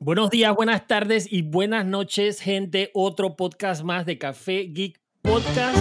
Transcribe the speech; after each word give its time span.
Buenos 0.00 0.30
días, 0.30 0.54
buenas 0.54 0.86
tardes 0.86 1.26
y 1.28 1.42
buenas 1.42 1.84
noches, 1.84 2.40
gente. 2.40 2.92
Otro 2.94 3.34
podcast 3.34 3.82
más 3.82 4.06
de 4.06 4.16
Café 4.16 4.68
Geek 4.72 5.00
Podcast. 5.22 5.76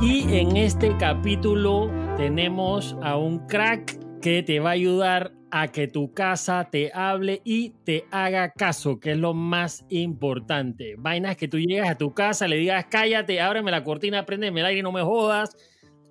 Y 0.00 0.32
en 0.32 0.56
este 0.56 0.96
capítulo 0.96 1.90
tenemos 2.16 2.96
a 3.02 3.16
un 3.16 3.48
crack 3.48 3.98
que 4.20 4.44
te 4.44 4.60
va 4.60 4.70
a 4.70 4.74
ayudar 4.74 5.32
a 5.50 5.66
que 5.66 5.88
tu 5.88 6.14
casa 6.14 6.68
te 6.70 6.92
hable 6.94 7.42
y 7.44 7.70
te 7.84 8.06
haga 8.12 8.52
caso, 8.52 9.00
que 9.00 9.10
es 9.10 9.18
lo 9.18 9.34
más 9.34 9.84
importante. 9.88 10.94
Vainas 10.98 11.36
que 11.36 11.48
tú 11.48 11.58
llegas 11.58 11.90
a 11.90 11.98
tu 11.98 12.14
casa, 12.14 12.46
le 12.46 12.58
digas, 12.58 12.86
cállate, 12.88 13.40
ábreme 13.40 13.72
la 13.72 13.82
cortina, 13.82 14.24
préndeme 14.24 14.60
el 14.60 14.66
aire, 14.66 14.82
no 14.84 14.92
me 14.92 15.02
jodas 15.02 15.56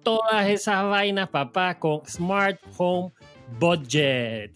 todas 0.05 0.47
esas 0.47 0.85
vainas, 0.85 1.27
papá, 1.29 1.77
con 1.79 2.05
Smart 2.05 2.61
Home 2.77 3.11
Budget. 3.59 4.51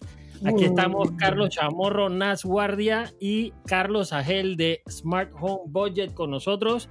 Aquí 0.46 0.64
estamos 0.64 1.10
Carlos 1.18 1.50
Chamorro, 1.50 2.08
Nas 2.08 2.44
Guardia 2.44 3.12
y 3.20 3.52
Carlos 3.66 4.14
Agel 4.14 4.56
de 4.56 4.80
Smart 4.88 5.30
Home 5.38 5.64
Budget 5.66 6.14
con 6.14 6.30
nosotros 6.30 6.88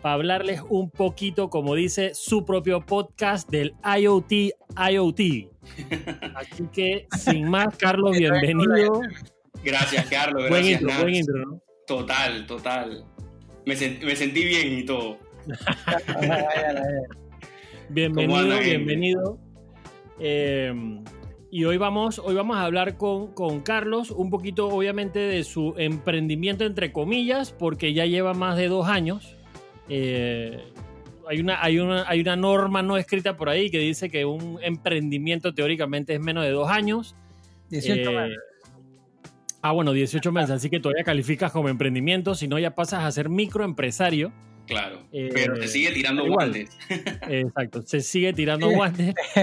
para 0.00 0.14
hablarles 0.14 0.62
un 0.68 0.90
poquito, 0.90 1.50
como 1.50 1.74
dice 1.74 2.12
su 2.14 2.46
propio 2.46 2.80
podcast, 2.86 3.50
del 3.50 3.74
IoT 3.98 4.32
IoT. 4.90 5.20
Así 6.36 6.66
que, 6.72 7.06
sin 7.18 7.50
más, 7.50 7.76
Carlos, 7.76 8.16
bienvenido. 8.16 9.00
Gracias, 9.62 10.06
Carlos. 10.06 10.48
buen 10.48 10.64
intro, 10.64 10.88
buen 11.00 11.14
intro, 11.14 11.34
¿no? 11.38 11.60
Total, 11.86 12.46
total. 12.46 13.04
Me, 13.66 13.74
sent- 13.74 14.02
me 14.02 14.14
sentí 14.16 14.44
bien 14.44 14.78
y 14.78 14.84
todo. 14.84 15.18
Bienvenido, 17.88 18.58
bienvenido. 18.58 19.38
Eh, 20.18 20.72
y 21.50 21.64
hoy 21.64 21.76
vamos, 21.76 22.18
hoy 22.18 22.34
vamos 22.34 22.56
a 22.56 22.62
hablar 22.64 22.96
con, 22.96 23.32
con 23.32 23.60
Carlos 23.60 24.10
un 24.10 24.30
poquito, 24.30 24.68
obviamente, 24.68 25.18
de 25.18 25.44
su 25.44 25.74
emprendimiento, 25.78 26.64
entre 26.64 26.92
comillas, 26.92 27.52
porque 27.52 27.92
ya 27.94 28.06
lleva 28.06 28.34
más 28.34 28.56
de 28.56 28.68
dos 28.68 28.88
años. 28.88 29.36
Eh, 29.88 30.60
hay, 31.28 31.40
una, 31.40 31.62
hay, 31.62 31.78
una, 31.78 32.08
hay 32.08 32.20
una 32.20 32.36
norma 32.36 32.82
no 32.82 32.96
escrita 32.96 33.36
por 33.36 33.48
ahí 33.48 33.70
que 33.70 33.78
dice 33.78 34.10
que 34.10 34.24
un 34.24 34.58
emprendimiento 34.62 35.54
teóricamente 35.54 36.14
es 36.14 36.20
menos 36.20 36.44
de 36.44 36.50
dos 36.50 36.68
años. 36.68 37.14
18 37.70 38.10
Eh, 38.10 38.14
meses. 38.14 38.38
Ah, 39.62 39.72
bueno, 39.72 39.92
18 39.92 40.30
meses, 40.32 40.50
así 40.50 40.70
que 40.70 40.78
todavía 40.78 41.02
calificas 41.04 41.50
como 41.50 41.68
emprendimiento, 41.68 42.34
si 42.34 42.46
no 42.46 42.58
ya 42.58 42.74
pasas 42.74 43.04
a 43.04 43.10
ser 43.12 43.28
microempresario. 43.28 44.32
Claro. 44.66 45.02
Eh, 45.12 45.30
pero 45.32 45.54
te 45.54 45.68
sigue 45.68 45.92
tirando 45.92 46.24
igual. 46.26 46.50
guantes. 46.50 46.76
Exacto, 47.28 47.82
se 47.82 48.00
sigue 48.00 48.32
tirando 48.32 48.68
guantes. 48.70 49.14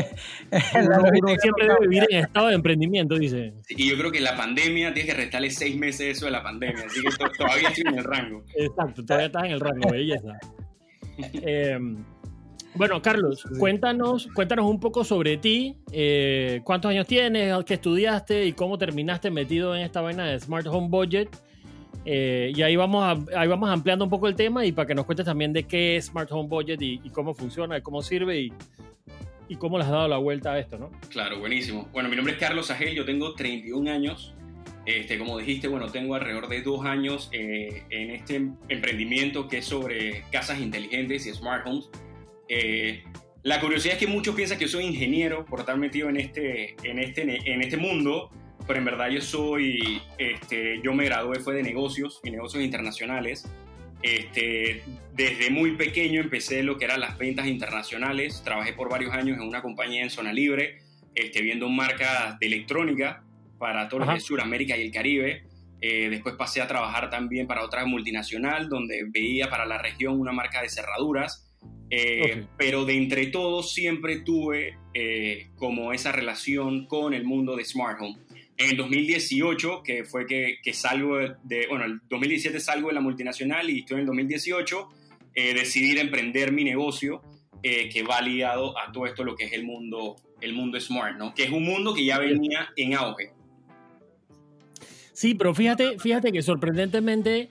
Uno, 0.52 1.36
siempre 1.40 1.68
no 1.68 1.74
debe 1.76 1.88
vivir 1.88 2.06
en 2.10 2.20
estado 2.26 2.48
de 2.48 2.56
emprendimiento, 2.56 3.18
dice. 3.18 3.54
Y 3.70 3.90
yo 3.90 3.98
creo 3.98 4.12
que 4.12 4.20
la 4.20 4.36
pandemia, 4.36 4.94
tienes 4.94 5.14
que 5.14 5.20
restarle 5.22 5.50
seis 5.50 5.76
meses 5.78 6.18
eso 6.18 6.26
de 6.26 6.32
la 6.32 6.44
pandemia. 6.44 6.84
Así 6.86 7.02
que 7.02 7.10
to- 7.18 7.32
todavía 7.38 7.70
estoy 7.70 7.84
en 7.88 7.98
el 8.00 8.04
rango. 8.04 8.44
Exacto, 8.56 9.04
todavía 9.06 9.28
estás 9.28 9.44
en 9.46 9.52
el 9.52 9.60
rango, 9.60 9.90
belleza. 9.92 10.34
Eh, 11.18 11.78
bueno, 12.76 13.02
Carlos, 13.04 13.46
cuéntanos, 13.60 14.28
cuéntanos 14.34 14.66
un 14.66 14.80
poco 14.80 15.04
sobre 15.04 15.38
ti. 15.38 15.78
eh, 15.92 16.62
¿Cuántos 16.64 16.90
años 16.90 17.06
tienes? 17.08 17.54
¿Qué 17.66 17.76
estudiaste? 17.76 18.46
¿Y 18.46 18.54
cómo 18.54 18.78
terminaste 18.78 19.30
metido 19.30 19.76
en 19.76 19.84
esta 19.84 20.02
vaina 20.02 20.26
de 20.26 20.40
Smart 20.40 20.66
Home 20.68 20.88
Budget? 20.90 21.30
Eh, 22.06 22.52
y 22.56 22.62
ahí 22.62 22.76
vamos, 22.76 23.04
a- 23.04 23.40
ahí 23.40 23.48
vamos 23.48 23.70
ampliando 23.70 24.04
un 24.06 24.10
poco 24.10 24.28
el 24.28 24.36
tema 24.36 24.66
y 24.66 24.72
para 24.72 24.88
que 24.88 24.96
nos 24.96 25.06
cuentes 25.06 25.26
también 25.26 25.54
de 25.54 25.64
qué 25.64 25.96
es 25.98 26.06
Smart 26.08 26.30
Home 26.32 26.50
Budget 26.50 26.82
y, 26.82 27.00
y 27.04 27.10
cómo 27.12 27.34
funciona, 27.34 27.78
y 27.78 27.82
cómo 27.82 28.02
sirve 28.02 28.40
y, 28.40 28.54
y 29.48 29.56
cómo 29.56 29.78
le 29.78 29.84
has 29.86 29.90
dado 29.92 30.08
la 30.08 30.18
vuelta 30.18 30.54
a 30.54 30.60
esto, 30.60 30.78
¿no? 30.78 30.92
Claro, 31.10 31.40
buenísimo. 31.40 31.88
Bueno, 31.94 32.10
mi 32.10 32.16
nombre 32.16 32.34
es 32.34 32.40
Carlos 32.40 32.70
Agel, 32.72 32.94
yo 32.96 33.06
tengo 33.06 33.34
31 33.36 33.88
años. 33.92 34.34
Este, 34.86 35.18
como 35.18 35.38
dijiste, 35.38 35.70
bueno, 35.70 35.88
tengo 35.88 36.14
alrededor 36.16 36.50
de 36.50 36.62
dos 36.62 36.86
años 36.86 37.30
eh, 37.32 37.84
en 37.90 38.12
este 38.12 38.36
emprendimiento 38.68 39.48
que 39.48 39.60
es 39.60 39.66
sobre 39.66 40.24
casas 40.30 40.60
inteligentes 40.60 41.26
y 41.26 41.34
smart 41.34 41.66
homes. 41.66 41.90
Eh, 42.50 43.02
la 43.44 43.62
curiosidad 43.62 43.94
es 43.94 44.00
que 44.00 44.08
muchos 44.08 44.36
piensan 44.36 44.58
que 44.58 44.66
yo 44.66 44.72
soy 44.72 44.84
ingeniero 44.86 45.46
por 45.46 45.62
estar 45.62 45.78
metido 45.78 46.10
en 46.10 46.18
este, 46.18 46.76
en 46.84 47.00
este, 47.00 47.22
en 47.50 47.62
este 47.62 47.78
mundo, 47.78 48.30
pero 48.68 48.80
en 48.80 48.86
verdad 48.86 49.10
yo 49.10 49.22
soy, 49.22 50.02
este, 50.18 50.82
yo 50.84 50.94
me 50.94 51.06
gradué 51.06 51.40
fue 51.40 51.56
de 51.56 51.64
negocios 51.64 52.22
y 52.24 52.32
negocios 52.32 52.64
internacionales. 52.64 53.46
Este, 54.02 54.84
desde 55.14 55.50
muy 55.50 55.78
pequeño 55.78 56.22
empecé 56.22 56.62
lo 56.62 56.78
que 56.78 56.86
eran 56.86 57.00
las 57.00 57.18
ventas 57.18 57.48
internacionales. 57.48 58.42
Trabajé 58.44 58.74
por 58.74 58.90
varios 58.90 59.14
años 59.14 59.38
en 59.38 59.48
una 59.48 59.62
compañía 59.62 60.04
en 60.04 60.10
zona 60.10 60.34
libre, 60.34 60.80
este, 61.16 61.42
viendo 61.42 61.70
marcas 61.70 62.38
de 62.40 62.48
electrónica 62.48 63.24
para 63.58 63.88
todo 63.88 64.02
lo 64.02 64.20
Sudamérica 64.20 64.76
y 64.76 64.82
el 64.82 64.92
Caribe. 64.92 65.44
Eh, 65.80 66.10
después 66.10 66.36
pasé 66.36 66.62
a 66.62 66.68
trabajar 66.68 67.10
también 67.10 67.48
para 67.48 67.64
otra 67.64 67.86
multinacional, 67.86 68.70
donde 68.70 69.06
veía 69.10 69.50
para 69.50 69.66
la 69.66 69.78
región 69.78 70.20
una 70.20 70.32
marca 70.32 70.62
de 70.62 70.70
cerraduras. 70.70 71.50
Eh, 71.90 72.42
Ok. 72.44 72.48
Pero 72.58 72.86
de 72.86 72.96
entre 72.96 73.28
todos 73.28 73.74
siempre 73.74 74.22
tuve 74.22 74.78
eh, 74.94 75.48
como 75.56 75.94
esa 75.94 76.12
relación 76.12 76.88
con 76.88 77.14
el 77.14 77.24
mundo 77.24 77.56
de 77.56 77.66
Smart 77.66 78.00
Home. 78.02 78.18
En 78.58 78.70
el 78.72 78.78
2018, 78.78 79.82
que 79.84 80.04
fue 80.04 80.28
que, 80.28 80.58
que 80.62 80.74
salgo 80.74 81.18
de, 81.44 81.68
bueno, 81.70 81.86
el 81.86 82.00
2017 82.10 82.60
salgo 82.60 82.90
de 82.90 82.94
la 82.94 83.02
multinacional 83.02 83.70
y 83.70 83.80
estoy 83.80 83.96
en 83.96 84.02
el 84.02 84.06
2018, 84.08 84.90
eh, 85.36 85.54
decidí 85.54 85.98
emprender 85.98 86.52
mi 86.52 86.64
negocio 86.64 87.22
eh, 87.64 87.90
que 87.90 88.04
va 88.04 88.22
ligado 88.22 88.78
a 88.78 88.92
todo 88.92 89.06
esto 89.06 89.24
lo 89.24 89.36
que 89.36 89.46
es 89.46 89.54
el 89.54 89.64
mundo, 89.64 90.18
el 90.42 90.54
mundo 90.54 90.80
smart, 90.80 91.18
¿no? 91.18 91.34
Que 91.34 91.46
es 91.46 91.52
un 91.52 91.64
mundo 91.64 91.94
que 91.94 92.06
ya 92.06 92.20
venía 92.20 92.70
en 92.76 92.94
auge. 92.94 93.32
Sí, 95.14 95.34
pero 95.34 95.56
fíjate, 95.56 95.98
fíjate 95.98 96.32
que 96.32 96.42
sorprendentemente, 96.42 97.50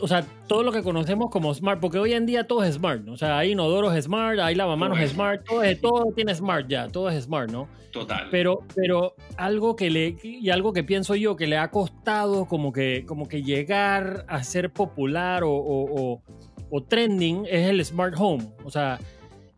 o 0.00 0.06
sea, 0.08 0.24
todo 0.46 0.62
lo 0.62 0.70
que 0.72 0.82
conocemos 0.82 1.30
como 1.30 1.52
smart, 1.52 1.80
porque 1.80 1.98
hoy 1.98 2.12
en 2.12 2.24
día 2.26 2.46
todo 2.46 2.62
es 2.62 2.74
smart, 2.74 3.02
¿no? 3.02 3.12
o 3.12 3.16
sea, 3.16 3.38
hay 3.38 3.52
inodoros 3.52 3.94
smart, 4.02 4.38
hay 4.38 4.54
lavamanos 4.54 4.96
Todo 4.98 5.04
es 5.04 5.10
smart, 5.12 5.44
todo, 5.46 5.62
es- 5.62 5.80
todo 5.80 6.12
tiene 6.14 6.34
smart 6.34 6.68
ya, 6.68 6.88
todo 6.88 7.08
es 7.10 7.24
smart, 7.24 7.50
¿no? 7.50 7.68
Total. 7.90 8.28
Pero, 8.30 8.60
pero 8.76 9.14
algo 9.36 9.74
que 9.74 9.90
le, 9.90 10.16
y 10.22 10.48
algo 10.50 10.72
que 10.72 10.84
pienso 10.84 11.16
yo 11.16 11.34
que 11.34 11.48
le 11.48 11.56
ha 11.58 11.70
costado 11.72 12.46
como 12.46 12.72
que, 12.72 13.04
como 13.04 13.26
que 13.26 13.42
llegar 13.42 14.24
a 14.28 14.44
ser 14.44 14.72
popular 14.72 15.42
o, 15.42 15.50
o- 15.50 16.00
o- 16.14 16.22
o 16.70 16.82
trending 16.84 17.46
es 17.50 17.68
el 17.68 17.84
smart 17.84 18.14
home, 18.16 18.44
o 18.64 18.70
sea, 18.70 18.98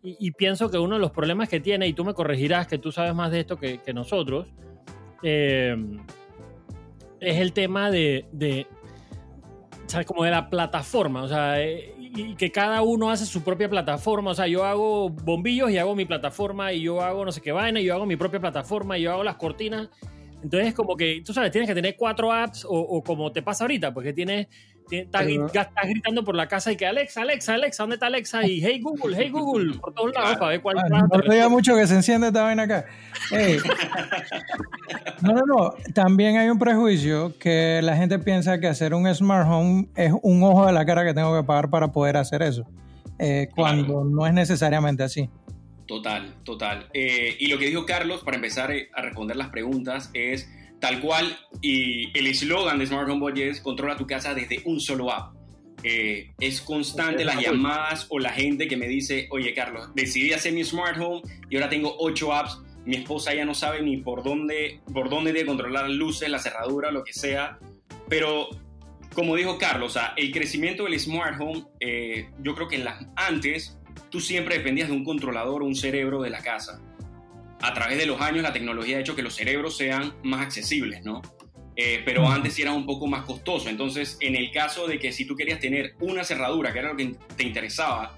y, 0.02 0.16
y 0.18 0.30
pienso 0.30 0.70
que 0.70 0.78
uno 0.78 0.94
de 0.94 1.00
los 1.02 1.10
problemas 1.10 1.48
que 1.50 1.60
tiene, 1.60 1.86
y 1.86 1.92
tú 1.92 2.04
me 2.06 2.14
corregirás 2.14 2.66
que 2.66 2.78
tú 2.78 2.90
sabes 2.90 3.14
más 3.14 3.30
de 3.30 3.40
esto 3.40 3.58
que, 3.58 3.78
que 3.78 3.92
nosotros, 3.92 4.46
eh, 5.22 5.76
es 7.20 7.36
el 7.36 7.52
tema 7.52 7.90
de, 7.90 8.24
de 8.32 8.66
¿sabes? 9.86 10.06
Como 10.06 10.24
de 10.24 10.30
la 10.30 10.48
plataforma, 10.48 11.22
o 11.22 11.28
sea, 11.28 11.60
eh, 11.62 11.94
y, 11.98 12.34
que 12.34 12.50
cada 12.50 12.82
uno 12.82 13.10
hace 13.10 13.26
su 13.26 13.42
propia 13.42 13.68
plataforma, 13.68 14.30
o 14.30 14.34
sea, 14.34 14.46
yo 14.46 14.64
hago 14.64 15.10
bombillos 15.10 15.70
y 15.70 15.78
hago 15.78 15.94
mi 15.94 16.04
plataforma, 16.04 16.72
y 16.72 16.82
yo 16.82 17.00
hago 17.00 17.24
no 17.24 17.32
sé 17.32 17.40
qué 17.40 17.52
vaina, 17.52 17.80
y 17.80 17.84
yo 17.84 17.94
hago 17.94 18.06
mi 18.06 18.16
propia 18.16 18.40
plataforma, 18.40 18.98
y 18.98 19.02
yo 19.02 19.12
hago 19.12 19.24
las 19.24 19.36
cortinas. 19.36 19.88
Entonces, 20.42 20.74
como 20.74 20.96
que, 20.96 21.22
tú 21.24 21.32
sabes, 21.32 21.52
tienes 21.52 21.68
que 21.68 21.74
tener 21.74 21.94
cuatro 21.96 22.32
apps, 22.32 22.64
o, 22.64 22.70
o 22.70 23.02
como 23.02 23.30
te 23.30 23.42
pasa 23.42 23.64
ahorita, 23.64 23.94
porque 23.94 24.12
tienes- 24.12 24.48
estás, 25.00 25.26
gritando 25.84 26.24
por 26.24 26.34
la 26.34 26.48
casa 26.48 26.72
y 26.72 26.76
que 26.76 26.86
Alexa, 26.86 27.22
Alexa, 27.22 27.54
Alexa, 27.54 27.82
¿dónde 27.82 27.94
está 27.96 28.06
Alexa? 28.06 28.46
Y 28.46 28.60
hey 28.64 28.80
Google, 28.82 29.16
hey 29.18 29.30
Google, 29.30 29.78
por 29.78 29.92
todos 29.94 30.12
lados 30.12 30.22
Claro. 30.30 30.38
para 30.40 30.50
ver 30.50 30.60
cuál 30.62 30.78
Ah, 30.78 31.06
no 31.12 31.20
te 31.20 31.32
diga 31.32 31.48
mucho 31.48 31.74
que 31.76 31.86
se 31.86 31.94
enciende 31.94 32.28
esta 32.28 32.42
vaina 32.42 32.62
acá. 32.64 32.84
No, 35.22 35.32
no, 35.34 35.42
no. 35.46 35.74
También 35.94 36.36
hay 36.36 36.48
un 36.48 36.58
prejuicio 36.58 37.36
que 37.38 37.80
la 37.82 37.96
gente 37.96 38.18
piensa 38.18 38.58
que 38.58 38.66
hacer 38.68 38.94
un 38.94 39.12
smart 39.14 39.48
home 39.48 39.88
es 39.96 40.12
un 40.22 40.42
ojo 40.42 40.66
de 40.66 40.72
la 40.72 40.84
cara 40.84 41.04
que 41.04 41.14
tengo 41.14 41.36
que 41.38 41.44
pagar 41.46 41.70
para 41.70 41.92
poder 41.92 42.16
hacer 42.16 42.42
eso. 42.42 42.64
Eh, 43.18 43.48
cuando 43.54 44.04
no 44.04 44.26
es 44.26 44.32
necesariamente 44.34 45.02
así. 45.02 45.28
Total, 45.86 46.34
total. 46.44 46.88
Eh, 46.92 47.36
y 47.38 47.46
lo 47.48 47.58
que 47.58 47.66
dijo 47.66 47.84
Carlos, 47.86 48.22
para 48.24 48.36
empezar 48.36 48.70
eh, 48.72 48.88
a 48.94 49.02
responder 49.02 49.36
las 49.36 49.48
preguntas, 49.48 50.10
es 50.14 50.48
tal 50.82 51.00
cual, 51.00 51.38
y 51.60 52.10
el 52.18 52.26
eslogan 52.26 52.80
de 52.80 52.86
Smart 52.86 53.08
Home 53.08 53.20
Budget 53.20 53.52
es 53.52 53.60
controla 53.60 53.96
tu 53.96 54.04
casa 54.04 54.34
desde 54.34 54.62
un 54.64 54.80
solo 54.80 55.12
app. 55.12 55.32
Eh, 55.84 56.32
es 56.40 56.60
constante 56.60 57.24
las 57.24 57.40
llamadas 57.40 58.06
o 58.10 58.18
la 58.18 58.32
gente 58.32 58.66
que 58.66 58.76
me 58.76 58.88
dice, 58.88 59.28
oye 59.30 59.54
Carlos, 59.54 59.90
decidí 59.94 60.32
hacer 60.32 60.52
mi 60.52 60.64
Smart 60.64 61.00
Home 61.00 61.22
y 61.48 61.54
ahora 61.54 61.68
tengo 61.68 61.94
ocho 62.00 62.32
apps, 62.32 62.60
mi 62.84 62.96
esposa 62.96 63.32
ya 63.32 63.44
no 63.44 63.54
sabe 63.54 63.80
ni 63.80 63.98
por 63.98 64.24
dónde, 64.24 64.80
por 64.92 65.08
dónde 65.08 65.32
debe 65.32 65.46
controlar 65.46 65.88
las 65.88 65.96
luces, 65.96 66.28
la 66.28 66.40
cerradura, 66.40 66.90
lo 66.90 67.04
que 67.04 67.12
sea, 67.12 67.60
pero 68.08 68.48
como 69.14 69.36
dijo 69.36 69.58
Carlos, 69.58 69.92
o 69.92 70.00
sea, 70.00 70.14
el 70.16 70.32
crecimiento 70.32 70.82
del 70.82 70.98
Smart 70.98 71.40
Home, 71.40 71.64
eh, 71.78 72.28
yo 72.42 72.56
creo 72.56 72.66
que 72.66 72.76
en 72.76 72.84
las, 72.84 73.06
antes 73.14 73.78
tú 74.10 74.18
siempre 74.18 74.58
dependías 74.58 74.88
de 74.88 74.96
un 74.96 75.04
controlador 75.04 75.62
o 75.62 75.66
un 75.66 75.76
cerebro 75.76 76.22
de 76.22 76.30
la 76.30 76.42
casa. 76.42 76.82
A 77.62 77.74
través 77.74 77.96
de 77.98 78.06
los 78.06 78.20
años 78.20 78.42
la 78.42 78.52
tecnología 78.52 78.98
ha 78.98 79.00
hecho 79.00 79.16
que 79.16 79.22
los 79.22 79.34
cerebros 79.34 79.76
sean 79.76 80.14
más 80.22 80.42
accesibles, 80.42 81.02
¿no? 81.04 81.22
Eh, 81.76 82.02
pero 82.04 82.28
antes 82.28 82.54
sí 82.54 82.62
era 82.62 82.72
un 82.72 82.84
poco 82.84 83.06
más 83.06 83.24
costoso. 83.24 83.68
Entonces, 83.68 84.18
en 84.20 84.36
el 84.36 84.50
caso 84.50 84.86
de 84.86 84.98
que 84.98 85.12
si 85.12 85.24
tú 85.24 85.34
querías 85.36 85.60
tener 85.60 85.94
una 86.00 86.24
cerradura, 86.24 86.72
que 86.72 86.80
era 86.80 86.88
lo 86.88 86.96
que 86.96 87.14
te 87.36 87.44
interesaba, 87.44 88.16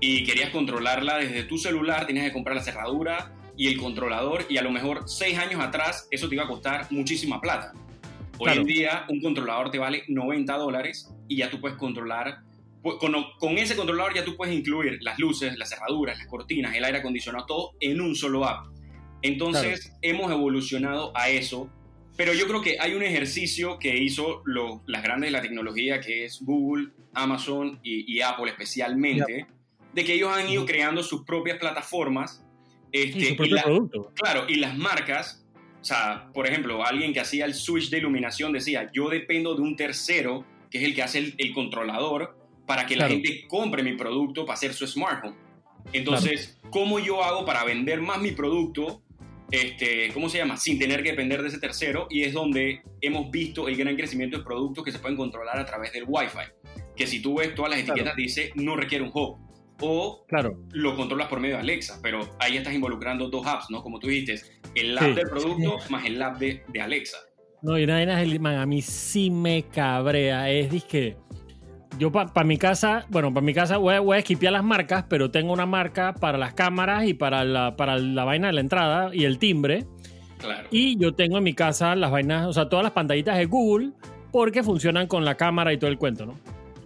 y 0.00 0.24
querías 0.24 0.50
controlarla 0.50 1.18
desde 1.18 1.44
tu 1.44 1.58
celular, 1.58 2.06
tenías 2.06 2.26
que 2.26 2.32
comprar 2.32 2.56
la 2.56 2.62
cerradura 2.62 3.32
y 3.56 3.68
el 3.68 3.78
controlador 3.78 4.44
y 4.48 4.58
a 4.58 4.62
lo 4.62 4.70
mejor 4.70 5.04
seis 5.06 5.38
años 5.38 5.60
atrás 5.60 6.06
eso 6.10 6.28
te 6.28 6.34
iba 6.34 6.44
a 6.44 6.48
costar 6.48 6.86
muchísima 6.90 7.40
plata. 7.40 7.72
Hoy 8.38 8.52
en 8.52 8.64
día 8.64 9.06
un 9.08 9.20
controlador 9.22 9.70
te 9.70 9.78
vale 9.78 10.04
90 10.08 10.54
dólares 10.58 11.10
y 11.26 11.38
ya 11.38 11.50
tú 11.50 11.58
puedes 11.58 11.78
controlar, 11.78 12.40
con, 12.98 13.14
con, 13.38 13.58
ese 13.58 13.76
controlador 13.76 14.14
ya 14.14 14.24
tú 14.24 14.36
puedes 14.36 14.54
incluir 14.54 14.98
las 15.00 15.18
luces, 15.18 15.56
las 15.56 15.70
cerraduras, 15.70 16.18
las 16.18 16.26
cortinas, 16.26 16.74
el 16.74 16.84
aire 16.84 16.98
acondicionado, 16.98 17.46
todo 17.46 17.72
en 17.80 18.00
un 18.00 18.14
solo 18.14 18.44
app. 18.44 18.66
Entonces 19.22 19.92
hemos 20.02 20.30
evolucionado 20.30 21.12
a 21.14 21.28
eso, 21.30 21.70
pero 22.16 22.32
yo 22.32 22.46
creo 22.46 22.62
que 22.62 22.76
hay 22.80 22.94
un 22.94 23.02
ejercicio 23.02 23.78
que 23.78 23.96
hizo 23.96 24.42
las 24.86 25.02
grandes 25.02 25.28
de 25.28 25.32
la 25.32 25.42
tecnología, 25.42 26.00
que 26.00 26.24
es 26.24 26.40
Google, 26.42 26.88
Amazon 27.12 27.80
y, 27.82 28.20
Apple 28.20 28.50
especialmente, 28.50 29.46
de 29.92 30.04
que 30.04 30.14
ellos 30.14 30.30
han 30.32 30.48
ido 30.48 30.64
creando 30.64 31.02
sus 31.02 31.24
propias 31.24 31.58
plataformas. 31.58 32.42
Este, 32.92 33.30
y, 33.30 33.34
producto. 33.34 34.12
Claro, 34.14 34.44
y 34.48 34.56
las 34.56 34.76
marcas, 34.76 35.44
o 35.80 35.84
sea, 35.84 36.30
por 36.32 36.46
ejemplo, 36.46 36.84
alguien 36.84 37.12
que 37.12 37.20
hacía 37.20 37.44
el 37.44 37.54
switch 37.54 37.90
de 37.90 37.98
iluminación 37.98 38.52
decía, 38.52 38.90
yo 38.92 39.08
dependo 39.08 39.54
de 39.54 39.62
un 39.62 39.76
tercero, 39.76 40.44
que 40.70 40.78
es 40.78 40.84
el 40.84 40.94
que 40.94 41.02
hace 41.02 41.34
el, 41.36 41.52
controlador, 41.52 42.35
para 42.66 42.86
que 42.86 42.96
la 42.96 43.08
gente 43.08 43.46
compre 43.48 43.82
mi 43.82 43.94
producto 43.94 44.44
para 44.44 44.54
hacer 44.54 44.74
su 44.74 44.86
smart 44.86 45.24
home. 45.24 45.36
Entonces, 45.92 46.58
¿cómo 46.70 46.98
yo 46.98 47.22
hago 47.22 47.44
para 47.44 47.64
vender 47.64 48.00
más 48.00 48.20
mi 48.20 48.32
producto? 48.32 49.02
Este, 49.50 50.10
¿Cómo 50.12 50.28
se 50.28 50.38
llama? 50.38 50.56
Sin 50.56 50.78
tener 50.78 51.02
que 51.02 51.10
depender 51.10 51.40
de 51.42 51.48
ese 51.48 51.58
tercero. 51.58 52.08
Y 52.10 52.22
es 52.22 52.32
donde 52.32 52.82
hemos 53.00 53.30
visto 53.30 53.68
el 53.68 53.76
gran 53.76 53.94
crecimiento 53.94 54.38
de 54.38 54.44
productos 54.44 54.84
que 54.84 54.90
se 54.90 54.98
pueden 54.98 55.16
controlar 55.16 55.58
a 55.58 55.64
través 55.64 55.92
del 55.92 56.04
Wi-Fi. 56.06 56.80
Que 56.96 57.06
si 57.06 57.20
tú 57.20 57.36
ves 57.36 57.54
todas 57.54 57.70
las 57.70 57.80
etiquetas, 57.80 58.16
dice 58.16 58.52
no 58.56 58.74
requiere 58.76 59.04
un 59.04 59.10
hub 59.14 59.38
o 59.80 60.24
claro. 60.26 60.58
lo 60.72 60.96
controlas 60.96 61.28
por 61.28 61.38
medio 61.38 61.56
de 61.56 61.60
Alexa, 61.60 62.00
pero 62.02 62.30
ahí 62.38 62.56
estás 62.56 62.74
involucrando 62.74 63.28
dos 63.28 63.46
apps, 63.46 63.66
¿no? 63.70 63.82
Como 63.82 63.98
tú 63.98 64.08
dijiste, 64.08 64.40
el 64.74 64.96
app 64.96 65.14
del 65.14 65.28
producto 65.28 65.78
más 65.90 66.06
el 66.06 66.20
app 66.20 66.38
de, 66.38 66.62
de 66.68 66.80
Alexa. 66.80 67.18
No, 67.62 67.78
y 67.78 67.86
nada, 67.86 68.24
man, 68.40 68.56
a 68.56 68.66
mí 68.66 68.80
sí 68.80 69.30
me 69.30 69.64
cabrea. 69.64 70.50
Es 70.50 70.84
que 70.84 71.16
yo 71.98 72.12
para 72.12 72.44
mi 72.44 72.56
casa, 72.56 73.06
bueno, 73.08 73.32
para 73.32 73.44
mi 73.44 73.54
casa 73.54 73.76
voy, 73.76 73.98
voy 73.98 74.16
a 74.16 74.18
esquipear 74.18 74.52
las 74.52 74.64
marcas, 74.64 75.04
pero 75.08 75.30
tengo 75.30 75.52
una 75.52 75.66
marca 75.66 76.14
para 76.14 76.38
las 76.38 76.54
cámaras 76.54 77.06
y 77.06 77.14
para 77.14 77.44
la, 77.44 77.76
para 77.76 77.98
la 77.98 78.24
vaina 78.24 78.48
de 78.48 78.52
la 78.54 78.60
entrada 78.60 79.10
y 79.14 79.24
el 79.24 79.38
timbre. 79.38 79.86
Claro. 80.38 80.68
Y 80.70 80.98
yo 80.98 81.14
tengo 81.14 81.38
en 81.38 81.44
mi 81.44 81.54
casa 81.54 81.96
las 81.96 82.10
vainas, 82.10 82.46
o 82.46 82.52
sea, 82.52 82.68
todas 82.68 82.82
las 82.82 82.92
pantallitas 82.92 83.38
de 83.38 83.46
Google 83.46 83.92
porque 84.30 84.62
funcionan 84.62 85.06
con 85.06 85.24
la 85.24 85.36
cámara 85.36 85.72
y 85.72 85.78
todo 85.78 85.90
el 85.90 85.98
cuento, 85.98 86.26
¿no? 86.26 86.34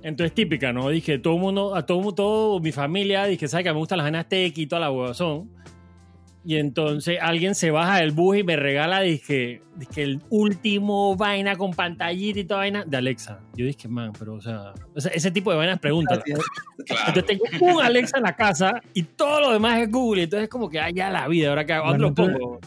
Entonces, 0.02 0.34
típica, 0.34 0.72
¿no? 0.72 0.88
Dije, 0.88 1.18
todo 1.18 1.34
el 1.34 1.40
mundo, 1.40 1.74
a 1.74 1.84
todo, 1.84 2.12
todo 2.14 2.60
mi 2.60 2.72
familia, 2.72 3.24
dije, 3.26 3.48
¿sabes 3.48 3.64
que 3.64 3.72
me 3.72 3.78
gustan 3.78 3.98
las 3.98 4.06
ganas 4.06 4.28
tech 4.28 4.56
y 4.56 4.66
toda 4.66 4.80
la 4.80 4.90
huevazón? 4.90 5.50
Y 6.42 6.56
entonces 6.56 7.19
alguien 7.20 7.54
se 7.54 7.70
baja 7.70 7.98
del 7.98 8.12
bus 8.12 8.38
y 8.38 8.44
me 8.44 8.56
regala, 8.56 9.00
dije, 9.00 9.60
dije, 9.76 10.02
el 10.02 10.22
último 10.31 11.14
vaina 11.14 11.54
con 11.56 11.72
pantallita 11.72 12.38
y 12.38 12.44
toda 12.44 12.60
vaina 12.60 12.84
de 12.87 12.96
Alexa. 12.96 13.40
Yo 13.54 13.66
dije, 13.66 13.88
man, 13.88 14.12
pero 14.19 14.34
o 14.34 14.40
sea, 14.40 14.72
ese 15.12 15.31
tipo 15.31 15.50
de 15.50 15.58
vainas 15.58 15.78
preguntas. 15.81 16.20
Entonces 17.06 17.26
tengo 17.26 17.44
un 17.60 17.82
Alexa 17.82 18.16
en 18.16 18.22
la 18.22 18.34
casa 18.34 18.81
y 18.94 19.02
todo 19.02 19.40
lo 19.40 19.52
demás 19.52 19.81
es 19.81 19.90
Google. 19.90 20.22
Entonces, 20.22 20.48
como 20.48 20.70
que, 20.70 20.81
ay, 20.81 20.94
ya 20.94 21.10
la 21.10 21.28
vida, 21.28 21.50
ahora 21.50 21.66
que 21.66 21.75
hago, 21.75 21.94
lo 21.98 22.14
pongo? 22.14 22.58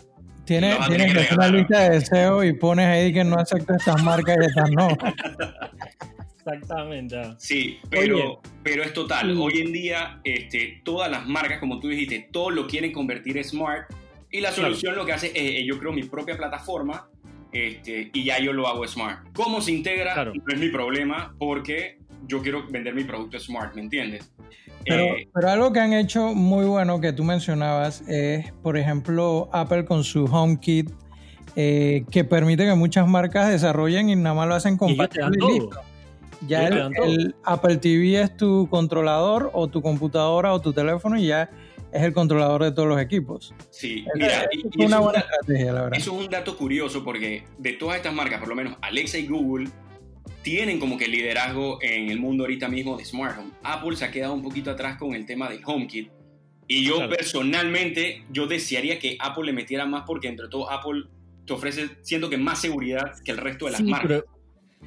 Tienes, 0.45 0.77
tienes 0.87 1.31
una 1.31 1.47
lista 1.47 1.79
de 1.79 1.89
deseos 1.91 2.45
y 2.45 2.53
pones 2.53 2.85
ahí 2.85 3.13
que 3.13 3.23
no 3.23 3.37
acepto 3.37 3.73
estas 3.73 4.03
marcas 4.03 4.37
y 4.39 4.45
estas 4.45 4.69
no. 4.71 4.89
Exactamente. 6.45 7.21
Sí, 7.37 7.79
pero, 7.89 8.41
pero 8.63 8.83
es 8.83 8.93
total. 8.93 9.37
Hoy 9.37 9.61
en 9.61 9.71
día, 9.71 10.19
este, 10.23 10.81
todas 10.83 11.09
las 11.09 11.25
marcas, 11.27 11.59
como 11.59 11.79
tú 11.79 11.87
dijiste, 11.87 12.27
todo 12.31 12.49
lo 12.49 12.67
quieren 12.67 12.91
convertir 12.91 13.37
en 13.37 13.43
smart. 13.43 13.89
Y 14.29 14.41
la 14.41 14.51
solución 14.51 14.95
lo 14.95 15.05
que 15.05 15.13
hace 15.13 15.27
es, 15.27 15.33
eh, 15.35 15.65
yo 15.65 15.77
creo 15.77 15.91
mi 15.91 16.03
propia 16.03 16.35
plataforma 16.35 17.07
este, 17.51 18.09
y 18.13 18.23
ya 18.23 18.39
yo 18.39 18.51
lo 18.51 18.67
hago 18.67 18.87
smart. 18.87 19.27
¿Cómo 19.33 19.61
se 19.61 19.71
integra? 19.71 20.25
No 20.25 20.33
es 20.47 20.59
mi 20.59 20.69
problema 20.69 21.35
porque 21.37 21.99
yo 22.27 22.41
quiero 22.41 22.67
vender 22.67 22.95
mi 22.95 23.03
producto 23.03 23.39
smart, 23.39 23.75
¿me 23.75 23.81
entiendes? 23.81 24.31
Pero, 24.85 25.03
eh, 25.03 25.29
pero, 25.33 25.49
algo 25.49 25.71
que 25.71 25.79
han 25.79 25.93
hecho 25.93 26.33
muy 26.33 26.65
bueno 26.65 26.99
que 26.99 27.13
tú 27.13 27.23
mencionabas 27.23 28.01
es, 28.07 28.51
por 28.63 28.75
ejemplo, 28.75 29.49
Apple 29.53 29.85
con 29.85 30.03
su 30.03 30.25
HomeKit, 30.25 30.89
eh, 31.55 32.03
que 32.09 32.23
permite 32.23 32.65
que 32.65 32.73
muchas 32.73 33.07
marcas 33.07 33.49
desarrollen 33.49 34.09
y 34.09 34.15
nada 34.15 34.35
más 34.35 34.47
lo 34.47 34.55
hacen 34.55 34.77
compatible 34.77 35.37
y 35.39 35.59
listo. 35.59 35.79
Ya 36.47 36.67
el, 36.67 37.35
Apple 37.43 37.77
TV 37.77 38.21
es 38.21 38.35
tu 38.35 38.67
controlador 38.69 39.49
o 39.53 39.67
tu 39.67 39.81
computadora 39.81 40.53
o 40.53 40.61
tu 40.61 40.73
teléfono 40.73 41.17
y 41.17 41.27
ya 41.27 41.49
es 41.91 42.01
el 42.01 42.13
controlador 42.13 42.63
de 42.63 42.71
todos 42.71 42.89
los 42.89 42.99
equipos. 42.99 43.53
Sí, 43.69 44.05
mira, 44.15 44.47
y, 44.51 44.59
es 44.59 44.85
una 44.87 44.99
buena 44.99 45.19
estrategia, 45.19 45.73
la 45.73 45.81
verdad. 45.83 45.97
Eso 45.97 46.11
es 46.17 46.25
un 46.25 46.29
dato 46.29 46.57
curioso 46.57 47.03
porque 47.03 47.43
de 47.57 47.73
todas 47.73 47.97
estas 47.97 48.13
marcas, 48.13 48.39
por 48.39 48.49
lo 48.49 48.55
menos 48.55 48.75
Alexa 48.81 49.19
y 49.19 49.27
Google, 49.27 49.69
tienen 50.41 50.79
como 50.79 50.97
que 50.97 51.07
liderazgo 51.07 51.79
en 51.81 52.09
el 52.09 52.19
mundo 52.19 52.43
ahorita 52.43 52.67
mismo 52.67 52.97
de 52.97 53.05
smart 53.05 53.39
home. 53.39 53.51
Apple 53.63 53.95
se 53.95 54.05
ha 54.05 54.11
quedado 54.11 54.33
un 54.33 54.41
poquito 54.41 54.71
atrás 54.71 54.97
con 54.97 55.13
el 55.13 55.25
tema 55.25 55.49
del 55.49 55.61
HomeKit. 55.63 56.11
Y 56.67 56.85
yo 56.85 57.09
personalmente, 57.09 58.23
yo 58.31 58.47
desearía 58.47 58.97
que 58.97 59.17
Apple 59.19 59.45
le 59.45 59.53
metiera 59.53 59.85
más 59.85 60.03
porque 60.05 60.27
entre 60.27 60.47
todo 60.47 60.71
Apple 60.71 61.03
te 61.45 61.53
ofrece, 61.53 61.89
siento 62.01 62.29
que 62.29 62.37
más 62.37 62.61
seguridad 62.61 63.13
que 63.23 63.31
el 63.31 63.37
resto 63.37 63.65
de 63.65 63.71
las 63.71 63.81
marcas. 63.81 64.07
Pero 64.07 64.32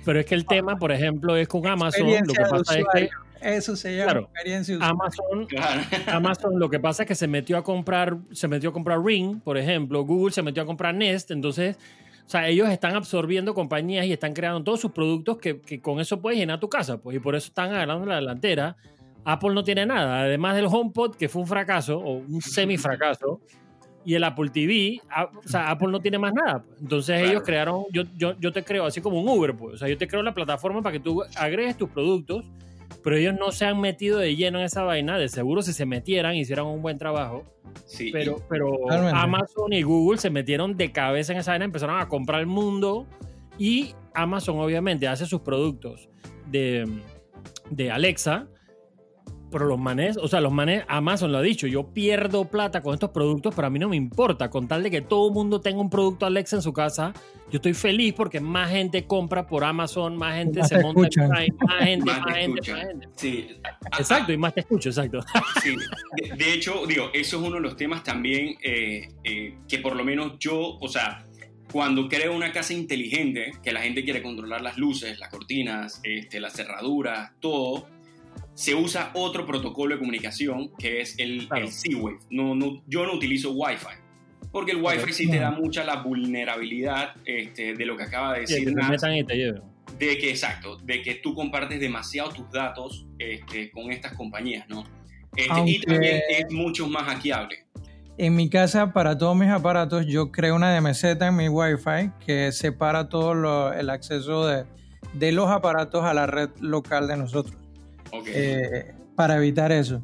es 0.04 0.26
que 0.26 0.34
el 0.34 0.46
tema, 0.46 0.76
por 0.78 0.92
ejemplo, 0.92 1.36
es 1.36 1.48
con 1.48 1.66
Amazon. 1.66 2.06
Lo 2.06 2.32
que 2.32 2.42
pasa 2.42 2.78
es 2.78 2.86
que. 2.94 3.08
Eso 3.40 3.76
se 3.76 3.96
llama 3.96 4.20
experiencia 4.20 4.76
Amazon, 4.80 5.46
Amazon 6.06 6.58
lo 6.58 6.70
que 6.70 6.80
pasa 6.80 7.02
es 7.02 7.06
que 7.06 7.14
se 7.14 7.28
metió 7.28 7.58
a 7.58 7.62
comprar, 7.62 8.16
se 8.32 8.48
metió 8.48 8.70
a 8.70 8.72
comprar 8.72 9.04
Ring, 9.04 9.40
por 9.40 9.58
ejemplo, 9.58 10.04
Google 10.04 10.32
se 10.32 10.42
metió 10.42 10.62
a 10.62 10.66
comprar 10.66 10.94
Nest, 10.94 11.30
entonces, 11.30 11.76
o 12.26 12.28
sea, 12.28 12.48
ellos 12.48 12.68
están 12.70 12.96
absorbiendo 12.96 13.52
compañías 13.52 14.06
y 14.06 14.12
están 14.12 14.32
creando 14.32 14.64
todos 14.64 14.80
sus 14.80 14.90
productos 14.90 15.36
que, 15.36 15.60
que 15.60 15.80
con 15.80 16.00
eso 16.00 16.20
puedes 16.20 16.38
llenar 16.38 16.58
tu 16.60 16.70
casa, 16.70 16.96
pues, 16.96 17.16
y 17.16 17.20
por 17.20 17.36
eso 17.36 17.48
están 17.48 17.72
agarrando 17.72 18.06
la 18.06 18.16
delantera. 18.16 18.76
Apple 19.24 19.54
no 19.54 19.62
tiene 19.62 19.84
nada, 19.84 20.20
además 20.20 20.56
del 20.56 20.66
HomePod, 20.66 21.16
que 21.16 21.28
fue 21.28 21.42
un 21.42 21.48
fracaso, 21.48 21.98
o 21.98 22.18
un 22.18 22.40
semi-fracaso, 22.40 23.40
y 24.06 24.14
el 24.14 24.22
Apple 24.22 24.50
TV, 24.50 25.00
o 25.44 25.48
sea, 25.48 25.68
Apple 25.68 25.88
no 25.88 26.00
tiene 26.00 26.16
más 26.16 26.32
nada. 26.32 26.62
Pues. 26.62 26.80
Entonces 26.80 27.28
ellos 27.28 27.42
crearon, 27.44 27.86
yo, 27.92 28.04
yo, 28.16 28.38
yo 28.38 28.52
te 28.52 28.62
creo 28.62 28.86
así 28.86 29.00
como 29.00 29.20
un 29.20 29.28
Uber, 29.28 29.56
pues. 29.56 29.74
O 29.74 29.78
sea, 29.78 29.88
yo 29.88 29.98
te 29.98 30.06
creo 30.06 30.22
la 30.22 30.32
plataforma 30.32 30.80
para 30.80 30.92
que 30.92 31.00
tú 31.00 31.24
agregues 31.34 31.76
tus 31.76 31.90
productos, 31.90 32.44
pero 33.02 33.16
ellos 33.16 33.34
no 33.36 33.50
se 33.50 33.64
han 33.64 33.80
metido 33.80 34.18
de 34.18 34.36
lleno 34.36 34.60
en 34.60 34.64
esa 34.64 34.84
vaina. 34.84 35.18
De 35.18 35.28
seguro 35.28 35.60
si 35.60 35.72
se 35.72 35.86
metieran, 35.86 36.36
hicieran 36.36 36.66
un 36.66 36.82
buen 36.82 36.98
trabajo. 36.98 37.42
Sí. 37.84 38.10
Pero, 38.12 38.40
pero 38.48 38.88
Amazon 39.12 39.72
y 39.72 39.82
Google 39.82 40.18
se 40.18 40.30
metieron 40.30 40.76
de 40.76 40.92
cabeza 40.92 41.32
en 41.32 41.40
esa 41.40 41.50
vaina, 41.50 41.64
empezaron 41.64 41.98
a 41.98 42.06
comprar 42.06 42.40
el 42.40 42.46
mundo 42.46 43.08
y 43.58 43.92
Amazon 44.14 44.60
obviamente 44.60 45.08
hace 45.08 45.26
sus 45.26 45.40
productos 45.40 46.08
de, 46.48 46.88
de 47.70 47.90
Alexa 47.90 48.46
pero 49.56 49.68
los 49.68 49.78
manes, 49.78 50.18
o 50.18 50.28
sea, 50.28 50.42
los 50.42 50.52
manes, 50.52 50.84
Amazon 50.86 51.32
lo 51.32 51.38
ha 51.38 51.42
dicho, 51.42 51.66
yo 51.66 51.84
pierdo 51.94 52.44
plata 52.44 52.82
con 52.82 52.92
estos 52.92 53.08
productos, 53.08 53.54
pero 53.54 53.68
a 53.68 53.70
mí 53.70 53.78
no 53.78 53.88
me 53.88 53.96
importa. 53.96 54.50
Con 54.50 54.68
tal 54.68 54.82
de 54.82 54.90
que 54.90 55.00
todo 55.00 55.28
el 55.28 55.32
mundo 55.32 55.62
tenga 55.62 55.80
un 55.80 55.88
producto 55.88 56.26
Alexa 56.26 56.56
en 56.56 56.62
su 56.62 56.74
casa, 56.74 57.14
yo 57.50 57.56
estoy 57.56 57.72
feliz 57.72 58.12
porque 58.12 58.38
más 58.38 58.70
gente 58.70 59.06
compra 59.06 59.46
por 59.46 59.64
Amazon, 59.64 60.14
más 60.14 60.36
gente 60.36 60.62
se 60.62 60.78
monta 60.82 61.06
en 61.06 61.30
Prime, 61.30 61.56
más 61.66 61.84
gente, 61.84 62.04
más, 62.04 62.34
gente, 62.34 62.70
más 62.70 62.80
gente. 62.82 63.08
Sí. 63.16 63.48
Exacto, 63.98 64.30
y 64.34 64.36
más 64.36 64.52
te 64.52 64.60
escucho, 64.60 64.90
exacto. 64.90 65.20
Sí. 65.62 65.74
De, 66.36 66.52
hecho, 66.52 66.84
digo, 66.86 67.08
eso 67.14 67.38
es 67.38 67.42
uno 67.42 67.56
de 67.56 67.62
los 67.62 67.78
temas 67.78 68.04
también 68.04 68.58
eh, 68.62 69.08
eh, 69.24 69.54
que 69.66 69.78
por 69.78 69.96
lo 69.96 70.04
menos 70.04 70.32
yo, 70.38 70.76
o 70.78 70.86
sea, 70.86 71.24
cuando 71.72 72.10
creo 72.10 72.36
una 72.36 72.52
casa 72.52 72.74
inteligente, 72.74 73.52
que 73.64 73.72
la 73.72 73.80
gente 73.80 74.04
quiere 74.04 74.22
controlar 74.22 74.60
las 74.60 74.76
luces, 74.76 75.18
las 75.18 75.30
cortinas, 75.30 76.02
este, 76.04 76.40
las 76.40 76.52
cerraduras, 76.52 77.32
todo 77.40 77.95
se 78.56 78.74
usa 78.74 79.10
otro 79.12 79.44
protocolo 79.44 79.94
de 79.94 79.98
comunicación 79.98 80.70
que 80.78 81.02
es 81.02 81.14
el, 81.18 81.42
Z-Wave. 81.42 82.20
No, 82.30 82.54
no, 82.54 82.82
yo 82.86 83.04
no 83.04 83.12
utilizo 83.12 83.52
Wi-Fi. 83.52 84.00
Porque 84.50 84.72
el 84.72 84.82
Wi-Fi 84.82 85.12
sí 85.12 85.30
te 85.30 85.38
da 85.38 85.50
mucha 85.50 85.84
la 85.84 85.96
vulnerabilidad 86.02 87.14
este, 87.26 87.74
de 87.74 87.86
lo 87.86 87.98
que 87.98 88.04
acaba 88.04 88.32
de 88.32 88.40
decir. 88.40 88.74
de 89.98 90.18
que, 90.18 90.30
exacto, 90.30 90.78
de 90.78 91.02
que 91.02 91.16
tú 91.16 91.34
compartes 91.34 91.78
demasiado 91.80 92.30
tus 92.30 92.50
datos 92.50 93.06
este, 93.18 93.70
con 93.70 93.92
estas 93.92 94.14
compañías, 94.14 94.66
¿no? 94.68 94.84
Este, 95.36 95.62
y 95.66 95.80
también 95.80 96.22
es 96.30 96.50
mucho 96.50 96.88
más 96.88 97.04
hackeable. 97.04 97.66
En 98.16 98.34
mi 98.34 98.48
casa, 98.48 98.94
para 98.94 99.18
todos 99.18 99.36
mis 99.36 99.50
aparatos, 99.50 100.06
yo 100.06 100.32
creo 100.32 100.56
una 100.56 100.74
DMZ 100.74 101.04
en 101.04 101.36
mi 101.36 101.50
Wi-Fi 101.50 102.12
que 102.24 102.52
separa 102.52 103.10
todo 103.10 103.74
el 103.74 103.90
acceso 103.90 104.46
de, 104.46 104.64
de 105.12 105.32
los 105.32 105.50
aparatos 105.50 106.04
a 106.04 106.14
la 106.14 106.26
red 106.26 106.48
local 106.60 107.06
de 107.06 107.18
nosotros. 107.18 107.65
Eh, 108.26 108.92
para 109.14 109.36
evitar 109.36 109.72
eso. 109.72 110.02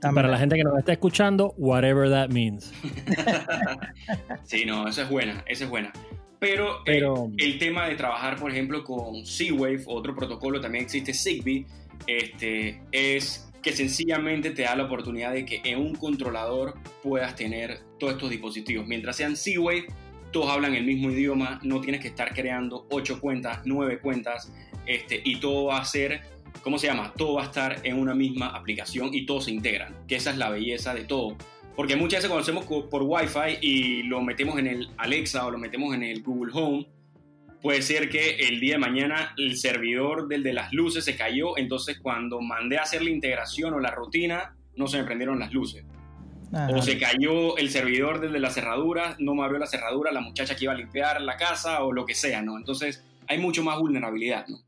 Para 0.00 0.28
la 0.28 0.38
gente 0.38 0.56
que 0.56 0.64
nos 0.64 0.78
está 0.78 0.92
escuchando, 0.92 1.54
whatever 1.56 2.08
that 2.08 2.28
means. 2.28 2.72
sí, 4.44 4.64
no, 4.64 4.86
esa 4.86 5.02
es 5.02 5.08
buena, 5.10 5.42
esa 5.46 5.64
es 5.64 5.70
buena. 5.70 5.92
Pero, 6.38 6.76
eh, 6.80 6.82
Pero 6.84 7.30
el 7.38 7.58
tema 7.58 7.88
de 7.88 7.96
trabajar, 7.96 8.36
por 8.36 8.50
ejemplo, 8.50 8.84
con 8.84 9.24
Z-Wave, 9.24 9.84
otro 9.86 10.14
protocolo, 10.14 10.60
también 10.60 10.84
existe 10.84 11.14
Zigbee, 11.14 11.66
este, 12.06 12.80
es 12.92 13.50
que 13.62 13.72
sencillamente 13.72 14.50
te 14.50 14.62
da 14.62 14.76
la 14.76 14.84
oportunidad 14.84 15.32
de 15.32 15.44
que 15.44 15.60
en 15.64 15.78
un 15.80 15.94
controlador 15.94 16.74
puedas 17.02 17.34
tener 17.34 17.80
todos 17.98 18.12
estos 18.12 18.30
dispositivos. 18.30 18.86
Mientras 18.86 19.16
sean 19.16 19.34
Z-Wave, 19.34 19.86
todos 20.30 20.50
hablan 20.50 20.74
el 20.74 20.84
mismo 20.84 21.10
idioma, 21.10 21.58
no 21.62 21.80
tienes 21.80 22.00
que 22.00 22.08
estar 22.08 22.34
creando 22.34 22.86
ocho 22.90 23.20
cuentas, 23.20 23.60
nueve 23.64 23.98
cuentas, 23.98 24.52
este, 24.86 25.20
y 25.24 25.40
todo 25.40 25.66
va 25.66 25.78
a 25.78 25.84
ser, 25.84 26.20
¿cómo 26.62 26.78
se 26.78 26.86
llama? 26.86 27.12
Todo 27.16 27.34
va 27.34 27.42
a 27.42 27.46
estar 27.46 27.80
en 27.84 27.98
una 27.98 28.14
misma 28.14 28.48
aplicación 28.48 29.12
y 29.12 29.26
todos 29.26 29.44
se 29.44 29.50
integran, 29.50 29.94
que 30.06 30.16
esa 30.16 30.30
es 30.30 30.36
la 30.36 30.50
belleza 30.50 30.94
de 30.94 31.04
todo. 31.04 31.36
Porque 31.74 31.96
muchas 31.96 32.18
veces 32.18 32.30
conocemos 32.30 32.64
por 32.64 33.02
Wi-Fi 33.02 33.58
y 33.60 34.02
lo 34.04 34.22
metemos 34.22 34.58
en 34.58 34.66
el 34.66 34.88
Alexa 34.96 35.46
o 35.46 35.50
lo 35.50 35.58
metemos 35.58 35.94
en 35.94 36.02
el 36.02 36.22
Google 36.22 36.52
Home, 36.54 36.88
puede 37.60 37.82
ser 37.82 38.08
que 38.08 38.36
el 38.36 38.60
día 38.60 38.74
de 38.74 38.78
mañana 38.78 39.34
el 39.36 39.56
servidor 39.56 40.28
del 40.28 40.42
de 40.42 40.54
las 40.54 40.72
luces 40.72 41.04
se 41.04 41.16
cayó, 41.16 41.58
entonces 41.58 41.98
cuando 42.00 42.40
mandé 42.40 42.78
a 42.78 42.82
hacer 42.82 43.02
la 43.02 43.10
integración 43.10 43.74
o 43.74 43.80
la 43.80 43.90
rutina, 43.90 44.56
no 44.76 44.86
se 44.86 44.98
me 44.98 45.04
prendieron 45.04 45.38
las 45.38 45.52
luces. 45.52 45.84
O 46.52 46.80
se 46.80 46.98
cayó 46.98 47.56
el 47.58 47.70
servidor 47.70 48.20
del 48.20 48.32
de 48.32 48.40
la 48.40 48.50
cerradura, 48.50 49.16
no 49.18 49.34
me 49.34 49.42
abrió 49.42 49.58
la 49.58 49.66
cerradura, 49.66 50.12
la 50.12 50.20
muchacha 50.20 50.54
que 50.56 50.64
iba 50.64 50.72
a 50.72 50.76
limpiar 50.76 51.20
la 51.20 51.36
casa 51.36 51.82
o 51.82 51.92
lo 51.92 52.06
que 52.06 52.14
sea, 52.14 52.40
¿no? 52.40 52.56
Entonces 52.56 53.04
hay 53.26 53.38
mucho 53.38 53.62
más 53.62 53.78
vulnerabilidad, 53.78 54.46
¿no? 54.46 54.58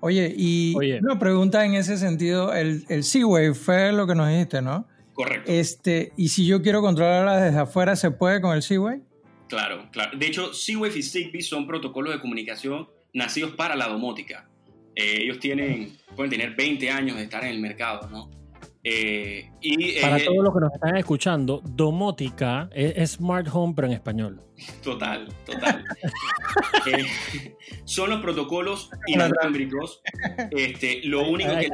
Oye, 0.00 0.32
y 0.36 0.74
una 1.02 1.18
pregunta 1.18 1.64
en 1.64 1.74
ese 1.74 1.96
sentido, 1.98 2.54
el, 2.54 2.84
el 2.88 3.04
Z-Wave 3.04 3.54
fue 3.54 3.92
lo 3.92 4.06
que 4.06 4.14
nos 4.14 4.28
dijiste, 4.28 4.62
¿no? 4.62 4.86
Correcto. 5.12 5.50
Este, 5.52 6.12
y 6.16 6.28
si 6.28 6.46
yo 6.46 6.62
quiero 6.62 6.80
controlarla 6.80 7.36
desde 7.36 7.58
afuera, 7.58 7.94
¿se 7.96 8.10
puede 8.10 8.40
con 8.40 8.56
el 8.56 8.62
Z-Wave? 8.62 9.02
Claro, 9.48 9.88
claro. 9.92 10.16
De 10.16 10.26
hecho, 10.26 10.54
Z-Wave 10.54 10.98
y 10.98 11.02
Zigbee 11.02 11.42
son 11.42 11.66
protocolos 11.66 12.14
de 12.14 12.20
comunicación 12.20 12.88
nacidos 13.12 13.52
para 13.52 13.76
la 13.76 13.88
domótica. 13.88 14.48
Eh, 14.94 15.22
ellos 15.22 15.38
tienen, 15.38 15.96
pueden 16.16 16.30
tener 16.30 16.54
20 16.54 16.90
años 16.90 17.16
de 17.16 17.24
estar 17.24 17.44
en 17.44 17.50
el 17.50 17.60
mercado, 17.60 18.08
¿no? 18.08 18.30
Eh, 18.82 19.50
y, 19.60 20.00
Para 20.00 20.24
todos 20.24 20.42
los 20.42 20.54
que 20.54 20.60
nos 20.60 20.72
están 20.72 20.96
escuchando, 20.96 21.60
domótica 21.64 22.70
es, 22.72 23.12
smart 23.12 23.46
home, 23.52 23.74
pero 23.74 23.88
en 23.88 23.94
español. 23.94 24.40
Total, 24.82 25.28
total. 25.44 25.84
Eh, 26.86 27.04
son 27.84 28.08
los 28.08 28.20
protocolos 28.22 28.90
inalámbricos. 29.06 30.00
Este, 30.50 31.00
lo 31.04 31.28
único 31.28 31.50
que. 31.58 31.68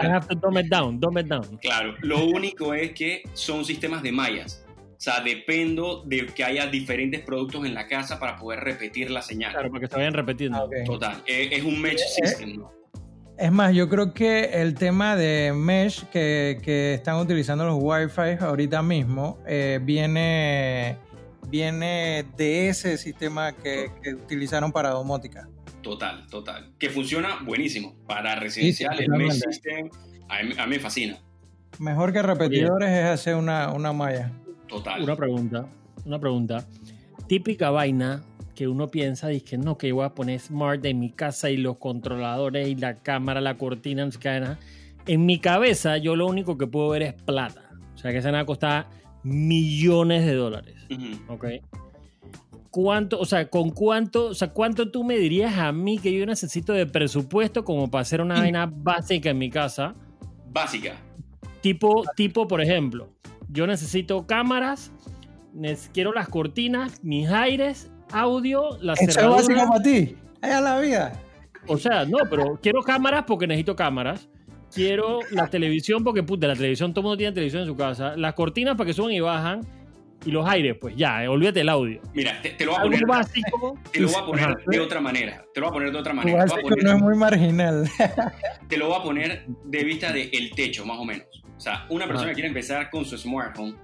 down, 0.69 0.99
down. 0.99 1.59
Claro, 1.63 1.95
lo 2.01 2.27
único 2.27 2.75
es 2.75 2.93
que 2.93 3.23
son 3.33 3.65
sistemas 3.65 4.03
de 4.03 4.11
mallas. 4.11 4.67
O 4.97 5.01
sea, 5.01 5.21
dependo 5.21 6.03
de 6.05 6.27
que 6.27 6.43
haya 6.43 6.67
diferentes 6.67 7.21
productos 7.21 7.65
en 7.65 7.75
la 7.75 7.87
casa 7.87 8.19
para 8.19 8.37
poder 8.37 8.61
repetir 8.61 9.11
la 9.11 9.23
señal. 9.23 9.53
Claro, 9.53 9.71
porque 9.71 9.87
se 9.87 9.95
vayan 9.95 10.15
repitiendo. 10.15 10.59
Ah, 10.59 10.85
Total. 10.85 11.23
Es, 11.27 11.63
un 11.63 11.81
mesh 11.81 12.01
system, 12.01 12.57
¿no? 12.57 12.73
Es 13.39 13.53
más, 13.53 13.75
yo 13.75 13.89
creo 13.89 14.15
que 14.15 14.45
el 14.63 14.75
tema 14.75 15.15
de 15.15 15.53
mesh 15.55 16.05
que, 16.07 16.59
que 16.63 16.95
están 16.95 17.17
utilizando 17.17 17.67
los 17.67 17.77
Wi-Fi 17.79 18.43
ahorita 18.43 18.83
mismo 18.83 19.39
eh, 19.47 19.79
viene, 19.83 20.97
viene 21.49 22.25
de 22.37 22.69
ese 22.69 22.97
sistema 22.97 23.53
que, 23.53 23.91
que, 24.03 24.15
utilizaron 24.15 24.73
para 24.73 24.91
domótica. 24.91 25.49
Total, 25.83 26.27
total. 26.29 26.73
Que 26.79 26.89
funciona 26.89 27.41
buenísimo. 27.45 27.95
Para 28.07 28.37
residencial, 28.37 28.99
el 28.99 29.11
mesh 29.11 29.35
system 29.35 29.91
a 30.29 30.43
mí, 30.43 30.71
me 30.71 30.81
fascina. 30.81 31.19
Mejor 31.79 32.13
que 32.13 32.23
repetidores 32.23 32.89
es 32.89 33.05
hacer 33.05 33.37
una, 33.37 33.71
una 33.73 33.93
malla. 33.93 34.33
Total. 34.67 35.03
Una 35.03 35.15
pregunta, 35.15 35.67
una 36.05 36.19
pregunta. 36.19 36.67
Típica 37.29 37.71
vaina 37.71 38.23
que 38.57 38.67
uno 38.67 38.89
piensa, 38.89 39.29
dice 39.29 39.59
no, 39.59 39.79
que 39.79 39.93
voy 39.93 40.05
a 40.05 40.15
poner 40.15 40.41
smart 40.41 40.85
en 40.85 40.99
mi 40.99 41.11
casa 41.11 41.51
y 41.51 41.59
los 41.59 41.77
controladores 41.77 42.67
y 42.67 42.75
la 42.75 42.97
cámara, 42.97 43.41
la 43.41 43.57
cortina, 43.57 44.09
en 45.07 45.27
mi 45.27 45.39
cabeza 45.39 45.99
yo 45.99 46.17
lo 46.17 46.27
único 46.27 46.59
que 46.59 46.67
puedo 46.67 46.89
ver 46.89 47.03
es 47.03 47.13
plata. 47.15 47.71
O 47.95 47.99
sea 47.99 48.11
que 48.13 48.21
se 48.21 48.31
van 48.31 48.41
a 48.41 48.45
costar 48.45 48.89
millones 49.23 50.27
de 50.27 50.35
dólares. 50.35 50.75
¿Ok? 51.29 51.45
¿Cuánto, 52.71 53.21
o 53.21 53.25
sea, 53.25 53.49
con 53.49 53.71
cuánto, 53.71 54.27
o 54.27 54.35
sea, 54.35 54.49
cuánto 54.49 54.91
tú 54.91 55.05
me 55.05 55.17
dirías 55.17 55.57
a 55.57 55.73
mí 55.73 55.99
que 55.99 56.13
yo 56.13 56.27
necesito 56.27 56.73
de 56.73 56.87
presupuesto 56.87 57.65
como 57.65 57.91
para 57.91 58.03
hacer 58.03 58.21
una 58.21 58.41
vaina 58.41 58.67
básica 58.67 59.31
en 59.31 59.39
mi 59.39 59.51
casa? 59.51 59.95
Básica. 60.51 60.97
Tipo, 61.61 62.05
tipo, 62.17 62.49
por 62.49 62.61
ejemplo, 62.61 63.09
yo 63.49 63.67
necesito 63.67 64.27
cámaras, 64.27 64.93
quiero 65.93 66.13
las 66.13 66.29
cortinas, 66.29 67.03
mis 67.03 67.29
aires 67.29 67.91
audio, 68.13 68.79
la 68.81 68.95
Eso 68.95 69.21
es 69.21 69.29
básico 69.29 69.69
para 69.69 69.83
ti. 69.83 70.17
Allá 70.41 70.61
la 70.61 70.79
vida. 70.81 71.21
O 71.67 71.77
sea, 71.77 72.05
no, 72.05 72.19
pero 72.31 72.59
quiero 72.63 72.83
cámaras 72.83 73.25
porque 73.27 73.47
necesito 73.47 73.75
cámaras. 73.75 74.29
Quiero 74.73 75.21
la 75.31 75.49
televisión 75.49 76.05
porque, 76.05 76.23
puta, 76.23 76.47
la 76.47 76.55
televisión, 76.55 76.93
todo 76.93 77.01
el 77.01 77.05
mundo 77.05 77.17
tiene 77.17 77.33
televisión 77.33 77.63
en 77.63 77.69
su 77.69 77.77
casa. 77.77 78.17
Las 78.17 78.35
cortinas 78.35 78.77
para 78.77 78.87
que 78.87 78.95
suban 78.95 79.13
y 79.13 79.21
bajan. 79.21 79.61
Y 80.25 80.31
los 80.31 80.49
aires, 80.49 80.77
pues 80.81 80.97
ya, 80.97 81.23
eh, 81.23 81.29
olvídate 81.29 81.61
el 81.61 81.69
audio. 81.69 82.01
Mira, 82.15 82.41
te, 82.41 82.65
lo 82.65 82.73
voy 82.73 82.81
a 82.81 82.83
poner, 82.83 83.07
básico, 83.07 83.79
te 83.93 84.01
lo 84.01 84.09
voy 84.09 84.17
a 84.17 84.27
poner 84.27 84.57
de 84.67 84.81
otra 84.81 85.01
manera. 85.01 85.45
Te 85.53 85.61
lo 85.61 85.67
voy 85.67 85.71
a 85.71 85.73
poner 85.75 85.93
de 85.93 85.99
otra 85.99 86.13
manera. 86.15 86.45
no 86.83 86.93
es 86.93 87.01
muy 87.01 87.17
marginal. 87.17 87.89
te 88.69 88.77
lo 88.77 88.89
voy 88.89 88.97
a 88.99 89.03
poner 89.03 89.45
de 89.47 89.85
vista 89.85 90.13
del 90.13 90.31
el 90.33 90.51
techo, 90.53 90.85
más 90.85 90.99
o 90.99 91.05
menos. 91.05 91.27
O 91.57 91.61
sea, 91.61 91.87
una 91.91 92.07
persona 92.07 92.31
que 92.31 92.35
quiere 92.35 92.49
empezar 92.49 92.91
con 92.91 93.05
su 93.05 93.17
smartphone 93.17 93.77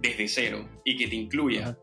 desde 0.00 0.26
cero 0.26 0.68
y 0.84 0.96
que 0.96 1.06
te 1.06 1.14
incluya 1.14 1.76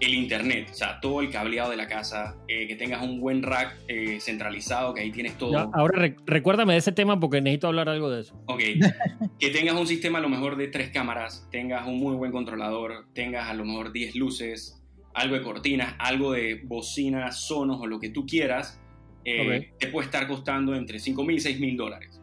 el 0.00 0.14
internet, 0.14 0.68
o 0.70 0.74
sea, 0.74 0.98
todo 1.00 1.20
el 1.20 1.30
cableado 1.30 1.70
de 1.70 1.76
la 1.76 1.86
casa, 1.86 2.36
eh, 2.48 2.66
que 2.66 2.74
tengas 2.74 3.02
un 3.02 3.20
buen 3.20 3.42
rack 3.42 3.76
eh, 3.86 4.18
centralizado, 4.20 4.94
que 4.94 5.02
ahí 5.02 5.12
tienes 5.12 5.36
todo. 5.36 5.70
ahora 5.74 6.14
recuérdame 6.26 6.72
de 6.72 6.78
ese 6.78 6.92
tema 6.92 7.20
porque 7.20 7.40
necesito 7.42 7.66
hablar 7.66 7.88
algo 7.88 8.10
de 8.10 8.22
eso. 8.22 8.34
Ok, 8.46 8.60
que 9.38 9.50
tengas 9.50 9.74
un 9.74 9.86
sistema 9.86 10.18
a 10.18 10.22
lo 10.22 10.30
mejor 10.30 10.56
de 10.56 10.68
tres 10.68 10.90
cámaras, 10.90 11.46
tengas 11.50 11.86
un 11.86 11.98
muy 11.98 12.16
buen 12.16 12.32
controlador, 12.32 13.06
tengas 13.12 13.48
a 13.48 13.54
lo 13.54 13.66
mejor 13.66 13.92
10 13.92 14.16
luces, 14.16 14.82
algo 15.12 15.34
de 15.34 15.42
cortinas, 15.42 15.94
algo 15.98 16.32
de 16.32 16.62
bocinas, 16.64 17.46
sonos 17.46 17.78
o 17.80 17.86
lo 17.86 18.00
que 18.00 18.08
tú 18.08 18.24
quieras, 18.26 18.80
eh, 19.24 19.72
te 19.78 19.88
puede 19.88 20.06
estar 20.06 20.26
costando 20.26 20.74
entre 20.74 20.98
5 20.98 21.22
mil 21.24 21.36
y 21.36 21.40
6 21.40 21.60
mil 21.60 21.76
dólares. 21.76 22.20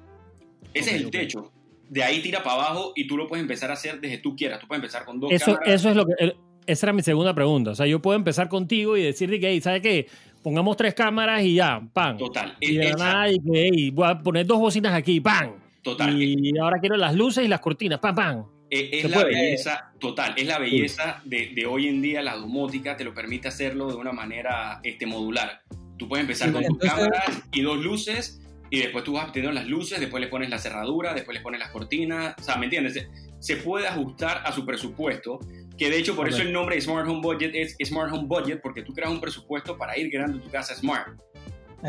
Ese 0.73 0.95
es 0.95 1.01
el 1.01 1.11
techo. 1.11 1.51
De 1.89 2.03
ahí 2.03 2.21
tira 2.21 2.43
para 2.43 2.55
abajo 2.55 2.91
y 2.95 3.07
tú 3.07 3.15
lo 3.15 3.27
puedes 3.27 3.41
empezar 3.43 3.69
a 3.69 3.73
hacer 3.73 4.01
desde 4.01 4.17
tú 4.17 4.35
quieras. 4.35 4.59
Tú 4.59 4.67
puedes 4.67 4.83
empezar 4.83 5.05
con 5.05 5.19
dos 5.19 5.31
eso, 5.31 5.45
cámaras. 5.45 5.73
Eso 5.73 5.89
es 5.89 5.95
lo 5.95 6.05
que 6.05 6.35
esa 6.67 6.85
era 6.85 6.93
mi 6.93 7.01
segunda 7.01 7.33
pregunta. 7.33 7.71
O 7.71 7.75
sea, 7.75 7.87
yo 7.87 8.01
puedo 8.01 8.15
empezar 8.15 8.49
contigo 8.49 8.97
y 8.97 9.03
decirte 9.03 9.39
que, 9.39 9.59
¿sabes 9.61 9.81
qué? 9.81 10.07
Pongamos 10.43 10.77
tres 10.77 10.93
cámaras 10.93 11.43
y 11.43 11.55
ya, 11.55 11.81
¡pam! 11.93 12.17
Total. 12.17 12.55
Y 12.59 12.75
de 12.75 12.93
nada, 12.93 13.29
y 13.31 13.39
que 13.39 13.91
voy 13.93 14.07
a 14.07 14.19
poner 14.19 14.45
dos 14.45 14.59
bocinas 14.59 14.93
aquí, 14.93 15.19
¡pam! 15.19 15.53
Total. 15.81 16.21
Y 16.21 16.57
ahora 16.57 16.79
quiero 16.79 16.97
las 16.97 17.15
luces 17.15 17.43
y 17.43 17.47
las 17.47 17.59
cortinas, 17.59 17.99
¡pam, 17.99 18.15
pam! 18.15 18.45
Eh, 18.69 18.89
es, 18.91 19.09
la 19.09 19.23
belleza, 19.23 19.91
total, 19.97 20.33
es 20.35 20.45
la 20.45 20.59
belleza 20.59 21.21
de, 21.23 21.53
de, 21.55 21.65
hoy 21.65 21.87
en 21.87 22.01
día, 22.01 22.21
la 22.21 22.35
domótica 22.35 22.97
te 22.97 23.05
lo 23.05 23.13
permite 23.13 23.47
hacerlo 23.47 23.87
de 23.87 23.95
una 23.95 24.11
manera 24.11 24.81
este, 24.83 25.05
modular. 25.05 25.61
Tú 25.97 26.09
puedes 26.09 26.23
empezar 26.23 26.51
con 26.51 26.65
tus 26.65 26.77
cámaras 26.77 27.43
y 27.53 27.61
dos 27.61 27.77
luces 27.77 28.41
y 28.69 28.79
después 28.79 29.03
tú 29.03 29.13
vas 29.13 29.31
teniendo 29.31 29.57
las 29.57 29.67
luces, 29.67 29.99
después 29.99 30.21
le 30.21 30.27
pones 30.27 30.49
la 30.49 30.59
cerradura, 30.59 31.13
después 31.13 31.37
le 31.37 31.41
pones 31.41 31.59
las 31.59 31.71
cortinas, 31.71 32.35
o 32.37 32.43
sea, 32.43 32.57
¿me 32.57 32.65
entiendes? 32.65 33.07
Se, 33.39 33.55
puede 33.57 33.87
ajustar 33.87 34.41
a 34.45 34.51
su 34.51 34.65
presupuesto, 34.65 35.39
que 35.77 35.89
de 35.89 35.97
hecho 35.97 36.15
por 36.15 36.27
eso 36.27 36.41
el 36.41 36.51
nombre 36.51 36.75
de 36.75 36.81
Smart 36.81 37.07
Home 37.07 37.21
Budget 37.21 37.51
es 37.53 37.75
Smart 37.83 38.11
Home 38.11 38.27
Budget, 38.27 38.61
porque 38.61 38.83
tú 38.83 38.93
creas 38.93 39.11
un 39.11 39.21
presupuesto 39.21 39.77
para 39.77 39.97
ir 39.97 40.09
creando 40.09 40.39
tu 40.39 40.49
casa 40.49 40.75
smart. 40.75 41.19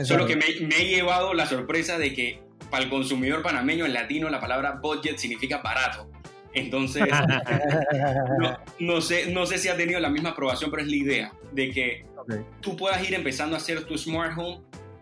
Solo 0.05 0.27
que 0.27 0.37
me, 0.37 0.45
he 0.47 0.87
llevado 0.87 1.33
la 1.33 1.47
sorpresa 1.47 1.99
de 1.99 2.13
que 2.13 2.43
para 2.71 2.85
el 2.85 2.91
consumidor 2.91 3.43
panameño, 3.43 3.87
en 3.87 3.95
latino, 3.95 4.29
la 4.29 4.41
palabra 4.41 4.79
budget 4.83 5.17
significa 5.17 5.59
barato. 5.59 6.11
Entonces, 6.53 7.05
no, 8.79 9.01
sé, 9.01 9.31
no 9.31 9.47
sé 9.47 9.59
si 9.59 9.69
ha 9.69 9.77
tenido 9.77 10.01
la 10.01 10.11
misma 10.11 10.31
aprobación, 10.31 10.71
pero 10.71 10.83
es 10.83 10.89
la 10.89 10.97
idea 10.97 11.33
de 11.53 11.71
que 11.71 12.07
tú 12.61 12.77
puedas 12.77 13.07
ir 13.09 13.15
empezando 13.15 13.57
a 13.57 13.59
hacer 13.59 13.85
tu 13.85 13.97
smart 13.97 14.37
home 14.37 14.61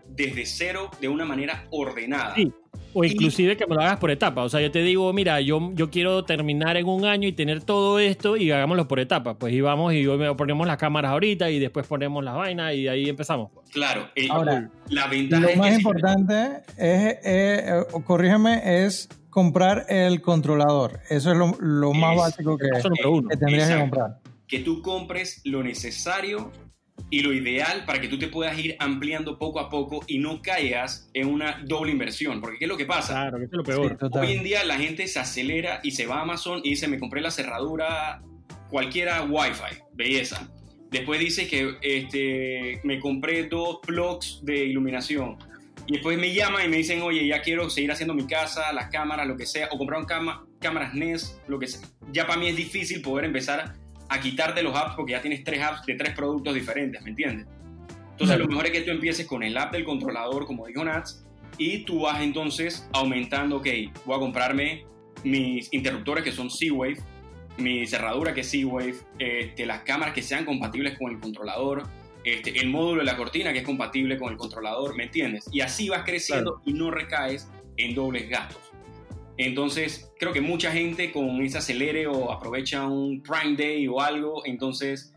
desde 0.09 0.47
cero 0.47 0.91
de 1.01 1.09
una 1.09 1.25
manera 1.25 1.67
ordenada. 1.71 2.35
Sí. 2.35 2.53
O 2.99 3.05
inclusive 3.05 3.59
que 3.59 3.67
me 3.67 3.75
lo 3.75 3.83
hagas 3.83 3.99
por 3.99 4.11
etapas. 4.11 4.47
O 4.47 4.49
sea, 4.49 4.63
yo 4.63 4.71
te 4.71 4.79
digo, 4.79 5.13
mira, 5.13 5.39
yo, 5.43 5.71
yo 5.75 5.91
quiero 5.91 6.25
terminar 6.25 6.79
en 6.79 6.87
un 6.87 7.05
año 7.05 7.29
y 7.29 7.33
tener 7.33 7.63
todo 7.63 7.99
esto 7.99 8.39
y 8.39 8.51
hagámoslo 8.51 8.89
por 8.89 9.01
etapas. 9.01 9.37
Pues 9.39 9.53
íbamos 9.53 9.93
y 9.93 10.07
ponemos 10.35 10.67
las 10.67 10.79
cámaras 10.79 11.11
ahorita 11.11 11.51
y 11.51 11.59
después 11.59 11.87
ponemos 11.87 12.25
las 12.25 12.37
vainas 12.37 12.73
y 12.75 12.89
ahí 12.89 13.07
empezamos. 13.07 13.51
Claro. 13.71 14.09
Eh, 14.17 14.29
Ahora, 14.31 14.71
la 14.89 15.09
ventaja 15.09 15.47
lo 15.47 15.57
más 15.57 15.75
importante 15.75 16.63
es, 16.79 17.19
eh, 17.23 17.85
corrígeme, 18.07 18.85
es 18.87 19.11
comprar 19.29 19.85
el 19.91 20.23
controlador. 20.23 21.01
Eso 21.11 21.33
es 21.33 21.37
lo, 21.61 21.93
más 21.93 22.17
básico 22.17 22.57
que, 22.57 22.71
que 22.71 23.37
tendrías 23.37 23.69
que 23.69 23.79
comprar. 23.79 24.21
Que 24.49 24.61
tú 24.61 24.81
compres 24.81 25.43
lo 25.45 25.63
necesario 25.63 26.51
y 27.11 27.21
lo 27.21 27.33
ideal 27.33 27.85
para 27.85 28.01
que 28.01 28.09
tú 28.09 28.19
te 28.19 28.29
puedas 28.29 28.59
ir 28.59 28.77
ampliando 28.79 29.39
poco 29.39 29.61
a 29.61 29.71
poco 29.71 30.05
y 30.07 30.19
no 30.19 30.43
caigas 30.43 31.09
en 31.15 31.29
una 31.29 31.63
doble 31.65 31.93
inversión. 31.93 32.41
Porque 32.41 32.59
¿qué 32.59 32.65
es 32.65 32.69
lo 32.69 32.77
que 32.77 32.87
pasa? 32.87 33.13
Claro, 33.13 33.39
que 33.39 33.45
es 33.45 33.53
lo 33.53 33.63
peor. 33.63 33.99
Hoy 34.13 34.33
en 34.33 34.43
día 34.43 34.65
la 34.65 34.77
gente 34.77 35.07
se 35.07 35.19
acelera 35.19 35.81
y 35.83 35.93
se 35.93 36.07
va 36.07 36.19
a 36.19 36.23
Amazon 36.23 36.61
y 36.65 36.71
dice, 36.71 36.89
me 36.89 36.99
compré 36.99 37.21
la 37.21 37.31
cerradura 37.31 38.23
cualquiera 38.71 39.23
Wi-Fi, 39.25 39.83
belleza. 39.95 40.51
Después 40.91 41.21
dice 41.21 41.47
que 41.47 41.77
este, 41.83 42.81
me 42.85 42.99
compré 42.99 43.45
dos 43.45 43.79
plugs 43.87 44.41
de 44.43 44.65
iluminación. 44.65 45.37
Y 45.87 45.95
después 45.95 46.19
me 46.19 46.33
llaman 46.33 46.65
y 46.65 46.69
me 46.69 46.79
dicen, 46.79 47.01
oye, 47.03 47.27
ya 47.27 47.43
quiero 47.43 47.71
seguir 47.71 47.93
haciendo 47.93 48.15
mi 48.15 48.27
casa, 48.27 48.73
las 48.73 48.89
cámaras, 48.91 49.27
lo 49.27 49.37
que 49.37 49.47
sea, 49.47 49.69
o 49.71 49.79
comprar 49.79 50.01
un 50.01 50.07
cama, 50.07 50.45
cámaras 50.61 50.95
Nest, 50.95 51.39
lo 51.49 51.61
que 51.61 51.69
sea, 51.69 51.87
ya 52.11 52.27
para 52.27 52.41
mí 52.41 52.49
es 52.49 52.57
difícil 52.57 53.03
poder 53.03 53.25
empezar 53.25 53.75
a 54.09 54.21
quitarte 54.21 54.63
los 54.63 54.75
apps 54.75 54.95
porque 54.97 55.13
ya 55.13 55.21
tienes 55.21 55.45
tres 55.45 55.63
apps 55.63 55.85
de 55.87 55.95
tres 55.95 56.15
productos 56.15 56.55
diferentes, 56.55 57.03
¿me 57.03 57.11
entiendes? 57.11 57.47
Entonces, 58.13 58.39
lo 58.39 58.47
mejor 58.47 58.67
es 58.67 58.73
que 58.73 58.81
tú 58.81 58.91
empieces 58.91 59.27
con 59.27 59.43
el 59.43 59.57
app 59.59 59.73
del 59.73 59.85
controlador, 59.85 60.47
como 60.47 60.67
dijo 60.67 60.83
Nats, 60.83 61.27
y 61.59 61.81
tú 61.81 62.01
vas 62.03 62.23
entonces 62.23 62.89
aumentando, 62.93 63.57
ok, 63.57 63.67
voy 64.05 64.17
a 64.17 64.19
comprarme 64.19 64.87
mis 65.23 65.73
interruptores 65.73 66.25
que 66.25 66.33
son 66.33 66.51
C-Wave, 66.51 66.97
mi 67.59 67.87
cerradura 67.87 68.35
que 68.35 68.41
es 68.41 68.51
C-Wave, 68.51 68.95
este, 69.19 69.67
las 69.67 69.81
cámaras 69.83 70.15
que 70.15 70.23
sean 70.23 70.45
compatibles 70.45 70.99
con 70.99 71.11
el 71.11 71.21
controlador, 71.21 71.85
este, 72.25 72.59
el 72.59 72.69
módulo 72.69 73.01
de 73.01 73.07
la 73.07 73.17
cortina 73.17 73.53
que 73.53 73.61
es 73.61 73.65
compatible 73.65 74.19
con 74.19 74.33
el 74.33 74.39
controlador, 74.39 74.97
¿me 74.97 75.05
entiendes? 75.05 75.49
Y 75.53 75.61
así 75.61 75.89
vas 75.89 76.03
creciendo 76.05 76.61
y 76.65 76.73
no 76.73 76.91
recaes 76.91 77.49
en 77.77 77.95
dobles 77.95 78.29
gastos. 78.29 78.73
Entonces, 79.39 80.13
creo 80.19 80.33
que 80.33 80.41
mucha 80.41 80.73
gente 80.73 81.13
con 81.13 81.41
ese 81.43 81.59
acelere 81.59 82.07
o 82.07 82.33
aprovecha 82.33 82.87
un 82.87 83.23
Prime 83.23 83.57
Day 83.57 83.87
o 83.87 84.01
algo, 84.01 84.43
entonces 84.47 85.15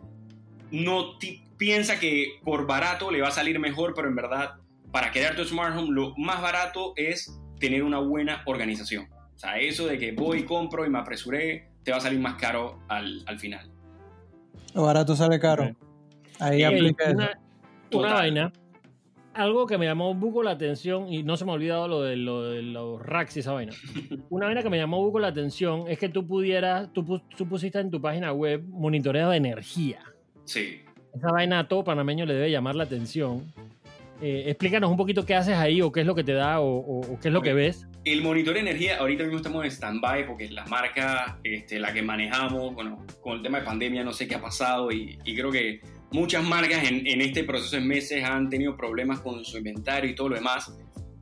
no 0.72 1.18
piensa 1.58 2.00
que 2.00 2.40
por 2.44 2.68
barato 2.68 3.12
le 3.12 3.22
va 3.22 3.30
a 3.30 3.32
salir 3.32 3.60
mejor, 3.60 3.94
pero 3.96 4.10
en 4.10 4.16
verdad, 4.16 4.56
para 4.92 5.12
crear 5.12 5.36
tu 5.36 5.44
smart 5.46 5.78
home, 5.78 5.92
lo 5.92 6.14
más 6.18 6.42
barato 6.42 6.94
es 6.96 7.40
tener 7.60 7.84
una 7.84 8.00
buena 8.00 8.44
organización. 8.46 9.08
O 9.36 9.40
sea, 9.40 9.58
eso 9.58 9.88
de 9.88 9.98
que 9.98 10.12
voy, 10.12 10.44
compro 10.44 10.86
y 10.86 10.90
me 10.90 11.00
apresuré, 11.00 11.70
te 11.84 11.92
va 11.92 11.98
a 11.98 12.02
salir 12.02 12.20
más 12.20 12.36
caro 12.36 12.80
al, 12.90 13.24
al 13.26 13.40
final. 13.40 13.72
Lo 14.74 14.84
barato 14.84 15.16
sale 15.16 15.40
caro. 15.40 15.76
Ahí 16.40 16.64
aplica 16.64 17.12
una, 17.12 17.40
una 17.92 18.14
vaina 18.14 18.54
algo 19.40 19.66
que 19.66 19.78
me 19.78 19.86
llamó 19.86 20.12
un 20.12 20.20
poco 20.20 20.44
la 20.44 20.52
atención, 20.52 21.12
y 21.12 21.24
no 21.24 21.38
se 21.38 21.46
me 21.46 21.52
ha 21.52 21.54
olvidado 21.56 21.88
lo 21.88 22.02
de, 22.02 22.16
lo 22.16 22.44
de 22.44 22.62
los 22.62 23.02
racks 23.02 23.38
y 23.38 23.40
esa 23.40 23.54
vaina. 23.54 23.74
Una 24.30 24.48
vaina 24.48 24.62
que 24.62 24.70
me 24.70 24.78
llamó 24.78 25.00
un 25.00 25.08
poco 25.08 25.20
la 25.20 25.30
atención 25.30 25.86
es 25.88 25.98
que 25.98 26.10
tú 26.10 26.28
pudieras, 26.28 26.92
tú, 26.94 27.22
tú 27.36 27.48
pusiste 27.48 27.80
en 27.80 27.90
tu 27.90 28.02
página 28.02 28.32
web 28.34 28.64
monitoreo 28.68 29.30
de 29.30 29.38
energía. 29.38 30.00
Sí. 30.44 30.82
Esa 31.16 31.32
vaina 31.32 31.60
a 31.60 31.68
todo 31.68 31.84
panameño 31.84 32.26
le 32.26 32.34
debe 32.34 32.52
llamar 32.52 32.76
la 32.76 32.84
atención. 32.84 33.52
Eh, 34.22 34.46
explícanos 34.48 34.92
un 34.92 34.98
poquito 34.98 35.26
qué 35.26 35.34
haces 35.34 35.56
ahí 35.56 35.82
o 35.82 35.92
qué 35.92 36.02
es 36.02 36.06
lo 36.06 36.14
que 36.14 36.26
te 36.26 36.34
da 36.34 36.60
o, 36.60 37.18
qué 37.22 37.30
es 37.30 37.34
lo 37.34 37.42
que 37.42 37.54
ves. 37.54 37.88
El 38.04 38.22
monitor 38.22 38.54
de 38.54 38.60
energía, 38.62 38.98
ahorita 38.98 39.24
mismo 39.24 39.38
estamos 39.38 39.64
en 39.64 39.72
stand-by 39.72 40.28
porque 40.28 40.50
la 40.50 40.66
marca, 40.66 41.40
este, 41.44 41.80
la 41.80 41.94
que 41.94 42.02
manejamos, 42.02 42.74
bueno, 42.74 43.06
con 43.22 43.38
el 43.38 43.42
tema 43.42 43.60
de 43.60 43.66
pandemia 43.66 44.04
no 44.04 44.12
sé 44.12 44.28
qué 44.28 44.36
ha 44.36 44.42
pasado 44.42 44.92
y, 44.92 45.18
y 45.24 45.36
creo 45.36 45.52
que 45.52 45.82
muchas 46.12 46.44
marcas 46.44 46.88
en, 46.88 47.06
en, 47.06 47.22
este 47.22 47.44
proceso 47.44 47.76
de 47.76 47.82
meses 47.82 48.24
han 48.24 48.50
tenido 48.50 48.76
problemas 48.76 49.20
con 49.22 49.44
su 49.46 49.58
inventario 49.58 50.10
y 50.10 50.16
todo 50.16 50.30
lo 50.30 50.36
demás, 50.36 50.74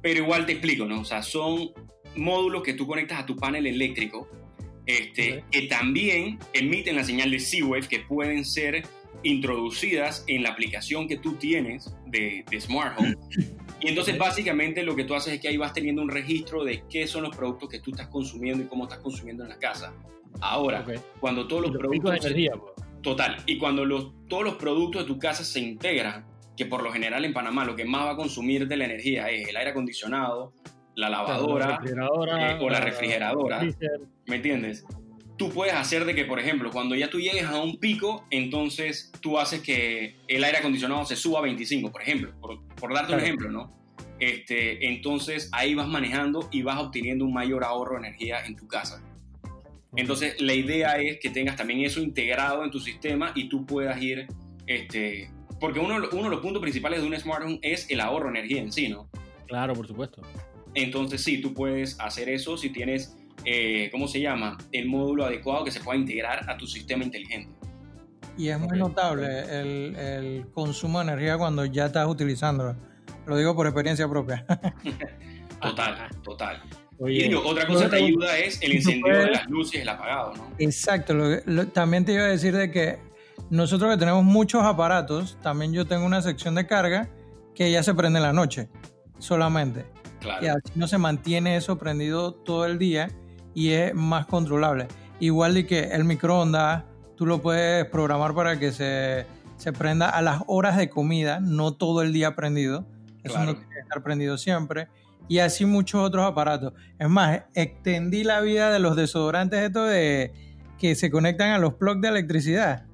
pero 0.01 0.23
igual 0.23 0.45
te 0.45 0.53
explico, 0.53 0.85
¿no? 0.85 1.01
O 1.01 1.05
sea, 1.05 1.23
son 1.23 1.71
módulos 2.15 2.63
que 2.63 2.73
tú 2.73 2.87
conectas 2.87 3.19
a 3.19 3.25
tu 3.25 3.35
panel 3.35 3.67
eléctrico 3.67 4.29
este, 4.87 5.43
que 5.51 5.63
también 5.63 6.39
emiten 6.53 6.95
la 6.95 7.03
señal 7.03 7.29
de 7.29 7.39
C-Wave 7.39 7.87
que 7.89 7.99
pueden 7.99 8.45
ser 8.45 8.83
introducidas 9.21 10.23
en 10.27 10.43
la 10.43 10.49
aplicación 10.49 11.09
que 11.09 11.17
tú 11.17 11.33
tienes 11.33 11.93
de, 12.05 12.45
de 12.49 12.61
Smart 12.61 12.97
Home. 12.99 13.15
Y 13.79 13.89
entonces 13.89 14.17
básicamente 14.17 14.81
lo 14.81 14.95
que 14.95 15.03
tú 15.03 15.13
haces 15.13 15.35
es 15.35 15.39
que 15.39 15.49
ahí 15.49 15.57
vas 15.57 15.71
teniendo 15.71 16.01
un 16.01 16.09
registro 16.09 16.63
de 16.63 16.81
qué 16.89 17.05
son 17.05 17.21
los 17.21 17.35
productos 17.35 17.69
que 17.69 17.79
tú 17.79 17.91
estás 17.91 18.07
consumiendo 18.07 18.63
y 18.63 18.65
cómo 18.65 18.85
estás 18.85 18.97
consumiendo 18.97 19.43
en 19.43 19.49
la 19.49 19.59
casa. 19.59 19.93
Ahora, 20.41 20.83
cuando 21.19 21.47
todos 21.47 21.61
los 21.67 21.77
productos... 21.77 22.11
De 22.11 22.17
energía, 22.17 22.53
pues. 22.55 22.73
Total. 23.01 23.37
Y 23.45 23.57
cuando 23.57 23.85
los, 23.85 24.13
todos 24.27 24.43
los 24.43 24.55
productos 24.55 25.03
de 25.03 25.07
tu 25.07 25.19
casa 25.19 25.43
se 25.43 25.59
integran, 25.59 26.25
que 26.57 26.65
por 26.65 26.83
lo 26.83 26.91
general 26.91 27.23
en 27.23 27.33
Panamá 27.33 27.63
lo 27.63 27.75
que 27.75 27.85
más 27.85 28.05
va 28.05 28.11
a 28.11 28.15
consumir 28.15 28.67
de 28.67 28.77
la 28.77 28.85
energía 28.85 29.29
es 29.29 29.47
el 29.47 29.55
aire 29.55 29.71
acondicionado, 29.71 30.53
la 30.95 31.09
lavadora 31.09 31.79
eh, 31.85 32.57
o 32.59 32.69
la 32.69 32.81
refrigeradora, 32.81 33.61
¿me 34.25 34.35
entiendes? 34.37 34.83
Tú 35.37 35.51
puedes 35.51 35.75
hacer 35.75 36.03
de 36.05 36.15
que, 36.15 36.25
por 36.25 36.39
ejemplo, 36.39 36.71
cuando 36.71 36.95
ya 36.95 37.11
tú 37.11 37.19
llegues 37.19 37.43
a 37.43 37.61
un 37.61 37.77
pico, 37.77 38.25
entonces 38.31 39.11
tú 39.21 39.37
haces 39.37 39.61
que 39.61 40.15
el 40.27 40.43
aire 40.43 40.57
acondicionado 40.57 41.05
se 41.05 41.15
suba 41.15 41.39
a 41.39 41.41
25, 41.43 41.91
por 41.91 42.01
ejemplo, 42.01 42.33
por, 42.41 42.93
darte 42.93 43.13
un 43.13 43.19
ejemplo, 43.19 43.51
¿no? 43.51 43.77
Este, 44.19 44.87
entonces 44.87 45.49
ahí 45.51 45.75
vas 45.75 45.87
manejando 45.87 46.49
y 46.51 46.63
vas 46.63 46.79
obteniendo 46.79 47.23
un 47.23 47.33
mayor 47.33 47.63
ahorro 47.63 48.01
de 48.01 48.07
energía 48.07 48.43
en 48.43 48.55
tu 48.55 48.67
casa. 48.67 49.03
Entonces, 49.97 50.39
la 50.39 50.53
idea 50.53 50.97
es 50.99 51.19
que 51.19 51.31
tengas 51.31 51.55
también 51.55 51.81
eso 51.81 51.99
integrado 51.99 52.63
en 52.63 52.69
tu 52.69 52.79
sistema 52.79 53.31
y 53.33 53.49
tú 53.49 53.65
puedas 53.65 53.99
ir, 53.99 54.27
este, 54.67 55.31
porque 55.59 55.79
uno, 55.79 55.95
uno 56.11 56.23
de 56.23 56.29
los 56.29 56.39
puntos 56.39 56.61
principales 56.61 57.01
de 57.01 57.07
un 57.07 57.19
smart 57.19 57.43
home 57.43 57.59
es 57.63 57.89
el 57.89 57.99
ahorro 57.99 58.31
de 58.31 58.37
energía 58.37 58.61
en 58.61 58.71
sí, 58.71 58.89
¿no? 58.89 59.09
Claro, 59.47 59.73
por 59.73 59.87
supuesto. 59.87 60.21
Entonces, 60.75 61.23
sí, 61.23 61.41
tú 61.41 61.55
puedes 61.55 61.99
hacer 61.99 62.29
eso 62.29 62.57
si 62.57 62.69
tienes, 62.69 63.17
eh, 63.43 63.89
¿cómo 63.91 64.07
se 64.07 64.21
llama? 64.21 64.55
El 64.71 64.87
módulo 64.87 65.25
adecuado 65.25 65.65
que 65.65 65.71
se 65.71 65.79
pueda 65.79 65.97
integrar 65.97 66.47
a 66.47 66.57
tu 66.57 66.67
sistema 66.67 67.03
inteligente. 67.03 67.51
Y 68.37 68.49
es 68.49 68.59
muy 68.59 68.77
notable 68.77 69.25
el, 69.49 69.95
el, 69.95 70.45
consumo 70.51 70.99
de 70.99 71.05
energía 71.05 71.39
cuando 71.39 71.65
ya 71.65 71.87
estás 71.87 72.07
utilizándolo. 72.07 72.75
Lo 73.25 73.35
digo 73.35 73.55
por 73.55 73.65
experiencia 73.65 74.07
propia. 74.07 74.45
total, 75.59 76.07
total 76.23 76.61
y 77.05 77.33
otra 77.33 77.67
cosa 77.67 77.85
que 77.85 77.89
te 77.91 78.03
ayuda 78.03 78.37
es 78.37 78.61
el 78.61 78.73
encendido 78.73 79.17
de 79.17 79.31
las 79.31 79.47
luces 79.47 79.81
el 79.81 79.89
apagado, 79.89 80.33
¿no? 80.35 80.47
Exacto. 80.57 81.13
también 81.73 82.05
te 82.05 82.13
iba 82.13 82.23
a 82.23 82.27
decir 82.27 82.55
de 82.55 82.71
que 82.71 82.97
nosotros 83.49 83.91
que 83.91 83.97
tenemos 83.97 84.23
muchos 84.23 84.63
aparatos, 84.63 85.37
también 85.41 85.73
yo 85.73 85.85
tengo 85.85 86.05
una 86.05 86.21
sección 86.21 86.55
de 86.55 86.65
carga 86.65 87.09
que 87.53 87.71
ya 87.71 87.83
se 87.83 87.93
prende 87.93 88.17
en 88.17 88.23
la 88.23 88.33
noche 88.33 88.69
solamente. 89.19 89.85
Claro. 90.19 90.43
Y 90.43 90.47
así 90.47 90.71
no 90.75 90.87
se 90.87 90.97
mantiene 90.97 91.55
eso 91.55 91.77
prendido 91.77 92.33
todo 92.33 92.65
el 92.65 92.79
día 92.79 93.09
y 93.53 93.69
es 93.71 93.93
más 93.93 94.25
controlable. 94.25 94.87
Igual 95.19 95.53
de 95.53 95.67
que 95.67 95.79
el 95.79 96.03
microondas, 96.03 96.83
tú 97.15 97.25
lo 97.25 97.41
puedes 97.41 97.85
programar 97.85 98.33
para 98.33 98.59
que 98.59 98.71
se, 98.71 99.27
se 99.57 99.71
prenda 99.71 100.09
a 100.09 100.21
las 100.23 100.41
horas 100.47 100.77
de 100.77 100.89
comida, 100.89 101.39
no 101.39 101.73
todo 101.73 102.01
el 102.01 102.11
día 102.11 102.35
prendido. 102.35 102.85
Eso 103.23 103.39
no 103.39 103.55
tiene 103.55 103.69
que 103.73 103.79
estar 103.79 104.01
prendido 104.03 104.37
siempre 104.37 104.87
y 105.27 105.39
así 105.39 105.65
muchos 105.65 106.01
otros 106.01 106.25
aparatos. 106.25 106.73
Es 106.99 107.09
más, 107.09 107.43
extendí 107.53 108.23
la 108.23 108.41
vida 108.41 108.71
de 108.71 108.79
los 108.79 108.95
desodorantes 108.95 109.61
estos 109.61 109.89
de 109.89 110.33
que 110.77 110.95
se 110.95 111.09
conectan 111.09 111.51
a 111.51 111.59
los 111.59 111.73
plugs 111.73 112.01
de 112.01 112.07
electricidad 112.09 112.85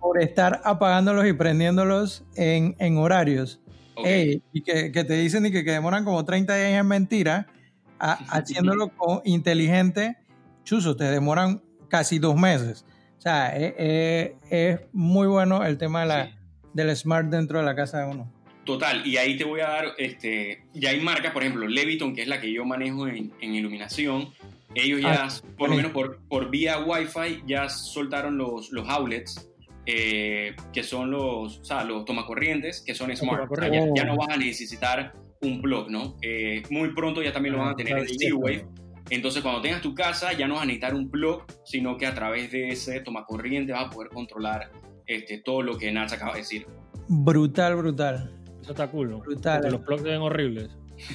por 0.00 0.20
estar 0.20 0.60
apagándolos 0.64 1.26
y 1.26 1.32
prendiéndolos 1.32 2.24
en, 2.34 2.74
en 2.78 2.96
horarios. 2.96 3.60
y 4.04 4.62
que, 4.62 4.90
que, 4.90 5.04
te 5.04 5.14
dicen 5.14 5.46
y 5.46 5.52
que, 5.52 5.64
que, 5.64 5.70
demoran 5.70 6.04
como 6.04 6.24
30 6.24 6.54
días 6.56 6.80
en 6.80 6.86
mentira, 6.86 7.46
haciéndolo 7.98 8.88
con, 8.88 9.20
inteligente, 9.24 10.16
chuzo, 10.64 10.96
te 10.96 11.04
demoran 11.04 11.62
casi 11.88 12.18
dos 12.18 12.36
meses. 12.36 12.84
O 13.18 13.20
sea, 13.20 13.56
es, 13.56 13.74
es, 13.78 14.30
es 14.50 14.80
muy 14.92 15.28
bueno 15.28 15.64
el 15.64 15.78
tema 15.78 16.00
de 16.00 16.06
la, 16.06 16.30
del 16.74 16.96
smart 16.96 17.28
dentro 17.28 17.60
de 17.60 17.64
la 17.64 17.76
casa 17.76 18.00
de 18.00 18.06
uno. 18.06 18.41
Total, 18.64 19.04
y 19.04 19.16
ahí 19.16 19.36
te 19.36 19.44
voy 19.44 19.60
a 19.60 19.68
dar, 19.68 19.94
este, 19.98 20.64
ya 20.72 20.90
hay 20.90 21.00
marcas, 21.00 21.32
por 21.32 21.42
ejemplo, 21.42 21.66
Leviton, 21.66 22.14
que 22.14 22.22
es 22.22 22.28
la 22.28 22.40
que 22.40 22.52
yo 22.52 22.64
manejo 22.64 23.08
en, 23.08 23.32
iluminación, 23.40 24.28
ellos 24.74 25.00
ya, 25.00 25.26
ah, 25.26 25.28
por 25.58 25.68
lo 25.68 25.74
menos 25.74 25.90
por, 25.90 26.20
por 26.28 26.48
vía 26.48 26.78
Wi-Fi, 26.78 27.42
ya 27.44 27.68
soltaron 27.68 28.38
los, 28.38 28.70
los 28.70 28.88
outlets, 28.88 29.50
eh, 29.84 30.54
que 30.72 30.84
son 30.84 31.10
los, 31.10 31.58
o 31.58 31.64
sea, 31.64 31.82
los 31.82 32.04
tomacorrientes, 32.04 32.82
que 32.82 32.94
son 32.94 33.14
smart. 33.16 33.50
ya, 33.96 34.04
no 34.04 34.16
vas 34.16 34.28
a 34.28 34.36
necesitar 34.36 35.12
un 35.40 35.60
plug, 35.60 35.90
¿no? 35.90 36.16
Eh, 36.22 36.62
muy 36.70 36.94
pronto 36.94 37.20
ya 37.20 37.32
también 37.32 37.56
lo 37.56 37.62
van 37.62 37.70
a 37.70 37.76
tener 37.76 37.98
en 37.98 38.06
Z-Wave. 38.06 38.64
Entonces, 39.10 39.42
cuando 39.42 39.60
tengas 39.60 39.82
tu 39.82 39.92
casa, 39.92 40.32
ya 40.32 40.46
no 40.46 40.54
vas 40.54 40.62
a 40.62 40.66
necesitar 40.66 40.94
un 40.94 41.10
plug, 41.10 41.42
sino 41.64 41.96
que 41.96 42.06
a 42.06 42.14
través 42.14 42.52
de 42.52 42.68
ese 42.68 43.00
tomacorriente 43.00 43.72
vas 43.72 43.86
a 43.86 43.90
poder 43.90 44.10
controlar 44.10 44.70
este, 45.06 45.38
todo 45.38 45.62
lo 45.62 45.76
que 45.76 45.90
Nats 45.90 46.12
acaba 46.12 46.32
de 46.32 46.38
decir. 46.38 46.66
Brutal, 47.08 47.74
brutal. 47.74 48.41
Eso 48.62 48.72
está 48.72 48.88
cool, 48.88 49.10
¿no? 49.10 49.18
Brutal. 49.18 49.62
los 49.70 49.80
plugs 49.80 50.02
se 50.02 50.08
ven 50.08 50.22
horribles. 50.22 50.70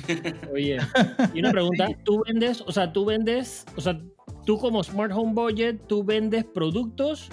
Oye, 0.53 0.77
y 1.33 1.39
una 1.39 1.51
pregunta, 1.51 1.87
¿tú 2.03 2.23
vendes, 2.27 2.61
o 2.61 2.71
sea, 2.71 2.91
tú 2.91 3.05
vendes, 3.05 3.65
o 3.75 3.81
sea, 3.81 3.99
tú 4.45 4.57
como 4.57 4.83
Smart 4.83 5.13
Home 5.13 5.33
Budget, 5.33 5.87
tú 5.87 6.03
vendes 6.03 6.43
productos 6.43 7.29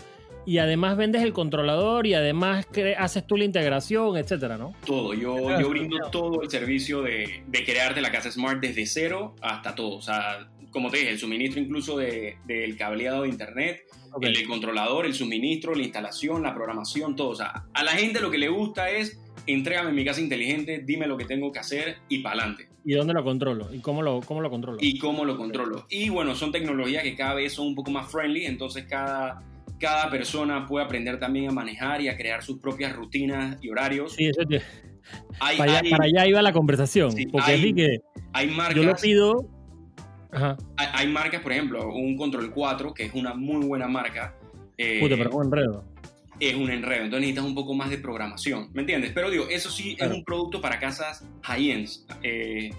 y 0.46 0.58
además 0.58 0.96
vendes 0.96 1.22
el 1.22 1.32
controlador 1.32 2.06
y 2.06 2.14
además 2.14 2.66
haces 2.98 3.26
tú 3.26 3.36
la 3.36 3.44
integración, 3.44 4.16
etcétera, 4.16 4.56
¿no? 4.56 4.74
Todo, 4.86 5.14
yo, 5.14 5.58
yo 5.58 5.68
brindo 5.70 5.96
todo 6.10 6.42
el 6.42 6.50
servicio 6.50 7.02
de, 7.02 7.42
de 7.46 7.64
crearte 7.64 8.00
la 8.00 8.12
casa 8.12 8.30
Smart 8.30 8.60
desde 8.60 8.86
cero 8.86 9.34
hasta 9.40 9.74
todo, 9.74 9.96
o 9.96 10.02
sea, 10.02 10.48
como 10.74 10.90
te 10.90 10.98
dije, 10.98 11.10
el 11.10 11.18
suministro 11.18 11.60
incluso 11.60 11.96
del 11.96 12.36
de, 12.46 12.76
cableado 12.76 13.22
de 13.22 13.28
internet, 13.28 13.84
el, 14.20 14.46
controlador, 14.46 15.06
el 15.06 15.14
suministro, 15.14 15.74
la 15.74 15.84
instalación, 15.84 16.42
la 16.42 16.52
programación, 16.52 17.14
todo, 17.16 17.30
o 17.30 17.34
sea, 17.34 17.66
a 17.72 17.84
la 17.84 17.92
gente 17.92 18.20
lo 18.20 18.30
que 18.30 18.38
le 18.38 18.48
gusta 18.48 18.90
es 18.90 19.20
entrégame 19.46 19.92
mi 19.92 20.04
casa 20.04 20.20
inteligente, 20.20 20.82
dime 20.84 21.06
lo 21.06 21.16
que 21.16 21.24
tengo 21.24 21.52
que 21.52 21.58
hacer 21.58 21.96
y 22.08 22.18
para 22.18 22.40
adelante. 22.40 22.68
¿Y 22.84 22.94
dónde 22.94 23.14
lo 23.14 23.24
controlo? 23.24 23.72
¿Y 23.72 23.78
cómo 23.78 24.02
lo, 24.02 24.20
cómo 24.20 24.40
lo 24.40 24.50
controlo? 24.50 24.78
Y 24.80 24.98
cómo 24.98 25.24
lo 25.24 25.36
controlo. 25.36 25.86
Y 25.88 26.08
bueno, 26.10 26.34
son 26.34 26.52
tecnologías 26.52 27.02
que 27.02 27.14
cada 27.14 27.34
vez 27.34 27.54
son 27.54 27.68
un 27.68 27.74
poco 27.74 27.90
más 27.90 28.10
friendly, 28.10 28.44
entonces 28.44 28.84
cada, 28.84 29.42
cada 29.78 30.10
persona 30.10 30.66
puede 30.66 30.84
aprender 30.84 31.18
también 31.18 31.48
a 31.48 31.52
manejar 31.52 32.00
y 32.02 32.08
a 32.08 32.16
crear 32.16 32.42
sus 32.42 32.58
propias 32.58 32.94
rutinas 32.94 33.58
y 33.62 33.70
horarios. 33.70 34.12
Sí, 34.12 34.26
eso 34.26 34.42
es 34.48 34.62
para, 35.58 36.04
allá, 36.04 36.26
iba 36.26 36.42
la 36.42 36.52
conversación. 36.52 37.14
porque 37.30 37.52
hay, 37.52 37.74
que 37.74 37.98
hay 38.32 38.48
marcas, 38.48 38.76
yo 38.76 38.82
lo 38.82 38.94
pido. 38.94 39.48
Hay, 40.76 41.08
marcas, 41.08 41.42
por 41.42 41.52
ejemplo, 41.52 41.88
un 41.92 42.16
Control 42.16 42.50
4, 42.50 42.94
que 42.94 43.04
es 43.04 43.14
una 43.14 43.34
muy 43.34 43.64
buena 43.66 43.86
marca. 43.86 44.34
Eh, 44.76 44.98
Puta, 45.00 45.16
pero 45.16 45.30
un 45.36 45.46
enredo. 45.46 45.84
Es 46.40 46.54
un 46.54 46.70
enredo, 46.70 47.04
entonces 47.04 47.20
necesitas 47.20 47.44
un 47.44 47.54
poco 47.54 47.74
más 47.74 47.90
de 47.90 47.98
programación, 47.98 48.70
¿me 48.72 48.80
entiendes? 48.80 49.12
Pero 49.14 49.30
digo, 49.30 49.48
eso 49.48 49.70
sí 49.70 49.96
es 49.98 50.10
un 50.10 50.24
producto 50.24 50.60
para 50.60 50.78
casas 50.78 51.24
high-ends. 51.42 52.06
Eh, 52.22 52.70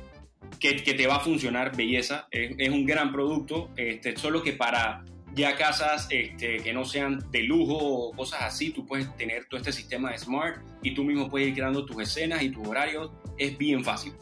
que, 0.60 0.84
que, 0.84 0.94
te 0.94 1.08
va 1.08 1.16
a 1.16 1.20
funcionar 1.20 1.76
belleza, 1.76 2.28
es, 2.32 2.56
es 2.58 2.70
un 2.70 2.86
gran 2.86 3.12
producto, 3.12 3.72
este, 3.78 4.16
solo 4.16 4.44
que 4.44 4.54
para 4.54 5.04
ya 5.36 5.56
casas 5.58 6.08
este, 6.10 6.58
que 6.58 6.74
no 6.74 6.86
sean 6.86 7.20
de 7.32 7.44
lujo 7.44 7.78
o 7.78 8.12
cosas 8.14 8.42
así, 8.44 8.72
tú 8.72 8.86
puedes 8.86 9.14
tener 9.18 9.46
todo 9.46 9.60
este 9.60 9.74
sistema 9.74 10.12
de 10.12 10.18
Smart 10.18 10.62
y 10.82 10.94
tú 10.94 11.04
mismo 11.04 11.30
puedes 11.30 11.50
ir 11.50 11.56
creando 11.56 11.86
tus 11.86 12.02
escenas 12.02 12.42
y 12.42 12.50
tus 12.50 12.66
horarios. 12.66 13.12
Es 13.38 13.58
bien 13.58 13.84
fácil. 13.84 14.14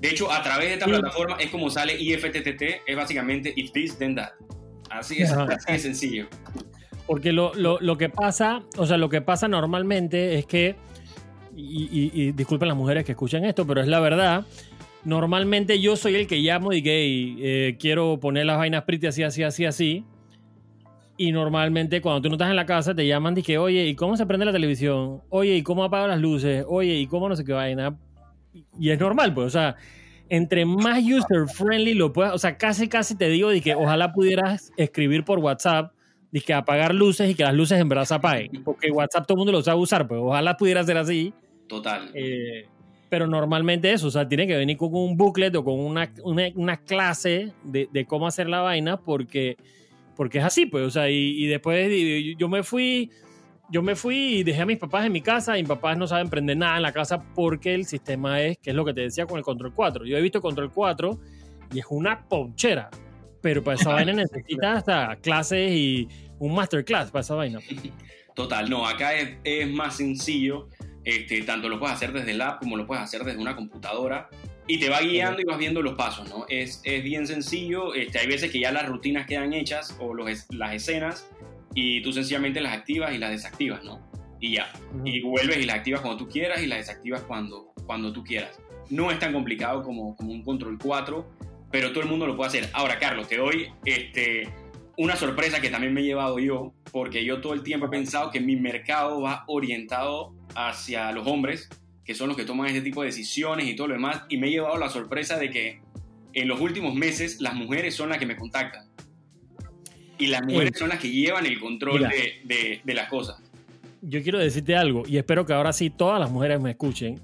De 0.00 0.10
hecho, 0.10 0.30
a 0.30 0.42
través 0.42 0.68
de 0.68 0.74
esta 0.74 0.86
plataforma 0.86 1.36
es 1.40 1.50
como 1.50 1.70
sale 1.70 2.00
IFTTT, 2.00 2.62
es 2.86 2.96
básicamente 2.96 3.52
if 3.56 3.72
this, 3.72 3.98
then 3.98 4.14
that. 4.14 4.30
Así 4.90 5.22
es, 5.22 5.32
así 5.32 5.72
de 5.72 5.78
sencillo. 5.78 6.28
Porque 7.06 7.32
lo, 7.32 7.52
lo, 7.54 7.78
lo, 7.80 7.98
que 7.98 8.08
pasa, 8.08 8.62
o 8.78 8.86
sea, 8.86 8.96
lo 8.96 9.08
que 9.08 9.20
pasa 9.20 9.46
normalmente 9.46 10.38
es 10.38 10.46
que, 10.46 10.76
y, 11.54 12.32
disculpen 12.32 12.68
las 12.68 12.76
mujeres 12.76 13.04
que 13.04 13.12
escuchan 13.12 13.44
esto, 13.44 13.66
pero 13.66 13.82
es 13.82 13.88
la 13.88 14.00
verdad, 14.00 14.46
normalmente 15.04 15.80
yo 15.80 15.96
soy 15.96 16.14
el 16.14 16.26
que 16.26 16.36
llamo 16.36 16.72
y 16.72 16.82
que 16.82 17.36
eh, 17.38 17.76
quiero 17.78 18.18
poner 18.20 18.46
las 18.46 18.56
vainas 18.56 18.84
pretty 18.84 19.06
así, 19.06 19.22
así, 19.22 19.42
así, 19.42 19.66
así, 19.66 20.04
y 21.16 21.30
normalmente 21.30 22.00
cuando 22.00 22.22
tú 22.22 22.28
no 22.28 22.34
estás 22.34 22.50
en 22.50 22.56
la 22.56 22.66
casa 22.66 22.94
te 22.94 23.06
llaman 23.06 23.36
y 23.38 23.42
que, 23.42 23.58
oye, 23.58 23.86
¿y 23.86 23.94
cómo 23.94 24.16
se 24.16 24.26
prende 24.26 24.46
la 24.46 24.52
televisión? 24.52 25.22
Oye, 25.28 25.56
¿y 25.56 25.62
cómo 25.62 25.84
apago 25.84 26.08
las 26.08 26.20
luces? 26.20 26.64
Oye, 26.66 26.94
¿y 26.94 27.06
cómo 27.06 27.28
no 27.28 27.36
sé 27.36 27.44
qué 27.44 27.52
vaina? 27.52 27.96
Y 28.78 28.90
es 28.90 28.98
normal, 28.98 29.32
pues, 29.34 29.46
o 29.46 29.50
sea, 29.50 29.76
entre 30.28 30.64
más 30.64 31.02
user 31.04 31.46
friendly 31.48 31.94
lo 31.94 32.12
puedas, 32.12 32.34
o 32.34 32.38
sea, 32.38 32.56
casi 32.56 32.88
casi 32.88 33.16
te 33.16 33.28
digo 33.28 33.50
de 33.50 33.60
que 33.60 33.74
ojalá 33.74 34.12
pudieras 34.12 34.72
escribir 34.76 35.24
por 35.24 35.38
WhatsApp 35.38 35.92
que 36.40 36.54
apagar 36.54 36.94
luces 36.94 37.30
y 37.30 37.34
que 37.34 37.44
las 37.44 37.54
luces 37.54 37.80
en 37.80 37.88
verdad 37.88 38.04
se 38.04 38.14
apaguen, 38.14 38.62
porque 38.64 38.90
WhatsApp 38.90 39.26
todo 39.26 39.36
el 39.36 39.38
mundo 39.38 39.52
lo 39.52 39.62
sabe 39.62 39.80
usar, 39.80 40.08
pues 40.08 40.20
ojalá 40.22 40.56
pudiera 40.56 40.82
ser 40.84 40.96
así. 40.96 41.32
Total. 41.68 42.10
Eh, 42.14 42.66
pero 43.08 43.26
normalmente 43.26 43.92
eso, 43.92 44.08
o 44.08 44.10
sea, 44.10 44.28
tiene 44.28 44.46
que 44.46 44.56
venir 44.56 44.76
con 44.76 44.94
un 44.94 45.16
booklet 45.16 45.54
o 45.54 45.64
con 45.64 45.78
una, 45.78 46.10
una, 46.24 46.76
clase 46.78 47.52
de, 47.62 47.88
de 47.92 48.04
cómo 48.06 48.26
hacer 48.26 48.48
la 48.48 48.60
vaina, 48.60 48.96
porque 48.96 49.56
porque 50.16 50.38
es 50.38 50.44
así, 50.44 50.66
pues, 50.66 50.84
o 50.84 50.90
sea, 50.90 51.10
y, 51.10 51.46
después 51.46 51.90
yo 52.38 52.48
me 52.48 52.62
fui, 52.62 53.10
yo 53.70 53.82
me 53.82 53.96
fui 53.96 54.36
y 54.36 54.44
dejé 54.44 54.62
a 54.62 54.66
mis 54.66 54.78
papás 54.78 55.06
en 55.06 55.12
mi 55.12 55.20
casa 55.20 55.58
y 55.58 55.62
mis 55.62 55.68
papás 55.68 55.98
no 55.98 56.06
saben 56.06 56.28
prender 56.28 56.56
nada 56.56 56.76
en 56.76 56.82
la 56.82 56.92
casa 56.92 57.22
porque 57.34 57.74
el 57.74 57.84
sistema 57.84 58.40
es, 58.42 58.58
que 58.58 58.70
es 58.70 58.76
lo 58.76 58.84
que 58.84 58.94
te 58.94 59.02
decía 59.02 59.26
con 59.26 59.38
el 59.38 59.44
Control 59.44 59.72
4. 59.74 60.04
Yo 60.06 60.16
he 60.16 60.22
visto 60.22 60.40
Control 60.40 60.70
4 60.72 61.18
y 61.72 61.78
es 61.80 61.86
una 61.90 62.26
ponchera, 62.28 62.90
pero 63.40 63.62
para 63.62 63.76
esa 63.76 63.90
vaina 63.92 64.12
necesitas 64.12 64.78
hasta 64.78 65.16
clases 65.16 65.72
y 65.72 66.08
un 66.44 66.54
masterclass 66.54 67.10
para 67.10 67.22
esa 67.22 67.34
vaina. 67.34 67.60
Total, 68.34 68.68
no, 68.68 68.86
acá 68.86 69.14
es, 69.14 69.36
es 69.44 69.68
más 69.70 69.96
sencillo, 69.96 70.68
este, 71.04 71.42
tanto 71.42 71.68
lo 71.68 71.78
puedes 71.78 71.94
hacer 71.94 72.12
desde 72.12 72.32
el 72.32 72.40
app 72.40 72.60
como 72.60 72.76
lo 72.76 72.86
puedes 72.86 73.02
hacer 73.02 73.22
desde 73.24 73.38
una 73.38 73.54
computadora 73.54 74.28
y 74.66 74.78
te 74.78 74.88
va 74.88 75.00
guiando 75.00 75.40
y 75.40 75.44
vas 75.44 75.58
viendo 75.58 75.82
los 75.82 75.94
pasos, 75.94 76.28
¿no? 76.28 76.46
Es, 76.48 76.80
es 76.84 77.02
bien 77.02 77.26
sencillo, 77.26 77.94
este, 77.94 78.18
hay 78.18 78.26
veces 78.26 78.50
que 78.50 78.58
ya 78.58 78.72
las 78.72 78.86
rutinas 78.86 79.26
quedan 79.26 79.52
hechas 79.52 79.96
o 80.00 80.14
los, 80.14 80.46
las 80.50 80.74
escenas 80.74 81.30
y 81.74 82.02
tú 82.02 82.12
sencillamente 82.12 82.60
las 82.60 82.76
activas 82.76 83.14
y 83.14 83.18
las 83.18 83.30
desactivas, 83.30 83.84
¿no? 83.84 84.00
Y 84.40 84.56
ya, 84.56 84.70
y 85.04 85.20
vuelves 85.22 85.58
y 85.58 85.64
las 85.64 85.76
activas 85.76 86.00
cuando 86.00 86.18
tú 86.24 86.28
quieras 86.28 86.62
y 86.62 86.66
las 86.66 86.78
desactivas 86.78 87.22
cuando, 87.22 87.72
cuando 87.86 88.12
tú 88.12 88.22
quieras. 88.24 88.58
No 88.90 89.10
es 89.10 89.18
tan 89.18 89.32
complicado 89.32 89.82
como, 89.82 90.16
como 90.16 90.32
un 90.32 90.42
Control 90.42 90.78
4, 90.82 91.26
pero 91.70 91.90
todo 91.92 92.02
el 92.02 92.10
mundo 92.10 92.26
lo 92.26 92.36
puede 92.36 92.48
hacer. 92.48 92.68
Ahora, 92.72 92.98
Carlos, 92.98 93.28
te 93.28 93.36
doy 93.36 93.68
este, 93.84 94.48
una 94.96 95.16
sorpresa 95.16 95.60
que 95.60 95.70
también 95.70 95.92
me 95.92 96.00
he 96.00 96.04
llevado 96.04 96.38
yo, 96.38 96.72
porque 96.92 97.24
yo 97.24 97.40
todo 97.40 97.54
el 97.54 97.62
tiempo 97.62 97.86
he 97.86 97.90
pensado 97.90 98.30
que 98.30 98.40
mi 98.40 98.56
mercado 98.56 99.20
va 99.20 99.44
orientado 99.46 100.34
hacia 100.54 101.10
los 101.12 101.26
hombres, 101.26 101.68
que 102.04 102.14
son 102.14 102.28
los 102.28 102.36
que 102.36 102.44
toman 102.44 102.68
este 102.68 102.82
tipo 102.82 103.02
de 103.02 103.08
decisiones 103.08 103.66
y 103.66 103.74
todo 103.74 103.88
lo 103.88 103.94
demás, 103.94 104.22
y 104.28 104.36
me 104.36 104.48
he 104.48 104.50
llevado 104.50 104.76
la 104.78 104.88
sorpresa 104.88 105.38
de 105.38 105.50
que 105.50 105.80
en 106.32 106.48
los 106.48 106.60
últimos 106.60 106.94
meses 106.94 107.40
las 107.40 107.54
mujeres 107.54 107.94
son 107.94 108.08
las 108.08 108.18
que 108.18 108.26
me 108.26 108.36
contactan. 108.36 108.86
Y 110.18 110.28
las 110.28 110.42
mujeres 110.44 110.78
son 110.78 110.90
las 110.90 111.00
que 111.00 111.10
llevan 111.10 111.44
el 111.44 111.58
control 111.58 112.08
de, 112.44 112.80
de, 112.84 112.94
las 112.94 113.08
cosas. 113.08 113.42
Yo 114.00 114.22
quiero 114.22 114.38
decirte 114.38 114.76
algo, 114.76 115.02
y 115.06 115.16
espero 115.16 115.44
que 115.44 115.52
ahora 115.52 115.72
sí 115.72 115.90
todas 115.90 116.20
las 116.20 116.30
mujeres 116.30 116.60
me 116.60 116.70
escuchen. 116.70 117.20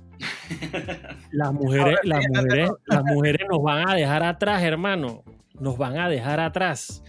Las 1.31 1.53
mujeres, 1.53 1.97
las 2.03 2.25
mujeres, 2.29 2.71
las 2.87 3.05
mujeres 3.05 3.47
nos 3.49 3.63
van 3.63 3.89
a 3.89 3.95
dejar 3.95 4.25
atrás, 4.25 4.63
hermano. 4.65 5.23
Nos 5.61 5.79
van 5.79 5.99
a 5.99 6.09
dejar 6.09 6.41
atrás 6.41 7.03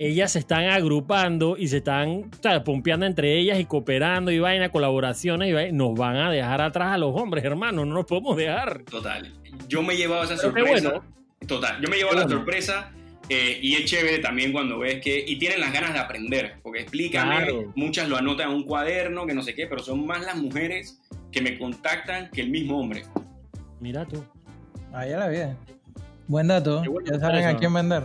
ellas 0.00 0.32
se 0.32 0.38
están 0.38 0.64
agrupando 0.64 1.58
y 1.58 1.68
se 1.68 1.76
están 1.76 2.30
pompeando 2.64 3.04
entre 3.04 3.38
ellas 3.38 3.60
y 3.60 3.66
cooperando 3.66 4.30
y 4.30 4.38
vaina, 4.38 4.70
colaboraciones 4.70 5.50
y 5.50 5.52
vaina, 5.52 5.76
nos 5.76 5.94
van 5.94 6.16
a 6.16 6.30
dejar 6.30 6.62
atrás 6.62 6.94
a 6.94 6.98
los 6.98 7.14
hombres, 7.14 7.44
hermano, 7.44 7.84
no 7.84 7.94
nos 7.94 8.06
podemos 8.06 8.34
dejar. 8.34 8.82
Total. 8.84 9.30
Yo 9.68 9.82
me 9.82 9.92
he 9.92 9.98
llevado 9.98 10.24
esa 10.24 10.38
sorpresa. 10.38 11.02
Total. 11.46 11.82
Yo 11.82 11.90
me 11.90 11.96
he 11.96 11.98
llevado 11.98 12.16
la 12.16 12.28
sorpresa 12.28 12.92
eh, 13.28 13.58
y 13.60 13.74
es 13.74 13.84
chévere 13.84 14.20
también 14.20 14.52
cuando 14.52 14.78
ves 14.78 15.02
que. 15.02 15.22
Y 15.26 15.38
tienen 15.38 15.60
las 15.60 15.70
ganas 15.70 15.92
de 15.92 15.98
aprender, 15.98 16.54
porque 16.62 16.80
explícame, 16.80 17.66
muchas 17.74 18.08
lo 18.08 18.16
anotan 18.16 18.48
en 18.48 18.56
un 18.56 18.62
cuaderno, 18.64 19.26
que 19.26 19.34
no 19.34 19.42
sé 19.42 19.54
qué, 19.54 19.66
pero 19.66 19.82
son 19.82 20.06
más 20.06 20.24
las 20.24 20.36
mujeres 20.36 20.98
que 21.30 21.42
me 21.42 21.58
contactan 21.58 22.30
que 22.30 22.40
el 22.40 22.48
mismo 22.48 22.80
hombre. 22.80 23.04
Mira 23.80 24.06
tú. 24.06 24.24
Ahí 24.94 25.10
la 25.10 25.28
vida. 25.28 25.56
Buen 26.26 26.48
dato. 26.48 26.82
Ya 27.04 27.20
saben 27.20 27.44
a 27.44 27.58
quién 27.58 27.74
vender. 27.74 28.04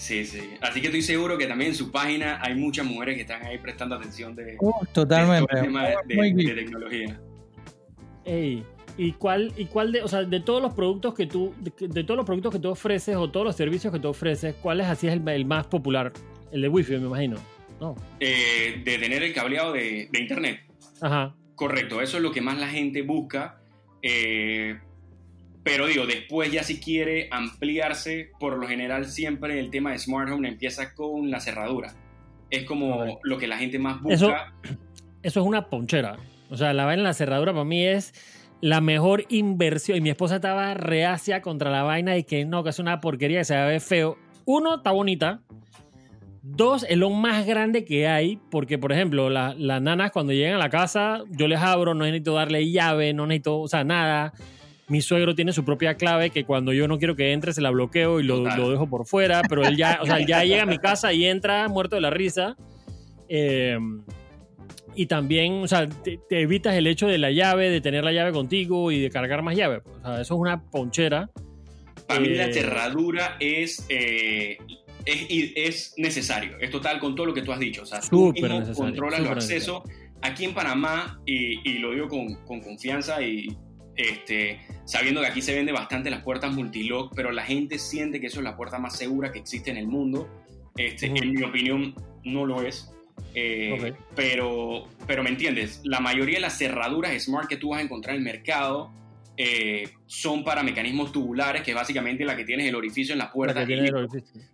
Sí, 0.00 0.24
sí. 0.24 0.54
Así 0.62 0.80
que 0.80 0.86
estoy 0.86 1.02
seguro 1.02 1.36
que 1.36 1.46
también 1.46 1.72
en 1.72 1.76
su 1.76 1.92
página 1.92 2.40
hay 2.40 2.54
muchas 2.54 2.86
mujeres 2.86 3.16
que 3.16 3.20
están 3.20 3.44
ahí 3.44 3.58
prestando 3.58 3.96
atención 3.96 4.34
de, 4.34 4.56
uh, 4.58 4.72
totalmente. 4.94 5.54
de, 5.54 6.54
tecnología. 6.54 7.20
¿y 8.96 9.12
cuál, 9.12 9.52
y 9.58 9.66
cuál 9.66 9.92
de, 9.92 10.00
o 10.00 10.08
sea, 10.08 10.22
de 10.22 10.40
todos 10.40 10.62
los 10.62 10.72
productos 10.72 11.12
que 11.12 11.26
tú, 11.26 11.54
de, 11.60 12.02
todos 12.02 12.16
los 12.16 12.24
productos 12.24 12.50
que 12.50 12.58
tú 12.58 12.70
ofreces 12.70 13.14
o 13.14 13.30
todos 13.30 13.44
los 13.44 13.56
servicios 13.56 13.92
que 13.92 14.00
tú 14.00 14.08
ofreces, 14.08 14.54
cuál 14.62 14.80
es 14.80 14.86
así 14.86 15.06
el, 15.06 15.28
el 15.28 15.44
más 15.44 15.66
popular? 15.66 16.14
El 16.50 16.62
de 16.62 16.68
Wi-Fi, 16.68 16.92
me 16.96 17.06
imagino. 17.06 17.36
No. 17.78 17.94
Eh, 18.20 18.80
de 18.82 18.98
tener 18.98 19.22
el 19.22 19.34
cableado 19.34 19.74
de, 19.74 20.08
internet. 20.18 20.60
Ajá. 21.02 21.36
Correcto, 21.56 22.00
eso 22.00 22.16
es 22.16 22.22
lo 22.22 22.32
que 22.32 22.40
más 22.40 22.58
la 22.58 22.68
gente 22.68 23.02
busca. 23.02 23.60
Eh, 24.00 24.80
pero 25.62 25.86
digo, 25.86 26.06
después 26.06 26.50
ya 26.50 26.62
si 26.62 26.80
quiere 26.80 27.28
ampliarse, 27.30 28.30
por 28.38 28.58
lo 28.58 28.66
general 28.66 29.06
siempre 29.06 29.58
el 29.60 29.70
tema 29.70 29.92
de 29.92 29.98
Smart 29.98 30.30
Home 30.30 30.48
empieza 30.48 30.94
con 30.94 31.30
la 31.30 31.40
cerradura. 31.40 31.94
Es 32.50 32.64
como 32.64 33.20
lo 33.22 33.38
que 33.38 33.46
la 33.46 33.58
gente 33.58 33.78
más 33.78 34.00
busca. 34.00 34.14
Eso, 34.14 34.32
eso 35.22 35.40
es 35.40 35.46
una 35.46 35.68
ponchera. 35.68 36.16
O 36.50 36.56
sea, 36.56 36.72
la 36.72 36.84
vaina 36.84 37.00
en 37.00 37.04
la 37.04 37.14
cerradura 37.14 37.52
para 37.52 37.64
mí 37.64 37.84
es 37.84 38.14
la 38.60 38.80
mejor 38.80 39.24
inversión. 39.28 39.98
Y 39.98 40.00
mi 40.00 40.10
esposa 40.10 40.36
estaba 40.36 40.74
reacia 40.74 41.42
contra 41.42 41.70
la 41.70 41.82
vaina 41.82 42.16
y 42.16 42.24
que 42.24 42.44
no, 42.44 42.64
que 42.64 42.70
es 42.70 42.78
una 42.78 43.00
porquería, 43.00 43.40
que 43.40 43.44
se 43.44 43.56
ve 43.56 43.80
feo. 43.80 44.16
Uno, 44.46 44.76
está 44.76 44.92
bonita. 44.92 45.42
Dos, 46.42 46.86
es 46.88 46.96
lo 46.96 47.10
más 47.10 47.46
grande 47.46 47.84
que 47.84 48.08
hay, 48.08 48.40
porque, 48.50 48.78
por 48.78 48.92
ejemplo, 48.92 49.28
las 49.28 49.82
nanas 49.82 50.10
cuando 50.10 50.32
llegan 50.32 50.54
a 50.54 50.58
la 50.58 50.70
casa, 50.70 51.22
yo 51.28 51.46
les 51.46 51.60
abro, 51.60 51.92
no 51.92 52.06
necesito 52.06 52.32
darle 52.32 52.70
llave, 52.70 53.12
no 53.12 53.26
necesito, 53.26 53.60
o 53.60 53.68
sea, 53.68 53.84
nada 53.84 54.32
mi 54.90 55.00
suegro 55.00 55.36
tiene 55.36 55.52
su 55.52 55.64
propia 55.64 55.94
clave 55.94 56.30
que 56.30 56.44
cuando 56.44 56.72
yo 56.72 56.88
no 56.88 56.98
quiero 56.98 57.14
que 57.14 57.32
entre 57.32 57.52
se 57.52 57.60
la 57.60 57.70
bloqueo 57.70 58.18
y 58.18 58.24
lo, 58.24 58.42
dejo 58.42 58.88
por 58.88 59.06
fuera, 59.06 59.40
pero 59.48 59.64
él 59.64 59.76
ya, 59.76 60.00
o 60.02 60.06
sea, 60.06 60.18
ya 60.26 60.44
llega 60.44 60.64
a 60.64 60.66
mi 60.66 60.78
casa 60.78 61.12
y 61.12 61.26
entra 61.26 61.68
muerto 61.68 61.94
de 61.94 62.02
la 62.02 62.10
risa. 62.10 62.56
Em, 63.28 64.02
y 64.96 65.06
también, 65.06 65.62
o 65.62 65.68
sea, 65.68 65.88
te, 65.88 66.18
evitas 66.30 66.74
el 66.74 66.88
hecho 66.88 67.06
de 67.06 67.18
la 67.18 67.30
llave, 67.30 67.70
de 67.70 67.80
tener 67.80 68.02
la 68.02 68.12
llave 68.12 68.32
contigo 68.32 68.90
y 68.90 69.00
de 69.00 69.10
cargar 69.10 69.42
más 69.42 69.56
llave. 69.56 69.82
O 70.00 70.02
sea, 70.02 70.14
eso 70.20 70.34
es 70.34 70.40
una 70.40 70.60
ponchera. 70.60 71.30
Para 72.08 72.18
mí 72.18 72.30
la 72.30 72.46
eh, 72.46 72.52
cerradura 72.52 73.36
es, 73.38 73.86
eh, 73.88 74.58
es, 75.04 75.52
es, 75.54 75.94
necesario, 75.98 76.58
es 76.60 76.70
total 76.70 76.98
con 76.98 77.14
todo 77.14 77.26
lo 77.26 77.34
que 77.34 77.42
tú 77.42 77.52
has 77.52 77.60
dicho. 77.60 77.82
O 77.82 77.86
sea, 77.86 78.00
tú 78.00 78.34
controlas 78.74 79.20
los 79.20 79.30
accesos. 79.30 79.82
Aquí 80.22 80.44
en 80.44 80.52
Panamá, 80.52 81.22
y, 81.24 81.66
y 81.66 81.78
lo 81.78 81.92
digo 81.92 82.08
con, 82.08 82.34
con 82.44 82.60
confianza 82.60 83.22
y 83.22 83.56
este, 84.00 84.60
sabiendo 84.84 85.20
que 85.20 85.26
aquí 85.26 85.42
se 85.42 85.54
vende 85.54 85.72
bastante 85.72 86.10
las 86.10 86.22
puertas 86.22 86.52
multilock, 86.52 87.14
pero 87.14 87.30
la 87.32 87.42
gente 87.42 87.78
siente 87.78 88.20
que 88.20 88.26
eso 88.26 88.38
es 88.40 88.44
la 88.44 88.56
puerta 88.56 88.78
más 88.78 88.96
segura 88.96 89.32
que 89.32 89.38
existe 89.38 89.70
en 89.70 89.76
el 89.76 89.86
mundo. 89.86 90.28
Este, 90.76 91.06
En 91.06 91.32
mi 91.32 91.42
opinión, 91.42 91.94
no 92.24 92.46
lo 92.46 92.62
es. 92.62 92.90
Eh, 93.34 93.94
pero, 94.16 94.86
pero 95.06 95.22
me 95.22 95.30
entiendes, 95.30 95.80
la 95.84 96.00
mayoría 96.00 96.36
de 96.36 96.40
las 96.40 96.58
cerraduras 96.58 97.22
smart 97.22 97.48
que 97.48 97.56
tú 97.56 97.70
vas 97.70 97.80
a 97.80 97.82
encontrar 97.82 98.16
en 98.16 98.22
el 98.22 98.24
mercado 98.24 98.90
eh, 99.36 99.88
son 100.06 100.44
para 100.44 100.62
mecanismos 100.62 101.12
tubulares, 101.12 101.62
que 101.62 101.70
es 101.70 101.74
básicamente 101.74 102.24
la 102.24 102.36
que 102.36 102.44
tienes 102.44 102.66
el 102.66 102.74
orificio 102.74 103.12
en 103.12 103.18
la 103.18 103.30
puerta. 103.30 103.66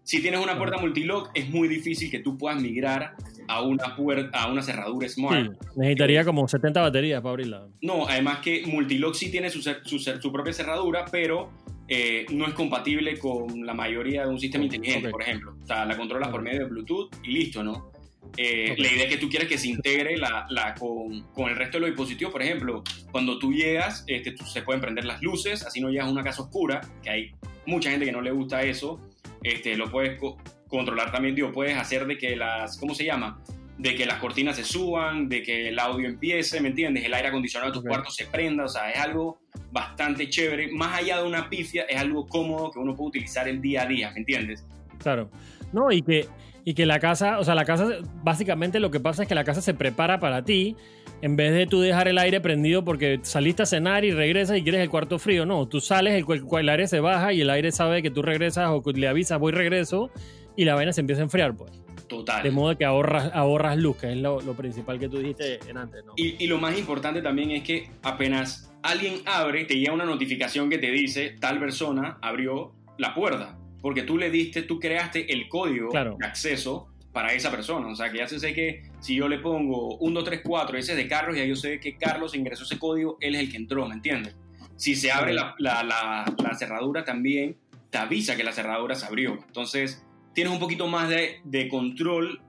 si 0.03 0.23
tienes 0.23 0.41
una 0.41 0.57
puerta 0.57 0.79
multilock, 0.79 1.31
es 1.35 1.49
muy 1.49 1.69
difícil 1.69 2.11
que 2.11 2.21
tú 2.21 2.37
puedas 2.39 2.61
migrar 2.61 3.15
a 3.49 3.62
una 3.62 3.97
puerta, 3.97 4.39
a 4.39 4.51
una 4.51 4.62
cerradura 4.62 5.09
smart. 5.09 5.51
necesitaría 5.77 6.25
como 6.25 6.47
70 6.47 6.81
baterías 6.81 7.21
para 7.21 7.31
abrirla. 7.31 7.69
No, 7.83 8.07
además 8.07 8.39
que 8.39 8.65
multilock 8.67 9.15
sí 9.15 9.31
tiene 9.31 9.51
su, 9.51 9.62
su, 9.62 10.33
propia 10.33 10.53
cerradura, 10.53 11.05
pero 11.11 11.51
eh, 11.89 12.27
no 12.33 12.47
es 12.47 12.55
compatible 12.55 13.19
con 13.19 13.65
la 13.67 13.75
mayoría 13.75 14.23
de 14.23 14.29
un 14.29 14.39
sistema 14.39 14.65
inteligente, 14.65 15.09
por 15.11 15.23
ejemplo. 15.23 15.57
O 15.62 15.67
sea, 15.67 15.85
la 15.85 15.97
controlas 15.97 16.29
por 16.29 16.43
medio 16.43 16.61
de 16.61 16.65
Bluetooth 16.67 17.11
y 17.25 17.33
listo, 17.33 17.62
¿no? 17.65 17.91
Eh. 18.37 18.75
La 18.79 18.93
idea 18.93 19.05
es 19.05 19.11
que 19.11 19.19
tú 19.19 19.29
quieres 19.29 19.49
que 19.49 19.57
se 19.59 19.69
integre 19.69 20.17
la, 20.17 20.47
la 20.51 20.75
con, 20.75 21.23
con 21.33 21.49
el 21.51 21.57
resto 21.57 21.77
de 21.79 21.81
los 21.83 21.91
dispositivos. 21.91 22.33
Por 22.33 22.43
ejemplo, 22.43 22.83
cuando 23.11 23.39
tú 23.39 23.53
llegas, 23.53 24.05
este, 24.07 24.33
tú- 24.33 24.45
se 24.45 24.62
pueden 24.62 24.81
prender 24.81 25.05
las 25.05 25.23
luces, 25.23 25.65
así 25.65 25.81
no 25.81 25.89
llegas 25.91 26.07
a 26.07 26.11
una 26.11 26.23
casa 26.23 26.43
oscura, 26.43 26.81
que 27.03 27.11
hay 27.11 27.31
mucha 27.67 27.91
gente 27.91 28.05
que 28.07 28.12
no 28.12 28.21
le 28.21 28.31
gusta 28.31 28.62
eso. 28.62 29.01
Este, 29.43 29.77
lo 29.77 29.91
puedes 29.91 30.19
co- 30.19 30.37
controlar 30.69 31.12
también, 31.12 31.35
digo, 31.35 31.53
puedes 31.53 31.77
hacer 31.77 32.07
de 32.07 32.19
que 32.19 32.37
las, 32.37 32.77
¿cómo 32.79 32.95
se 32.95 33.05
llama? 33.05 33.41
De 33.79 33.95
que 33.95 34.07
las 34.07 34.19
cortinas 34.19 34.57
se 34.57 34.65
suban, 34.65 35.29
de 35.29 35.43
que 35.43 35.69
el 35.69 35.79
audio 35.79 36.09
empiece, 36.09 36.61
¿me 36.61 36.69
entiendes? 36.69 37.05
El 37.05 37.15
aire 37.15 37.29
acondicionado 37.29 37.71
de 37.71 37.75
tu 37.75 37.81
Ok. 37.81 37.89
cuarto 37.89 38.11
se 38.11 38.27
prenda, 38.27 38.65
o 38.65 38.69
sea, 38.69 38.91
es 38.91 38.99
algo 38.99 39.39
bastante 39.71 40.29
chévere. 40.29 40.69
Más 40.73 40.99
allá 40.99 41.19
de 41.19 41.29
una 41.29 41.49
pifia, 41.51 41.83
es 41.83 41.97
algo 41.99 42.27
cómodo 42.27 42.71
que 42.71 42.79
uno 42.79 42.95
puede 42.95 43.09
utilizar 43.09 43.47
el 43.49 43.61
día 43.61 43.83
a 43.83 43.87
día, 43.87 44.11
¿me 44.12 44.19
entiendes? 44.21 44.65
Claro. 44.99 45.31
No, 45.73 45.93
y 45.93 46.01
que, 46.03 46.27
y 46.69 46.75
que 46.75 46.85
la 46.85 46.99
casa, 46.99 47.39
o 47.39 47.45
sea, 47.45 47.55
la 47.55 47.65
casa, 47.65 47.87
básicamente 48.25 48.81
lo 48.81 48.91
que 48.91 48.99
pasa 48.99 49.23
es 49.23 49.29
que 49.29 49.37
la 49.37 49.45
casa 49.45 49.61
se 49.61 49.73
prepara 49.73 50.19
para 50.19 50.45
ti. 50.45 50.75
En 51.23 51.37
vez 51.37 51.55
de 51.55 51.69
tú 51.69 51.81
dejar 51.81 52.09
el 52.09 52.19
aire 52.19 52.41
prendido 52.41 52.85
porque 52.85 53.21
saliste 53.23 53.63
a 53.63 53.67
cenar 53.67 54.05
y 54.05 54.11
regresas 54.11 54.59
y 54.59 54.63
quieres 54.63 54.81
el 54.81 54.91
cuarto 54.91 55.21
frío, 55.21 55.47
no, 55.47 55.69
tú 55.69 55.81
sales, 55.81 56.15
el, 56.15 56.45
el 56.59 56.69
aire 56.69 56.89
se 56.89 56.99
baja 56.99 57.33
y 57.33 57.41
el 57.41 57.51
aire 57.51 57.71
sabe 57.71 58.03
que 58.03 58.11
tú 58.11 58.21
regresas 58.21 58.69
o 58.71 58.83
que 58.83 58.91
le 58.95 59.07
avisas 59.07 59.39
voy 59.39 59.53
regreso 59.53 60.11
y 60.57 60.65
la 60.65 60.75
vaina 60.75 60.93
se 60.93 61.03
empieza 61.03 61.23
a 61.23 61.27
enfriar, 61.27 61.57
pues. 61.57 61.71
Total. 62.09 62.43
De 62.43 62.51
modo 62.51 62.77
que 62.77 62.85
ahorras, 62.85 63.31
ahorras 63.33 63.77
luz, 63.77 63.99
que 63.99 64.11
es 64.11 64.17
lo, 64.17 64.41
lo 64.41 64.55
principal 64.55 64.99
que 64.99 65.09
tú 65.09 65.19
dijiste 65.19 65.61
en 65.69 65.79
antes, 65.79 66.05
¿no? 66.05 66.15
Y, 66.17 66.43
y 66.43 66.49
lo 66.49 66.59
más 66.59 66.77
importante 66.77 67.23
también 67.23 67.53
es 67.53 67.63
que 67.63 67.91
apenas 68.03 68.75
alguien 68.83 69.21
abre, 69.25 69.67
te 69.67 69.79
llega 69.79 69.93
una 69.93 70.05
notificación 70.05 70.69
que 70.69 70.79
te 70.79 70.91
dice 70.91 71.37
tal 71.41 71.61
persona 71.61 72.19
abrió 72.21 72.73
la 72.99 73.15
puerta. 73.15 73.57
Porque 73.87 74.03
tú 74.03 74.18
le 74.18 74.33
diste, 74.33 74.62
tú 74.62 74.81
creaste 74.81 75.33
el 75.33 75.49
código 75.49 75.90
Claro. 75.90 76.16
de 76.18 76.27
acceso 76.27 76.88
para 77.12 77.33
esa 77.33 77.53
persona. 77.53 77.87
O 77.87 77.94
sea, 77.94 78.11
que 78.11 78.18
ya 78.18 78.27
se 78.27 78.40
sé 78.40 78.53
que 78.53 78.83
si 78.99 79.14
yo 79.14 79.29
le 79.29 79.38
pongo 79.38 79.96
1, 79.99 80.12
2, 80.12 80.25
3, 80.29 80.40
4, 80.44 80.77
ese 80.77 80.90
es 80.90 80.99
de 80.99 81.07
Carlos, 81.07 81.37
ya 81.37 81.44
yo 81.44 81.55
sé 81.55 81.79
que 81.79 81.96
Carlos 81.96 82.35
ingresó 82.35 82.64
ese 82.64 82.81
código, 82.81 83.16
él 83.20 83.37
es 83.37 83.42
el 83.42 83.49
que 83.53 83.59
entró, 83.59 83.87
¿me 83.87 83.94
entiendes? 83.94 84.35
Si 84.75 84.96
se 84.96 85.12
abre 85.12 85.33
la, 85.35 85.55
la- 85.61 85.85
la- 85.85 86.35
la 86.37 86.55
cerradura 86.57 87.05
también, 87.05 87.57
te 87.90 87.99
avisa 87.99 88.35
que 88.37 88.42
la 88.42 88.51
cerradura 88.53 88.96
se 88.96 89.07
abrió. 89.07 89.38
Entonces, 89.46 90.05
tienes 90.35 90.53
un 90.53 90.59
poquito 90.59 90.88
más 90.88 91.09
de, 91.09 91.37
de 91.44 91.68
control 91.68 92.40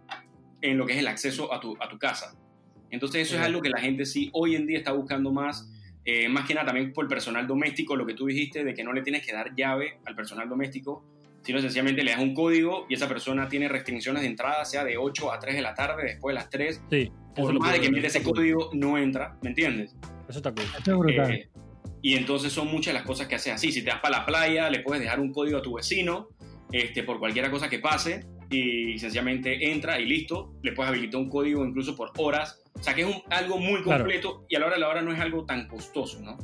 en 0.63 0.76
lo 0.80 0.88
que 0.88 0.93
es 0.93 0.97
el 1.00 1.08
acceso 1.08 1.54
a 1.54 1.60
tu, 1.60 1.78
a 1.80 1.88
tu 1.88 2.00
casa. 2.00 2.36
Entonces 2.89 3.28
eso 3.28 3.36
es 3.36 3.41
Ok. 3.41 3.45
algo 3.45 3.62
que 3.62 3.69
la 3.69 3.80
gente 3.80 4.06
sí 4.08 4.32
hoy 4.34 4.56
en 4.56 4.65
día 4.65 4.80
está 4.80 4.91
buscando 4.91 5.32
más, 5.32 5.71
eh, 6.04 6.30
más 6.30 6.47
que 6.47 6.56
nada 6.56 6.65
también 6.65 6.93
por 6.93 7.06
el 7.06 7.10
personal 7.10 7.45
doméstico, 7.45 7.95
lo 7.95 8.08
que 8.08 8.15
tú 8.15 8.26
dijiste 8.26 8.63
de 8.63 8.73
que 8.73 8.84
no 8.84 8.91
le 8.91 9.04
tienes 9.04 9.23
que 9.23 9.34
dar 9.34 9.54
llave 9.56 10.00
al 10.06 10.15
personal 10.15 10.50
doméstico, 10.50 11.06
sino 11.48 11.62
sencillamente 11.62 12.04
le 12.04 12.12
das 12.12 12.20
un 12.20 12.34
código 12.34 12.86
y 12.90 12.96
esa 12.96 13.08
persona 13.08 13.48
tiene 13.48 13.70
restricciones 13.70 14.22
de 14.22 14.28
entrada, 14.28 14.66
sea 14.66 14.84
de 14.84 14.98
8 14.98 15.32
a 15.32 15.40
3 15.40 15.56
de 15.56 15.62
la 15.62 15.74
tarde, 15.74 16.04
después 16.04 16.34
de 16.36 16.42
las 16.42 16.50
3, 16.50 16.82
Sí. 16.92 17.10
por 17.34 17.54
lo 17.54 17.60
más 17.62 17.72
de 17.72 17.80
que 17.80 17.90
mete 17.90 18.08
ese 18.08 18.22
código, 18.22 18.70
no 18.74 18.98
entra, 18.98 19.38
¿me 19.42 19.52
entiendes? 19.52 19.96
Eso 20.28 20.40
está 20.40 20.52
cool. 20.52 20.66
Eso 20.78 20.92
es 20.92 20.98
brutal. 20.98 21.32
Eh, 21.32 21.50
y 22.02 22.16
entonces 22.16 22.52
son 22.52 22.68
muchas 22.68 22.94
las 22.94 23.04
cosas 23.04 23.28
que 23.28 23.36
hace 23.36 23.50
así. 23.50 23.72
Si 23.72 23.82
te 23.82 23.90
vas 23.92 24.02
para 24.02 24.20
la 24.20 24.26
playa, 24.26 24.70
le 24.70 24.80
puedes 24.82 25.02
dejar 25.02 25.22
un 25.22 25.32
código 25.32 25.58
a 25.60 25.62
tu 25.62 25.76
vecino 25.76 26.28
este, 26.74 27.02
por 27.04 27.18
cualquier 27.18 27.50
cosa 27.50 27.70
que 27.70 27.80
pase 27.80 28.26
y 28.50 29.00
sencillamente 29.00 29.72
entra 29.72 29.98
y 30.02 30.06
listo. 30.06 30.54
Le 30.64 30.74
puedes 30.74 30.90
habilitar 30.90 31.22
un 31.22 31.30
código 31.30 31.64
incluso 31.66 31.96
por 31.96 32.12
horas. 32.18 32.62
O 32.78 32.84
sea 32.84 32.94
que 32.94 33.04
es 33.04 33.08
un- 33.08 33.24
algo 33.30 33.58
muy 33.58 33.82
Claro. 33.84 34.04
completo 34.04 34.46
y 34.50 34.58
a 34.58 34.60
la 34.60 34.66
hora 34.66 34.76
de 34.76 34.82
la 34.82 34.90
hora 34.90 35.02
no 35.02 35.14
es 35.14 35.20
algo 35.22 35.46
tan 35.46 35.66
costoso, 35.70 36.20
¿no? 36.22 36.38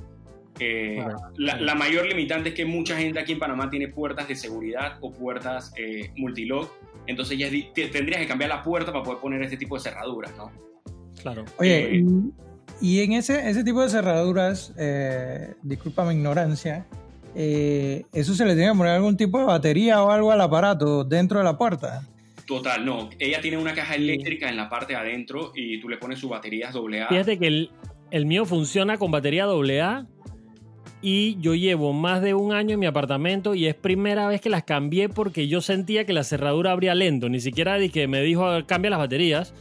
Eh, 0.59 0.95
Claro. 1.03 1.17
la, 1.37 1.59
la 1.59 1.75
mayor 1.75 2.05
limitante 2.05 2.49
es 2.49 2.55
que 2.55 2.65
mucha 2.65 2.95
gente 2.97 3.19
aquí 3.19 3.31
en 3.33 3.39
Panamá 3.39 3.69
tiene 3.69 3.87
puertas 3.87 4.27
de 4.27 4.35
seguridad 4.35 4.97
o 5.01 5.11
puertas 5.11 5.73
eh, 5.77 6.11
multilock. 6.17 6.69
Entonces 7.07 7.37
ya 7.37 7.49
te- 7.49 7.87
tendrías 7.87 8.21
que 8.21 8.27
cambiar 8.27 8.49
la 8.49 8.61
puerta 8.63 8.91
para 8.91 9.03
poder 9.03 9.19
poner 9.19 9.41
este 9.41 9.57
tipo 9.57 9.75
de 9.75 9.81
cerraduras, 9.81 10.31
¿no? 10.37 10.51
Claro. 11.21 11.43
Oye, 11.57 11.95
Eh, 11.97 12.03
y, 12.81 12.97
y 12.99 13.01
en 13.03 13.13
ese, 13.13 13.49
ese 13.49 13.63
tipo 13.63 13.81
de 13.81 13.89
cerraduras, 13.89 14.73
eh, 14.77 15.53
disculpa 15.63 16.05
mi 16.05 16.13
ignorancia, 16.13 16.85
eh, 17.35 18.03
¿eso 18.13 18.33
se 18.35 18.45
le 18.45 18.53
tiene 18.55 18.71
que 18.71 18.77
poner 18.77 18.93
algún 18.93 19.17
tipo 19.17 19.39
de 19.39 19.45
batería 19.45 20.03
o 20.03 20.11
algo 20.11 20.31
al 20.31 20.39
aparato 20.41 21.03
dentro 21.03 21.39
de 21.39 21.45
la 21.45 21.57
puerta? 21.57 22.07
Total, 22.45 22.85
no. 22.85 23.09
Ella 23.19 23.41
tiene 23.41 23.57
una 23.57 23.73
caja 23.73 23.95
eléctrica 23.95 24.49
en 24.49 24.57
la 24.57 24.69
parte 24.69 24.93
de 24.93 24.99
adentro 24.99 25.51
y 25.55 25.79
tú 25.79 25.89
le 25.89 25.97
pones 25.97 26.19
sus 26.19 26.29
baterías 26.29 26.75
AA. 26.75 27.07
Fíjate 27.07 27.39
que 27.39 27.47
el, 27.47 27.71
el 28.11 28.25
mío 28.25 28.45
funciona 28.45 28.97
con 28.97 29.11
batería 29.11 29.45
AA 29.45 30.05
y 31.03 31.37
yo 31.41 31.53
llevo 31.53 31.91
más 31.93 32.21
de 32.21 32.33
un 32.33 32.53
año 32.53 32.73
en 32.73 32.79
mi 32.79 32.85
apartamento 32.85 33.53
y 33.53 33.67
es 33.67 33.75
primera 33.75 34.27
vez 34.27 34.39
que 34.41 34.49
las 34.49 34.63
cambié 34.63 35.09
porque 35.09 35.47
yo 35.47 35.61
sentía 35.61 36.05
que 36.05 36.13
la 36.13 36.23
cerradura 36.23 36.71
abría 36.71 36.95
lento. 36.95 37.27
Ni 37.29 37.41
siquiera 37.41 37.75
di 37.77 37.89
que 37.89 38.07
me 38.07 38.21
dijo 38.21 38.45
"A 38.45 38.53
ver, 38.55 38.65
cambia 38.65 38.89
las 38.89 38.99
baterías, 38.99 39.53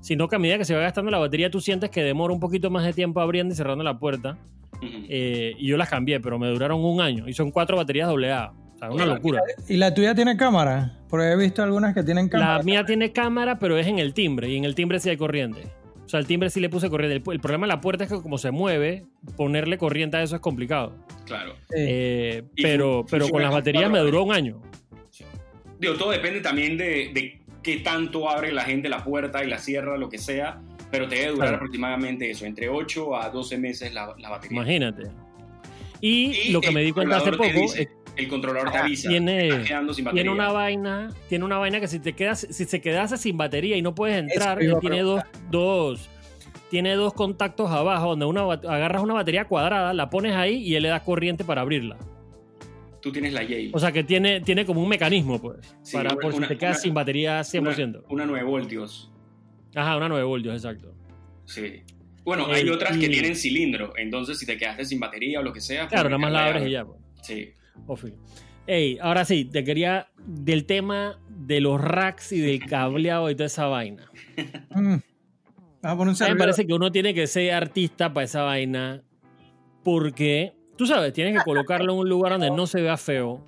sino 0.00 0.26
que 0.28 0.36
a 0.36 0.38
medida 0.38 0.56
que 0.58 0.64
se 0.64 0.74
va 0.74 0.80
gastando 0.80 1.10
la 1.10 1.18
batería 1.18 1.50
tú 1.50 1.60
sientes 1.60 1.90
que 1.90 2.02
demora 2.02 2.32
un 2.32 2.40
poquito 2.40 2.70
más 2.70 2.84
de 2.84 2.92
tiempo 2.94 3.20
abriendo 3.20 3.52
y 3.52 3.56
cerrando 3.56 3.84
la 3.84 3.98
puerta. 3.98 4.38
Eh, 4.82 5.54
y 5.58 5.66
yo 5.68 5.76
las 5.76 5.88
cambié, 5.88 6.20
pero 6.20 6.38
me 6.38 6.48
duraron 6.48 6.84
un 6.84 7.00
año 7.00 7.28
y 7.28 7.32
son 7.34 7.50
cuatro 7.50 7.76
baterías 7.76 8.08
AA. 8.08 8.52
O 8.74 8.78
sea, 8.78 8.90
una 8.90 9.06
locura. 9.06 9.40
¿Y 9.68 9.76
la 9.76 9.94
tuya 9.94 10.14
tiene 10.14 10.36
cámara? 10.36 10.98
Porque 11.08 11.30
he 11.30 11.36
visto 11.36 11.62
algunas 11.62 11.94
que 11.94 12.02
tienen 12.02 12.28
cámara. 12.28 12.58
La 12.58 12.62
mía 12.62 12.84
tiene 12.84 13.12
cámara, 13.12 13.58
pero 13.58 13.78
es 13.78 13.86
en 13.86 13.98
el 13.98 14.12
timbre 14.12 14.50
y 14.50 14.56
en 14.56 14.64
el 14.64 14.74
timbre 14.74 14.98
sí 15.00 15.08
hay 15.08 15.16
corriente. 15.16 15.62
O 16.06 16.08
sea, 16.08 16.20
el 16.20 16.26
timbre 16.26 16.48
sí 16.50 16.60
le 16.60 16.68
puse 16.68 16.88
corriente. 16.88 17.16
El, 17.16 17.32
el 17.34 17.40
problema 17.40 17.66
de 17.66 17.72
la 17.74 17.80
puerta 17.80 18.04
es 18.04 18.10
que 18.12 18.22
como 18.22 18.38
se 18.38 18.52
mueve, 18.52 19.04
ponerle 19.36 19.76
corriente 19.76 20.16
a 20.16 20.22
eso 20.22 20.36
es 20.36 20.40
complicado. 20.40 20.94
Claro. 21.24 21.56
Eh, 21.76 22.44
Y 22.54 22.62
pero, 22.62 23.04
pero 23.10 23.28
con 23.28 23.42
las 23.42 23.52
baterías 23.52 23.90
me 23.90 23.98
duró 23.98 24.22
un 24.22 24.32
año. 24.32 24.62
Digo, 25.80 25.94
todo 25.94 26.10
depende 26.12 26.40
también 26.40 26.76
de, 26.78 27.10
de 27.12 27.40
qué 27.62 27.78
tanto 27.78 28.30
abre 28.30 28.52
la 28.52 28.62
gente 28.62 28.88
la 28.88 29.02
puerta 29.04 29.44
y 29.44 29.48
la 29.48 29.58
cierra, 29.58 29.98
lo 29.98 30.08
que 30.08 30.18
sea, 30.18 30.60
pero 30.90 31.08
te 31.08 31.16
debe 31.16 31.32
durar 31.32 31.48
Claro. 31.48 31.56
aproximadamente 31.56 32.30
eso, 32.30 32.46
entre 32.46 32.68
8 32.68 33.16
a 33.16 33.28
12 33.30 33.58
meses 33.58 33.92
la, 33.92 34.14
la 34.18 34.30
batería. 34.30 34.56
Imagínate. 34.56 35.08
Y, 36.00 36.30
Y 36.46 36.52
lo 36.52 36.60
que 36.60 36.70
me 36.70 36.82
di 36.82 36.92
cuenta 36.92 37.16
hace 37.16 37.32
poco 37.32 37.44
dice- 37.44 37.82
es 37.82 37.88
El 38.16 38.28
controlador 38.28 38.70
te 38.72 38.78
Ah, 38.78 38.84
avisa. 38.84 39.08
tiene- 39.08 39.48
estás 39.48 39.68
quedando 39.68 39.92
sin 39.94 40.04
batería. 40.06 40.22
tiene 40.24 40.34
una 40.34 40.50
vaina, 40.52 41.10
tiene 41.28 41.44
una 41.44 41.58
vaina 41.58 41.80
que 41.80 41.88
si 41.88 41.98
te 42.00 42.14
quedas, 42.14 42.46
si 42.50 42.64
se 42.64 42.80
quedase 42.80 43.16
sin 43.18 43.36
batería 43.36 43.76
y 43.76 43.82
no 43.82 43.94
puedes 43.94 44.16
entrar, 44.18 44.58
tiene 44.80 45.02
dos, 45.02 45.22
dos, 45.50 46.08
tiene 46.70 46.94
dos 46.94 47.12
contactos 47.12 47.70
abajo 47.70 48.08
donde 48.10 48.24
una, 48.26 48.40
agarras 48.42 49.02
una 49.02 49.14
batería 49.14 49.44
cuadrada, 49.46 49.92
la 49.92 50.08
pones 50.10 50.34
ahí 50.34 50.56
y 50.56 50.74
él 50.76 50.82
le 50.84 50.88
da 50.88 51.02
corriente 51.04 51.44
para 51.44 51.60
abrirla. 51.60 51.96
Tú 53.02 53.12
tienes 53.12 53.32
la 53.34 53.42
Yale. 53.42 53.70
O 53.72 53.78
sea 53.78 53.92
que 53.92 54.02
tiene, 54.02 54.40
tiene 54.40 54.64
como 54.66 54.82
un 54.82 54.88
mecanismo, 54.88 55.40
pues, 55.40 55.58
Sí, 55.82 55.96
para 55.96 56.12
una- 56.14 56.20
por 56.20 56.32
si 56.32 56.38
una- 56.38 56.48
te 56.48 56.56
quedas 56.58 56.76
una- 56.78 56.82
sin 56.82 56.94
batería 56.94 57.44
100%. 57.44 57.98
Una, 58.08 58.24
una 58.24 58.26
9 58.26 58.44
voltios. 58.44 59.12
Ajá, 59.74 59.96
una 59.96 60.08
9 60.08 60.24
voltios, 60.24 60.54
exacto. 60.56 60.92
Sí. 61.44 61.82
Bueno, 62.24 62.48
Eh, 62.50 62.56
hay 62.56 62.68
otras 62.70 62.96
que 62.96 63.06
y- 63.06 63.10
tienen 63.10 63.36
cilindro, 63.36 63.92
entonces 63.96 64.38
si 64.38 64.46
te 64.46 64.56
quedaste 64.56 64.84
sin 64.86 64.98
batería 64.98 65.38
o 65.38 65.42
lo 65.44 65.52
que 65.52 65.60
sea. 65.60 65.86
Claro, 65.86 66.08
pues, 66.08 66.10
nada 66.10 66.18
más 66.18 66.32
la 66.32 66.46
abres 66.46 66.66
y 66.66 66.70
ya. 66.72 66.84
pues. 66.84 66.98
Sí. 67.22 67.50
Oh, 67.86 67.96
fin. 67.96 68.14
Ey, 68.66 68.98
ahora 69.00 69.24
sí, 69.24 69.44
te 69.44 69.62
quería 69.64 70.08
del 70.26 70.66
tema 70.66 71.20
de 71.28 71.60
los 71.60 71.80
racks 71.80 72.32
y 72.32 72.40
del 72.40 72.66
cableado 72.66 73.30
y 73.30 73.34
toda 73.34 73.46
esa 73.46 73.66
vaina. 73.66 74.10
Mm. 74.70 74.96
A 75.82 75.96
poner 75.96 76.14
un 76.14 76.22
A 76.22 76.26
mí 76.26 76.34
me 76.34 76.38
parece 76.38 76.66
que 76.66 76.72
uno 76.72 76.90
tiene 76.90 77.14
que 77.14 77.26
ser 77.28 77.52
artista 77.52 78.12
para 78.12 78.24
esa 78.24 78.42
vaina 78.42 79.02
porque, 79.84 80.54
tú 80.76 80.84
sabes, 80.86 81.12
tienes 81.12 81.38
que 81.38 81.44
colocarlo 81.44 81.92
en 81.92 81.98
un 82.00 82.08
lugar 82.08 82.32
donde 82.32 82.50
no 82.50 82.66
se 82.66 82.82
vea 82.82 82.96
feo, 82.96 83.44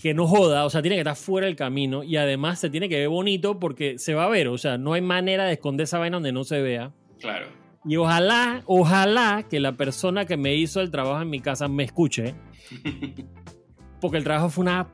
que 0.00 0.14
no 0.14 0.28
joda, 0.28 0.64
o 0.64 0.70
sea, 0.70 0.80
tiene 0.80 0.96
que 0.96 1.00
estar 1.00 1.16
fuera 1.16 1.48
del 1.48 1.56
camino 1.56 2.04
y 2.04 2.16
además 2.16 2.60
se 2.60 2.70
tiene 2.70 2.88
que 2.88 2.98
ver 2.98 3.08
bonito 3.08 3.58
porque 3.58 3.98
se 3.98 4.14
va 4.14 4.24
a 4.24 4.28
ver, 4.28 4.46
o 4.46 4.58
sea, 4.58 4.78
no 4.78 4.92
hay 4.92 5.00
manera 5.00 5.44
de 5.44 5.54
esconder 5.54 5.84
esa 5.84 5.98
vaina 5.98 6.16
donde 6.16 6.30
no 6.30 6.44
se 6.44 6.62
vea. 6.62 6.92
Claro. 7.18 7.46
Y 7.84 7.96
ojalá, 7.96 8.62
ojalá 8.66 9.44
que 9.48 9.58
la 9.60 9.72
persona 9.72 10.24
que 10.24 10.36
me 10.36 10.54
hizo 10.54 10.80
el 10.80 10.90
trabajo 10.90 11.20
en 11.22 11.30
mi 11.30 11.40
casa 11.40 11.66
me 11.68 11.82
escuche, 11.84 12.34
porque 14.00 14.18
el 14.18 14.24
trabajo 14.24 14.48
fue 14.50 14.62
una 14.62 14.88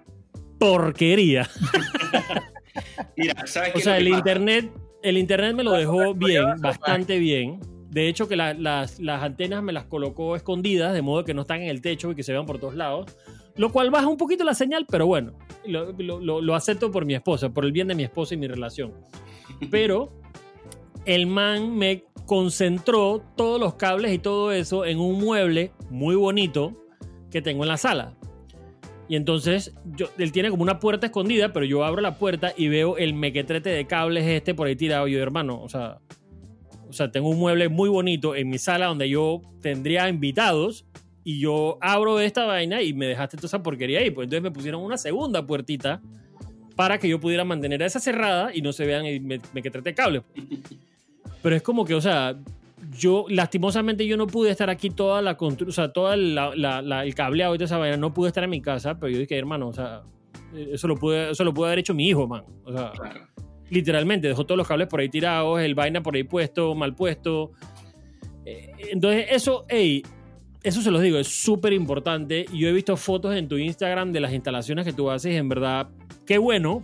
porquería. 0.59 1.49
Mira, 3.17 3.47
¿sabes 3.47 3.75
O 3.75 3.79
sea, 3.81 3.99
el 3.99 4.05
pasa? 4.09 4.19
internet, 4.19 4.73
el 5.03 5.19
internet 5.19 5.55
me 5.55 5.65
lo 5.65 5.73
dejó 5.73 6.15
bien, 6.15 6.45
bastante 6.61 7.19
bien. 7.19 7.61
De 7.91 8.09
hecho, 8.09 8.29
que 8.29 8.37
la- 8.37 8.55
las, 8.55 9.01
las 9.01 9.23
antenas 9.23 9.63
me 9.63 9.73
las 9.73 9.85
colocó 9.87 10.37
escondidas, 10.37 10.93
de 10.93 11.03
modo 11.03 11.25
que 11.25 11.35
no 11.35 11.43
están 11.43 11.63
en 11.63 11.69
el 11.69 11.81
techo 11.81 12.11
y 12.11 12.15
que 12.15 12.23
se 12.23 12.33
vean 12.33 12.47
por 12.47 12.59
todos 12.59 12.75
lados. 12.75 13.17
Lo 13.57 13.73
cual 13.73 13.91
baja 13.91 14.07
un 14.07 14.17
poquito 14.17 14.45
la 14.45 14.55
señal, 14.55 14.87
pero 14.89 15.07
bueno, 15.07 15.33
lo- 15.67 15.93
lo- 15.93 16.41
lo 16.41 16.55
acepto 16.55 16.91
por 16.93 17.05
mi 17.05 17.15
esposa, 17.15 17.49
por 17.51 17.65
el 17.65 17.73
bien 17.73 17.89
de 17.89 17.95
mi 17.95 18.05
esposa 18.05 18.35
y 18.35 18.37
mi 18.37 18.47
relación. 18.47 18.93
Pero 19.71 20.13
el 21.07 21.27
man 21.27 21.75
me 21.77 22.05
concentró 22.29 23.25
todos 23.37 23.59
los 23.59 23.77
cables 23.77 24.13
y 24.13 24.19
todo 24.19 24.53
eso 24.53 24.85
en 24.85 25.01
un 25.01 25.19
mueble 25.19 25.73
muy 25.89 26.15
bonito 26.15 26.75
que 27.31 27.41
tengo 27.41 27.65
en 27.65 27.69
la 27.69 27.79
sala. 27.79 28.19
Y 29.09 29.17
entonces 29.17 29.75
yo, 29.97 30.09
él 30.19 30.31
tiene 30.31 30.51
como 30.51 30.63
una 30.63 30.79
puerta 30.79 31.07
escondida, 31.07 31.55
pero 31.55 31.65
yo 31.65 31.85
abro 31.85 32.03
la 32.03 32.19
puerta 32.19 32.53
y 32.55 32.69
veo 32.69 32.99
el 32.99 33.15
mequetrete 33.15 33.71
de 33.71 33.87
cables 33.87 34.27
este 34.27 34.55
por 34.55 34.67
ahí 34.67 34.77
tirado. 34.77 35.09
Yo, 35.09 35.23
hermano, 35.23 35.59
o 35.63 35.71
sea, 35.71 36.01
o 36.87 36.93
sea, 36.93 37.11
tengo 37.11 37.31
un 37.31 37.39
mueble 37.39 37.71
muy 37.71 37.89
bonito 37.89 38.37
en 38.37 38.51
mi 38.51 38.59
sala 38.59 38.87
donde 38.87 39.09
yo 39.09 39.41
tendría 39.63 40.07
invitados 40.11 40.85
y 41.25 41.41
yo 41.41 41.79
abro 41.81 42.21
esta 42.21 42.45
vaina 42.45 42.83
y 42.83 42.93
me 42.93 43.07
dejaste 43.07 43.39
toda 43.39 43.47
esa 43.47 43.63
porquería 43.63 44.01
ahí. 44.01 44.11
Pues 44.11 44.27
entonces 44.27 44.43
me 44.43 44.51
pusieron 44.51 44.83
una 44.83 44.99
segunda 44.99 45.47
puertita 45.47 46.03
para 46.77 46.99
que 46.99 47.09
yo 47.09 47.19
pudiera 47.19 47.47
mantener 47.47 47.81
esa 47.81 48.01
cerrada 48.01 48.51
y 48.55 48.61
no 48.61 48.75
se 48.75 48.85
vean 48.85 49.07
y 49.07 49.19
me, 49.19 49.41
me 49.55 49.63
quedé 49.63 49.95
cable. 49.95 50.23
Pero 51.43 51.57
es 51.57 51.63
como 51.63 51.85
que, 51.85 51.95
o 51.95 52.01
sea, 52.01 52.37
yo, 52.97 53.27
lastimosamente, 53.29 54.07
yo 54.07 54.17
no 54.17 54.27
pude 54.27 54.51
estar 54.51 54.71
aquí 54.71 54.91
toda 54.91 55.23
la, 55.23 55.37
o 55.39 55.73
sea, 55.73 55.93
toda 55.93 56.17
la, 56.17 56.55
la, 56.55 57.05
el 57.05 57.15
cableado 57.15 57.55
y 57.55 57.59
toda 57.59 57.67
esa 57.67 57.79
vaina, 57.79 57.97
no 57.97 58.13
pude 58.13 58.29
estar 58.29 58.45
en 58.45 58.51
mi 58.51 58.61
casa, 58.61 58.99
pero 58.99 59.13
yo 59.13 59.19
dije, 59.19 59.37
hermano, 59.37 59.69
o 59.69 59.73
sea, 59.73 60.03
eso 60.55 60.89
lo 60.89 60.97
pude, 60.97 61.31
eso 61.31 61.45
lo 61.45 61.53
puede 61.53 61.71
haber 61.71 61.81
hecho 61.81 61.95
mi 61.95 62.09
hijo, 62.09 62.27
man. 62.27 62.45
O 62.65 62.73
sea, 62.73 62.93
literalmente, 63.71 64.29
dejó 64.29 64.45
todos 64.45 64.57
los 64.57 64.67
cables 64.67 64.89
por 64.89 65.01
ahí 65.01 65.09
tirados, 65.09 65.61
el 65.61 65.75
vaina 65.75 66.03
por 66.03 66.17
ahí 66.17 66.25
puesto, 66.25 66.75
mal 66.75 66.95
puesto. 66.95 67.53
Eh, 68.45 68.73
entonces, 68.91 69.27
eso, 69.31 69.67
hey, 69.69 70.03
eso 70.63 70.83
se 70.83 70.91
los 70.91 71.03
digo, 71.03 71.19
es 71.19 71.29
súper 71.29 71.73
importante. 71.73 72.47
Yo 72.53 72.69
he 72.69 72.73
visto 72.73 72.97
fotos 72.97 73.35
en 73.37 73.49
tu 73.49 73.57
Instagram 73.57 74.13
de 74.13 74.21
las 74.21 74.33
instalaciones 74.33 74.85
que 74.85 74.93
tú 74.93 75.11
haces, 75.11 75.37
en 75.37 75.49
verdad, 75.49 75.89
qué 76.27 76.39
bueno, 76.39 76.83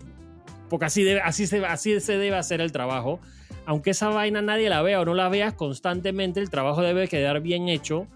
porque 0.69 0.87
así, 0.87 1.03
debe, 1.03 1.21
así, 1.21 1.47
se, 1.47 1.65
así 1.65 1.99
se 2.01 2.19
debe 2.19 2.37
hacer 2.37 2.61
el 2.61 2.73
trabajo. 2.73 3.21
Aunque 3.67 3.91
esa 3.91 4.09
vaina 4.09 4.43
nadie 4.43 4.69
la 4.69 4.83
vea 4.83 5.01
o 5.01 5.05
no 5.05 5.15
la 5.15 5.29
veas 5.29 5.55
constantemente, 5.55 6.41
el 6.41 6.51
trabajo 6.51 6.83
debe 6.83 7.09
quedar 7.09 7.41
bien 7.41 7.69
hecho. 7.69 8.07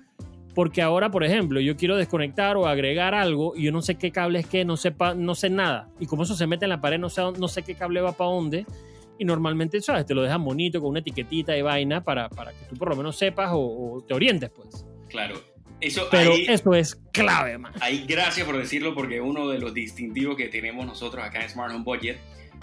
Porque 0.54 0.82
ahora, 0.82 1.10
por 1.10 1.22
ejemplo, 1.22 1.60
yo 1.60 1.76
quiero 1.76 1.96
desconectar 1.96 2.56
o 2.56 2.66
agregar 2.66 3.14
algo 3.14 3.54
y 3.54 3.64
yo 3.64 3.72
no 3.72 3.80
sé 3.80 3.94
qué 3.94 4.10
cable 4.10 4.40
es 4.40 4.46
que, 4.46 4.64
no, 4.64 4.76
sepa, 4.76 5.14
no 5.14 5.34
sé 5.34 5.50
nada. 5.50 5.88
Y 6.00 6.06
como 6.06 6.24
eso 6.24 6.34
se 6.34 6.48
mete 6.48 6.64
en 6.64 6.70
la 6.70 6.80
pared, 6.80 6.98
no 6.98 7.08
sé, 7.08 7.22
no 7.38 7.46
sé 7.46 7.62
qué 7.62 7.76
cable 7.76 8.00
va 8.00 8.12
para 8.12 8.30
dónde. 8.30 8.66
Y 9.18 9.24
normalmente, 9.24 9.80
¿sabes? 9.80 10.06
Te 10.06 10.14
lo 10.14 10.22
dejan 10.22 10.44
bonito 10.44 10.80
con 10.80 10.90
una 10.90 10.98
etiquetita 10.98 11.52
de 11.52 11.62
vaina 11.62 12.02
para, 12.02 12.28
para 12.28 12.52
que 12.52 12.64
tú 12.68 12.76
por 12.76 12.88
lo 12.88 12.96
menos 12.96 13.16
sepas 13.16 13.50
o 13.52 14.04
te 14.06 14.14
orientes, 14.14 14.50
pues. 14.50 14.84
Claro. 15.08 15.36
Eso, 15.80 16.08
Pero 16.10 16.32
eso 16.34 16.74
es 16.74 16.96
clave, 17.12 17.56
man. 17.56 17.72
Ahí, 17.80 18.04
gracias 18.06 18.44
por 18.44 18.58
decirlo, 18.58 18.94
porque 18.94 19.20
uno 19.20 19.48
de 19.48 19.58
los 19.58 19.72
distintivos 19.72 20.36
que 20.36 20.48
tenemos 20.48 20.84
nosotros 20.84 21.24
acá 21.24 21.42
en 21.42 21.50
Smart 21.50 21.72
Home 21.72 21.84
Budget 21.84 22.18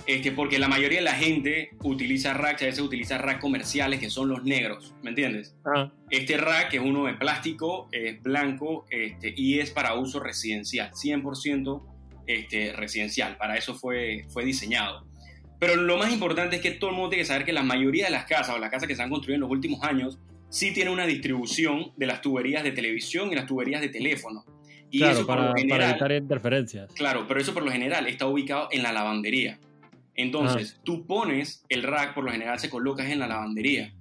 es 0.08 0.21
que 0.21 0.31
porque 0.31 0.60
la 0.60 0.67
mayoría 0.67 0.99
de 0.99 1.05
la 1.05 1.13
gente 1.13 1.71
utiliza 1.84 2.34
racks, 2.34 2.62
a 2.62 2.65
veces 2.65 2.81
utiliza 2.81 3.17
racks 3.17 3.41
comerciales 3.41 3.99
que 3.99 4.10
son 4.10 4.29
los 4.29 4.43
negros, 4.43 4.93
¿me 5.01 5.10
entiendes? 5.10 5.55
Ah. 5.65 5.91
Este 6.10 6.38
rack 6.38 6.73
es 6.73 6.81
uno 6.81 7.05
de 7.05 7.13
plástico, 7.15 7.89
es 7.91 8.21
blanco 8.21 8.86
este, 8.89 9.34
y 9.36 9.60
es 9.60 9.71
para 9.71 9.95
uso 9.95 10.19
residencial, 10.19 10.91
100% 10.91 11.84
este, 12.27 12.73
residencial, 12.73 13.38
para 13.38 13.58
eso 13.58 13.75
fue, 13.75 14.25
fue 14.29 14.45
diseñado. 14.45 15.05
Pero 15.60 15.75
lo 15.75 15.97
más 15.97 16.12
importante 16.12 16.58
es 16.58 16.62
que 16.62 16.71
todo 16.71 16.89
el 16.89 16.95
mundo 16.95 17.10
tiene 17.10 17.23
que 17.23 17.27
saber 17.27 17.45
que 17.45 17.53
la 17.53 17.63
mayoría 17.63 18.05
de 18.05 18.12
las 18.12 18.25
casas 18.25 18.55
o 18.55 18.60
las 18.60 18.69
casas 18.69 18.88
que 18.88 18.95
se 18.95 19.01
han 19.01 19.10
construido 19.10 19.36
en 19.36 19.41
los 19.41 19.49
últimos 19.49 19.84
años 19.84 20.19
sí 20.49 20.73
tiene 20.73 20.91
una 20.91 21.05
distribución 21.05 21.91
de 21.97 22.05
las 22.05 22.21
tuberías 22.21 22.63
de 22.63 22.71
televisión 22.71 23.31
y 23.31 23.36
las 23.36 23.45
tuberías 23.45 23.81
de 23.81 23.89
teléfono. 23.89 24.45
Y 24.91 25.03
eso 25.03 25.25
para, 25.25 25.53
para, 25.67 25.89
evitar 25.89 26.12
interferencias. 26.12 26.93
Claro, 26.93 27.25
pero 27.27 27.39
eso 27.39 27.53
por 27.53 27.63
lo 27.63 27.71
general 27.71 28.08
está 28.08 28.27
ubicado 28.27 28.69
en 28.71 28.84
la 28.84 28.93
lavandería. 28.93 29.60
Entonces, 30.15 30.75
ah. 30.78 30.82
tú 30.84 31.06
pones 31.06 31.63
el 31.69 31.84
rack, 31.84 32.13
por 32.13 32.23
lo 32.23 32.32
general 32.32 32.60
se 32.60 32.69
coloca 32.69 33.10
en 33.10 33.19
la 33.19 33.28
lavandería. 33.28 33.93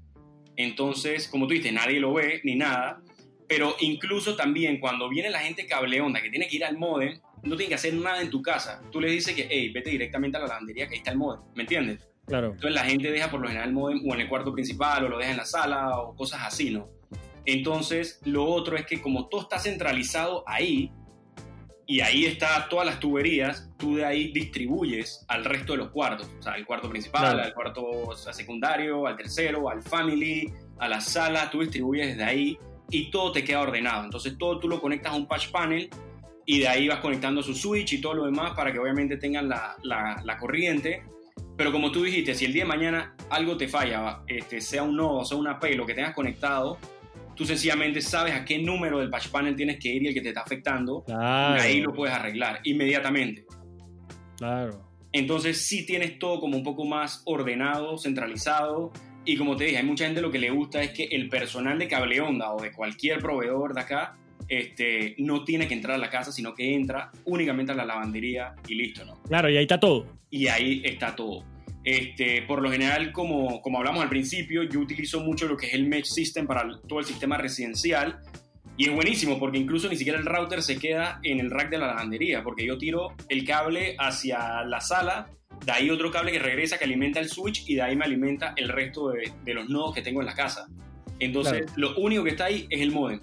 Entonces, 0.56 1.28
como 1.28 1.46
tú 1.46 1.54
dices, 1.54 1.72
nadie 1.72 2.00
lo 2.00 2.14
ve 2.14 2.40
ni 2.44 2.54
nada. 2.54 3.02
Pero 3.48 3.76
incluso 3.80 4.36
también 4.36 4.80
cuando 4.80 5.08
viene 5.08 5.30
la 5.30 5.40
gente 5.40 5.66
cable 5.66 6.00
onda 6.00 6.22
que 6.22 6.30
tiene 6.30 6.48
que 6.48 6.56
ir 6.56 6.64
al 6.64 6.78
modem, 6.78 7.20
no 7.42 7.56
tiene 7.56 7.68
que 7.68 7.74
hacer 7.74 7.94
nada 7.94 8.22
en 8.22 8.30
tu 8.30 8.40
casa. 8.40 8.80
Tú 8.90 9.00
le 9.00 9.10
dices 9.10 9.34
que, 9.34 9.46
hey, 9.50 9.70
vete 9.70 9.90
directamente 9.90 10.38
a 10.38 10.40
la 10.40 10.46
lavandería 10.46 10.86
que 10.86 10.94
ahí 10.94 10.98
está 10.98 11.10
el 11.10 11.18
modem. 11.18 11.42
¿Me 11.54 11.62
entiendes? 11.64 12.08
Claro. 12.26 12.52
Entonces 12.52 12.72
la 12.72 12.84
gente 12.84 13.10
deja 13.10 13.30
por 13.30 13.40
lo 13.40 13.48
general 13.48 13.68
el 13.68 13.74
modem 13.74 14.00
o 14.08 14.14
en 14.14 14.20
el 14.20 14.28
cuarto 14.28 14.52
principal 14.52 15.04
o 15.04 15.08
lo 15.08 15.18
deja 15.18 15.32
en 15.32 15.36
la 15.36 15.44
sala 15.44 15.98
o 15.98 16.16
cosas 16.16 16.40
así, 16.42 16.70
¿no? 16.70 16.88
Entonces 17.44 18.20
lo 18.24 18.46
otro 18.46 18.76
es 18.76 18.86
que 18.86 19.02
como 19.02 19.28
todo 19.28 19.42
está 19.42 19.58
centralizado 19.58 20.42
ahí 20.46 20.90
y 21.86 22.00
ahí 22.00 22.24
está 22.24 22.66
todas 22.68 22.86
las 22.86 22.98
tuberías, 22.98 23.68
tú 23.76 23.96
de 23.96 24.04
ahí 24.04 24.32
distribuyes 24.32 25.24
al 25.28 25.44
resto 25.44 25.72
de 25.72 25.78
los 25.78 25.90
cuartos, 25.90 26.30
o 26.38 26.42
sea, 26.42 26.54
al 26.54 26.64
cuarto 26.64 26.88
principal, 26.88 27.38
al 27.38 27.52
cuarto 27.52 28.14
secundario, 28.16 29.06
al 29.06 29.16
tercero, 29.16 29.68
al 29.68 29.82
family, 29.82 30.52
a 30.78 30.88
la 30.88 31.00
sala, 31.00 31.50
tú 31.50 31.60
distribuyes 31.60 32.08
desde 32.08 32.24
ahí 32.24 32.58
y 32.90 33.10
todo 33.10 33.32
te 33.32 33.44
queda 33.44 33.60
ordenado. 33.60 34.04
Entonces 34.04 34.38
todo 34.38 34.58
tú 34.58 34.68
lo 34.68 34.80
conectas 34.80 35.12
a 35.12 35.16
un 35.16 35.26
patch 35.26 35.50
panel 35.50 35.90
y 36.46 36.60
de 36.60 36.68
ahí 36.68 36.88
vas 36.88 37.00
conectando 37.00 37.42
su 37.42 37.54
switch 37.54 37.94
y 37.94 38.00
todo 38.00 38.14
lo 38.14 38.24
demás 38.26 38.52
para 38.52 38.72
que 38.72 38.78
obviamente 38.78 39.16
tengan 39.16 39.48
la, 39.48 39.76
la, 39.82 40.22
la 40.24 40.38
corriente. 40.38 41.02
Pero 41.56 41.70
como 41.70 41.92
tú 41.92 42.02
dijiste, 42.02 42.34
si 42.34 42.46
el 42.46 42.52
día 42.52 42.64
de 42.64 42.68
mañana 42.68 43.14
algo 43.30 43.56
te 43.56 43.68
falla, 43.68 44.20
este, 44.26 44.60
sea 44.60 44.82
un 44.82 44.96
nodo, 44.96 45.24
sea 45.24 45.36
una 45.36 45.58
P, 45.58 45.74
lo 45.74 45.86
que 45.86 45.94
tengas 45.94 46.14
conectado, 46.14 46.78
tú 47.34 47.44
sencillamente 47.44 48.00
sabes 48.00 48.34
a 48.34 48.44
qué 48.44 48.58
número 48.58 48.98
del 48.98 49.10
patch 49.10 49.28
panel 49.28 49.56
tienes 49.56 49.78
que 49.78 49.88
ir 49.88 50.02
y 50.02 50.08
el 50.08 50.14
que 50.14 50.20
te 50.20 50.28
está 50.28 50.42
afectando, 50.42 51.04
y 51.08 51.12
ahí 51.12 51.80
lo 51.80 51.92
puedes 51.92 52.14
arreglar 52.14 52.60
inmediatamente. 52.64 53.44
Claro. 54.36 54.88
Entonces 55.12 55.60
sí 55.66 55.86
tienes 55.86 56.18
todo 56.18 56.40
como 56.40 56.56
un 56.56 56.64
poco 56.64 56.84
más 56.84 57.22
ordenado, 57.24 57.98
centralizado, 57.98 58.92
y 59.24 59.36
como 59.36 59.56
te 59.56 59.64
dije, 59.64 59.78
hay 59.78 59.84
mucha 59.84 60.04
gente 60.06 60.20
lo 60.20 60.30
que 60.30 60.38
le 60.38 60.50
gusta 60.50 60.82
es 60.82 60.90
que 60.90 61.04
el 61.04 61.28
personal 61.28 61.78
de 61.78 61.88
cable 61.88 62.20
onda 62.20 62.52
o 62.52 62.60
de 62.60 62.72
cualquier 62.72 63.20
proveedor 63.20 63.74
de 63.74 63.80
acá 63.80 64.16
este, 64.48 65.14
no 65.18 65.44
tiene 65.44 65.66
que 65.66 65.74
entrar 65.74 65.94
a 65.94 65.98
la 65.98 66.10
casa, 66.10 66.30
sino 66.30 66.54
que 66.54 66.74
entra 66.74 67.10
únicamente 67.24 67.72
a 67.72 67.74
la 67.74 67.86
lavandería 67.86 68.54
y 68.68 68.74
listo, 68.74 69.04
¿no? 69.04 69.22
Claro, 69.22 69.48
y 69.48 69.56
ahí 69.56 69.62
está 69.62 69.80
todo 69.80 70.06
y 70.34 70.48
ahí 70.48 70.82
está 70.84 71.14
todo. 71.14 71.44
Este, 71.84 72.42
por 72.42 72.62
lo 72.62 72.70
general, 72.70 73.12
como, 73.12 73.60
como 73.60 73.78
hablamos 73.78 74.02
al 74.02 74.08
principio, 74.08 74.62
yo 74.62 74.80
utilizo 74.80 75.20
mucho 75.20 75.46
lo 75.46 75.56
que 75.56 75.66
es 75.66 75.74
el 75.74 75.86
Mesh 75.86 76.06
System 76.06 76.46
para 76.46 76.80
todo 76.88 76.98
el 76.98 77.04
sistema 77.04 77.36
residencial. 77.36 78.20
Y 78.76 78.88
es 78.88 78.94
buenísimo 78.94 79.38
porque 79.38 79.58
incluso 79.58 79.88
ni 79.88 79.96
siquiera 79.96 80.18
el 80.18 80.26
router 80.26 80.62
se 80.62 80.78
queda 80.78 81.20
en 81.22 81.38
el 81.38 81.50
rack 81.50 81.70
de 81.70 81.78
la 81.78 81.88
lavandería, 81.88 82.42
porque 82.42 82.66
yo 82.66 82.76
tiro 82.78 83.14
el 83.28 83.44
cable 83.44 83.94
hacia 83.98 84.64
la 84.64 84.80
sala, 84.80 85.30
de 85.64 85.70
ahí 85.70 85.90
otro 85.90 86.10
cable 86.10 86.32
que 86.32 86.40
regresa 86.40 86.76
que 86.76 86.84
alimenta 86.84 87.20
el 87.20 87.28
switch 87.28 87.68
y 87.68 87.76
de 87.76 87.82
ahí 87.82 87.94
me 87.94 88.04
alimenta 88.04 88.52
el 88.56 88.68
resto 88.68 89.10
de, 89.10 89.32
de 89.44 89.54
los 89.54 89.68
nodos 89.68 89.94
que 89.94 90.02
tengo 90.02 90.20
en 90.20 90.26
la 90.26 90.34
casa. 90.34 90.66
Entonces, 91.20 91.66
lo 91.76 91.96
único 91.96 92.24
que 92.24 92.30
está 92.30 92.46
ahí 92.46 92.66
es 92.70 92.80
el 92.80 92.90
modem. 92.90 93.20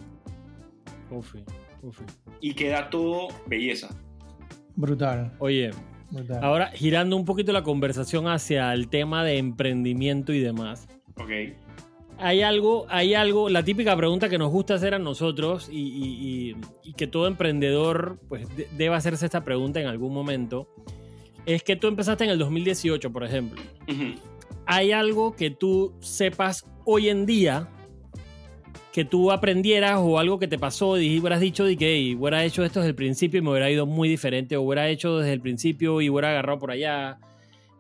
Ufi, 1.10 1.44
ufi. 1.82 2.04
Y 2.40 2.54
queda 2.54 2.90
todo 2.90 3.28
belleza. 3.48 3.90
Brutal. 4.76 5.34
Oye, 5.40 5.72
Ahora, 6.42 6.72
girando 6.74 7.16
un 7.16 7.26
poquito 7.26 7.52
la 7.52 7.64
conversación 7.64 8.28
hacia 8.28 8.74
el 8.74 8.90
tema 8.90 9.24
de 9.24 9.38
emprendimiento 9.38 10.34
y 10.34 10.40
demás. 10.40 10.88
Ok. 11.16 11.30
Hay 12.18 12.42
algo, 12.44 12.86
hay 12.90 13.16
algo, 13.16 13.50
la 13.50 13.64
típica 13.64 13.96
pregunta 13.98 14.30
que 14.30 14.38
nos 14.38 14.52
gusta 14.52 14.76
hacer 14.76 14.94
a 14.94 15.00
nosotros 15.00 15.70
y, 15.72 16.56
que 16.96 17.08
todo 17.08 17.26
emprendedor 17.26 18.20
pues 18.28 18.48
debe 18.78 18.96
hacerse 18.96 19.26
esta 19.26 19.44
pregunta 19.44 19.80
en 19.80 19.88
algún 19.88 20.14
momento, 20.14 20.68
es 21.48 21.64
que 21.64 21.76
tú 21.76 21.88
empezaste 21.88 22.26
en 22.26 22.30
el 22.30 22.38
2018, 22.38 23.12
por 23.12 23.24
ejemplo. 23.24 23.60
¿Hay 24.68 24.92
algo 24.92 25.36
que 25.36 25.50
tú 25.50 25.94
sepas 26.00 26.68
hoy 26.86 27.10
en 27.10 27.26
día 27.26 27.70
que 28.92 29.06
tú 29.06 29.32
aprendieras 29.32 30.00
o 30.00 30.20
algo 30.20 30.38
que 30.38 30.48
te 30.48 30.60
pasó 30.60 31.00
y 31.00 31.20
hubieras 31.20 31.40
dicho 31.40 31.64
de 31.64 31.78
que 31.78 32.16
hubiera 32.18 32.44
hecho 32.44 32.66
esto 32.66 32.80
desde 32.80 32.90
el 32.90 32.96
principio 32.96 33.40
y 33.40 33.42
me 33.42 33.52
hubiera 33.52 33.72
ido 33.72 33.86
muy 33.86 34.10
diferente 34.10 34.58
o 34.58 34.62
hubiera 34.62 34.90
hecho 34.90 35.20
desde 35.20 35.34
el 35.34 35.42
principio 35.42 36.02
y 36.02 36.10
hubiera 36.10 36.32
agarrado 36.32 36.60
por 36.60 36.72
allá. 36.72 37.18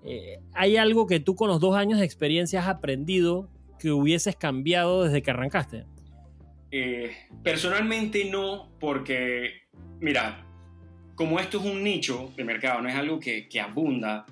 Eh, 0.05 0.39
¿Hay 0.53 0.77
algo 0.77 1.07
que 1.07 1.19
tú 1.19 1.35
con 1.35 1.49
los 1.49 1.59
dos 1.59 1.75
años 1.75 1.99
de 1.99 2.05
experiencia 2.05 2.61
has 2.61 2.67
aprendido 2.67 3.49
que 3.77 3.91
hubieses 3.91 4.35
cambiado 4.35 5.03
desde 5.03 5.21
que 5.21 5.31
arrancaste? 5.31 5.85
Eh, 6.71 7.11
personalmente 7.43 8.25
no, 8.25 8.71
porque, 8.79 9.63
mira, 9.99 10.45
como 11.15 11.39
esto 11.39 11.59
es 11.59 11.65
un 11.65 11.83
nicho 11.83 12.31
de 12.37 12.45
mercado, 12.45 12.81
no 12.81 12.87
es 12.87 12.95
algo 12.95 13.19
que, 13.19 13.49
que 13.49 13.59
abunda, 13.59 14.25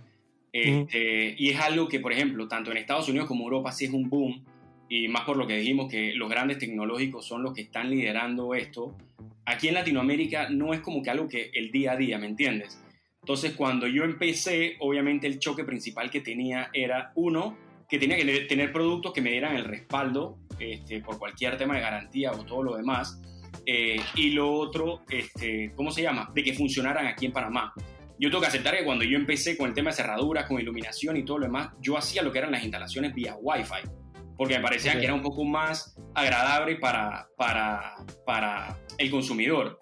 este, 0.51 1.35
y 1.37 1.49
es 1.49 1.59
algo 1.59 1.87
que, 1.87 1.99
por 1.99 2.13
ejemplo, 2.13 2.47
tanto 2.47 2.71
en 2.71 2.77
Estados 2.77 3.09
Unidos 3.09 3.27
como 3.27 3.43
Europa 3.43 3.71
sí 3.71 3.85
es 3.85 3.91
un 3.91 4.09
boom, 4.09 4.43
y 4.89 5.07
más 5.07 5.23
por 5.23 5.37
lo 5.37 5.45
que 5.45 5.55
dijimos 5.55 5.89
que 5.89 6.13
los 6.13 6.29
grandes 6.29 6.57
tecnológicos 6.57 7.25
son 7.25 7.43
los 7.43 7.53
que 7.53 7.61
están 7.61 7.91
liderando 7.91 8.55
esto, 8.55 8.97
aquí 9.45 9.67
en 9.67 9.75
Latinoamérica 9.75 10.49
no 10.49 10.73
es 10.73 10.81
como 10.81 11.03
que 11.03 11.11
algo 11.11 11.29
que 11.29 11.51
el 11.53 11.71
día 11.71 11.93
a 11.93 11.95
día, 11.95 12.17
¿me 12.17 12.25
entiendes? 12.25 12.81
Entonces 13.21 13.53
cuando 13.53 13.85
yo 13.85 14.03
empecé, 14.03 14.77
obviamente 14.79 15.27
el 15.27 15.37
choque 15.37 15.63
principal 15.63 16.09
que 16.09 16.21
tenía 16.21 16.71
era 16.73 17.11
uno, 17.15 17.55
que 17.87 17.99
tenía 17.99 18.17
que 18.17 18.41
tener 18.41 18.73
productos 18.73 19.13
que 19.13 19.21
me 19.21 19.29
dieran 19.29 19.55
el 19.55 19.65
respaldo 19.65 20.39
este, 20.59 21.01
por 21.01 21.19
cualquier 21.19 21.57
tema 21.57 21.75
de 21.75 21.81
garantía 21.81 22.31
o 22.31 22.43
todo 22.43 22.63
lo 22.63 22.75
demás. 22.75 23.21
Eh, 23.65 24.01
y 24.15 24.31
lo 24.31 24.51
otro, 24.51 25.03
este, 25.09 25.71
¿cómo 25.75 25.91
se 25.91 26.01
llama? 26.01 26.31
De 26.33 26.43
que 26.43 26.53
funcionaran 26.53 27.05
aquí 27.05 27.27
en 27.27 27.31
Panamá. 27.31 27.73
Yo 28.17 28.29
tengo 28.29 28.41
que 28.41 28.47
aceptar 28.47 28.75
que 28.75 28.83
cuando 28.83 29.05
yo 29.05 29.17
empecé 29.17 29.55
con 29.55 29.69
el 29.69 29.75
tema 29.75 29.91
de 29.91 29.97
cerraduras, 29.97 30.45
con 30.45 30.59
iluminación 30.59 31.15
y 31.17 31.23
todo 31.23 31.39
lo 31.39 31.45
demás, 31.45 31.69
yo 31.79 31.97
hacía 31.97 32.23
lo 32.23 32.31
que 32.31 32.39
eran 32.39 32.51
las 32.51 32.63
instalaciones 32.63 33.13
vía 33.13 33.35
Wi-Fi 33.39 34.08
porque 34.39 34.55
me 34.55 34.61
parecía 34.61 34.97
que 34.97 35.03
era 35.03 35.13
un 35.13 35.21
poco 35.21 35.43
más 35.43 35.97
agradable 36.15 36.77
para, 36.77 37.27
para, 37.35 37.97
para 38.25 38.79
el 38.97 39.11
consumidor. 39.11 39.77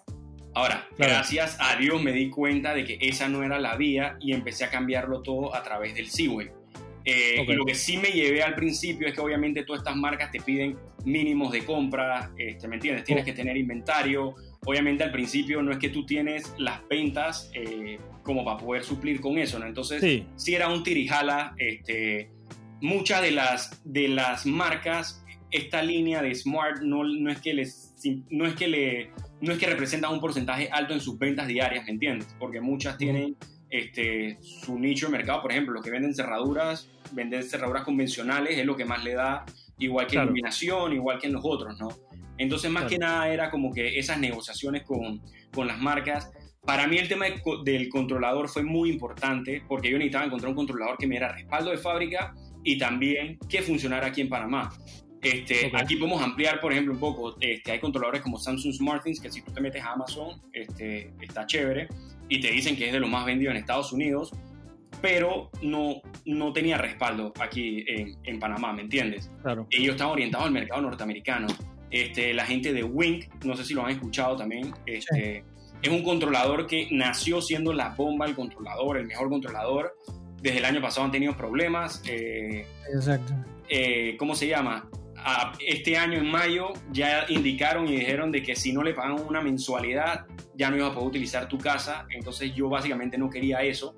Ahora, 0.55 0.87
gracias 0.97 1.57
a 1.59 1.75
Dios 1.75 2.01
me 2.01 2.11
di 2.11 2.31
cuenta 2.31 2.73
de 2.73 2.83
que 2.83 2.97
esa 2.99 3.29
no 3.29 3.43
era 3.43 3.59
la 3.59 3.77
vía 3.77 4.17
y 4.19 4.33
empecé 4.33 4.63
a 4.63 4.71
cambiarlo 4.71 5.21
todo 5.21 5.53
a 5.53 5.61
través 5.61 5.93
del 5.93 6.09
Seaway. 6.09 6.49
Eh, 7.05 7.45
y 7.47 7.53
lo 7.53 7.65
que 7.65 7.75
sí 7.75 7.97
me 7.97 8.09
llevé 8.09 8.41
al 8.41 8.55
principio 8.55 9.07
es 9.07 9.13
que 9.13 9.21
obviamente 9.21 9.63
todas 9.63 9.81
estas 9.81 9.95
marcas 9.95 10.31
te 10.31 10.41
piden 10.41 10.75
mínimos 11.05 11.51
de 11.51 11.63
compra, 11.63 12.31
este, 12.35 12.67
¿me 12.67 12.77
entiendes? 12.77 13.03
Tienes 13.03 13.25
que 13.25 13.33
tener 13.33 13.57
inventario. 13.57 14.33
Obviamente 14.65 15.03
al 15.03 15.11
principio 15.11 15.61
no 15.61 15.71
es 15.71 15.77
que 15.77 15.89
tú 15.89 16.03
tienes 16.03 16.51
las 16.57 16.81
ventas 16.87 17.51
eh, 17.53 17.99
como 18.23 18.43
para 18.43 18.57
poder 18.57 18.83
suplir 18.83 19.21
con 19.21 19.37
eso, 19.37 19.59
¿no? 19.59 19.67
Entonces 19.67 20.23
sí, 20.35 20.55
era 20.55 20.67
un 20.67 20.81
tirijala. 20.81 21.53
Este, 21.59 22.31
muchas 22.81 23.21
de 23.21 23.31
las, 23.31 23.81
de 23.83 24.07
las 24.07 24.45
marcas, 24.45 25.23
esta 25.51 25.81
línea 25.81 26.21
de 26.21 26.35
Smart 26.35 26.81
no, 26.81 27.03
no 27.03 27.31
es 27.31 27.39
que 27.39 27.53
les, 27.53 27.93
no 28.29 28.45
es 28.45 28.55
que 28.55 28.67
le, 28.67 29.11
no 29.41 29.53
es 29.53 29.59
que 29.59 29.65
representa 29.65 30.09
un 30.09 30.19
porcentaje 30.19 30.69
alto 30.71 30.93
en 30.93 30.99
sus 30.99 31.17
ventas 31.17 31.47
diarias, 31.47 31.85
¿me 31.85 31.91
entiendes? 31.91 32.35
Porque 32.39 32.61
muchas 32.61 32.97
tienen 32.97 33.35
este, 33.69 34.37
su 34.41 34.77
nicho 34.79 35.07
de 35.07 35.13
mercado, 35.13 35.41
por 35.41 35.51
ejemplo, 35.51 35.73
los 35.73 35.83
que 35.83 35.91
venden 35.91 36.13
cerraduras, 36.13 36.89
venden 37.11 37.43
cerraduras 37.43 37.83
convencionales, 37.83 38.57
es 38.57 38.65
lo 38.65 38.75
que 38.75 38.85
más 38.85 39.03
le 39.03 39.13
da, 39.13 39.45
igual 39.77 40.07
que 40.07 40.15
iluminación, 40.15 40.93
igual 40.93 41.19
que 41.19 41.27
en 41.27 41.33
los 41.33 41.43
otros, 41.45 41.77
¿no? 41.79 41.89
Entonces, 42.37 42.69
más 42.69 42.85
que 42.85 42.99
nada 42.99 43.29
era 43.29 43.49
como 43.49 43.73
que 43.73 43.97
esas 43.97 44.19
negociaciones 44.19 44.83
con, 44.83 45.21
con 45.51 45.67
las 45.67 45.79
marcas. 45.79 46.31
Para 46.63 46.85
mí 46.85 46.97
el 46.97 47.07
tema 47.07 47.25
del 47.63 47.89
controlador 47.89 48.49
fue 48.49 48.61
muy 48.61 48.91
importante 48.91 49.63
porque 49.67 49.89
yo 49.89 49.97
necesitaba 49.97 50.25
encontrar 50.25 50.49
un 50.49 50.55
controlador 50.55 50.97
que 50.97 51.07
me 51.07 51.15
diera 51.15 51.31
respaldo 51.31 51.71
de 51.71 51.77
fábrica 51.77 52.35
y 52.67 52.77
también 52.77 53.39
que 53.47 53.61
funcionara 53.61 54.07
aquí 54.07 54.19
en 54.19 54.27
Panamá. 54.27 54.69
Este, 55.21 55.71
Aquí 55.73 55.95
podemos 55.95 56.21
ampliar, 56.21 56.59
por 56.59 56.73
ejemplo, 56.73 56.93
un 56.93 56.99
poco. 56.99 57.37
Este, 57.39 57.71
hay 57.71 57.79
controladores 57.79 58.21
como 58.21 58.37
Samsung 58.37 58.73
SmartThings 58.73 59.21
que 59.21 59.31
si 59.31 59.41
tú 59.41 59.53
te 59.53 59.61
metes 59.61 59.81
a 59.81 59.93
Amazon, 59.93 60.41
este, 60.51 61.13
está 61.21 61.45
chévere 61.45 61.87
y 62.27 62.41
te 62.41 62.51
dicen 62.51 62.75
que 62.75 62.87
es 62.87 62.91
de 62.91 62.99
los 62.99 63.09
más 63.09 63.25
vendidos 63.25 63.53
en 63.53 63.61
Estados 63.61 63.93
Unidos, 63.93 64.33
pero 65.01 65.49
no, 65.61 66.01
no 66.25 66.51
tenía 66.51 66.77
respaldo 66.77 67.31
aquí 67.39 67.85
en, 67.87 68.17
en 68.25 68.37
Panamá, 68.37 68.73
¿me 68.73 68.81
entiendes? 68.81 69.31
Claro. 69.43 69.65
Ellos 69.71 69.95
estaban 69.95 70.11
orientados 70.11 70.47
al 70.47 70.51
mercado 70.51 70.81
norteamericano. 70.81 71.47
Este, 71.89 72.33
la 72.33 72.45
gente 72.45 72.73
de 72.73 72.83
Wink, 72.83 73.45
no 73.45 73.55
sé 73.55 73.63
si 73.63 73.73
lo 73.73 73.85
han 73.85 73.91
escuchado 73.91 74.35
también, 74.35 74.73
este, 74.85 75.45
es 75.81 75.89
un 75.89 76.03
controlador 76.03 76.67
que 76.67 76.89
nació 76.91 77.41
siendo 77.41 77.71
la 77.71 77.95
bomba, 77.95 78.25
el 78.25 78.35
controlador, 78.35 78.97
el 78.97 79.07
mejor 79.07 79.29
controlador. 79.29 79.93
Desde 80.41 80.59
el 80.59 80.65
año 80.65 80.81
pasado 80.81 81.05
han 81.05 81.11
tenido 81.11 81.35
problemas. 81.35 82.01
Eh, 82.07 82.65
Exacto. 82.93 83.33
Eh, 83.69 84.15
¿Cómo 84.17 84.35
se 84.35 84.47
llama? 84.47 84.89
este 85.59 85.97
año 85.97 86.19
en 86.19 86.29
mayo 86.29 86.71
ya 86.91 87.25
indicaron 87.27 87.87
y 87.87 87.97
dijeron 87.97 88.31
de 88.31 88.41
que 88.43 88.55
si 88.55 88.71
no 88.71 88.81
le 88.81 88.93
pagan 88.93 89.19
una 89.27 89.41
mensualidad 89.41 90.25
ya 90.55 90.69
no 90.69 90.77
iba 90.77 90.87
a 90.87 90.93
poder 90.93 91.09
utilizar 91.09 91.47
tu 91.47 91.57
casa. 91.57 92.07
Entonces 92.11 92.53
yo 92.55 92.69
básicamente 92.69 93.17
no 93.17 93.29
quería 93.29 93.61
eso. 93.61 93.95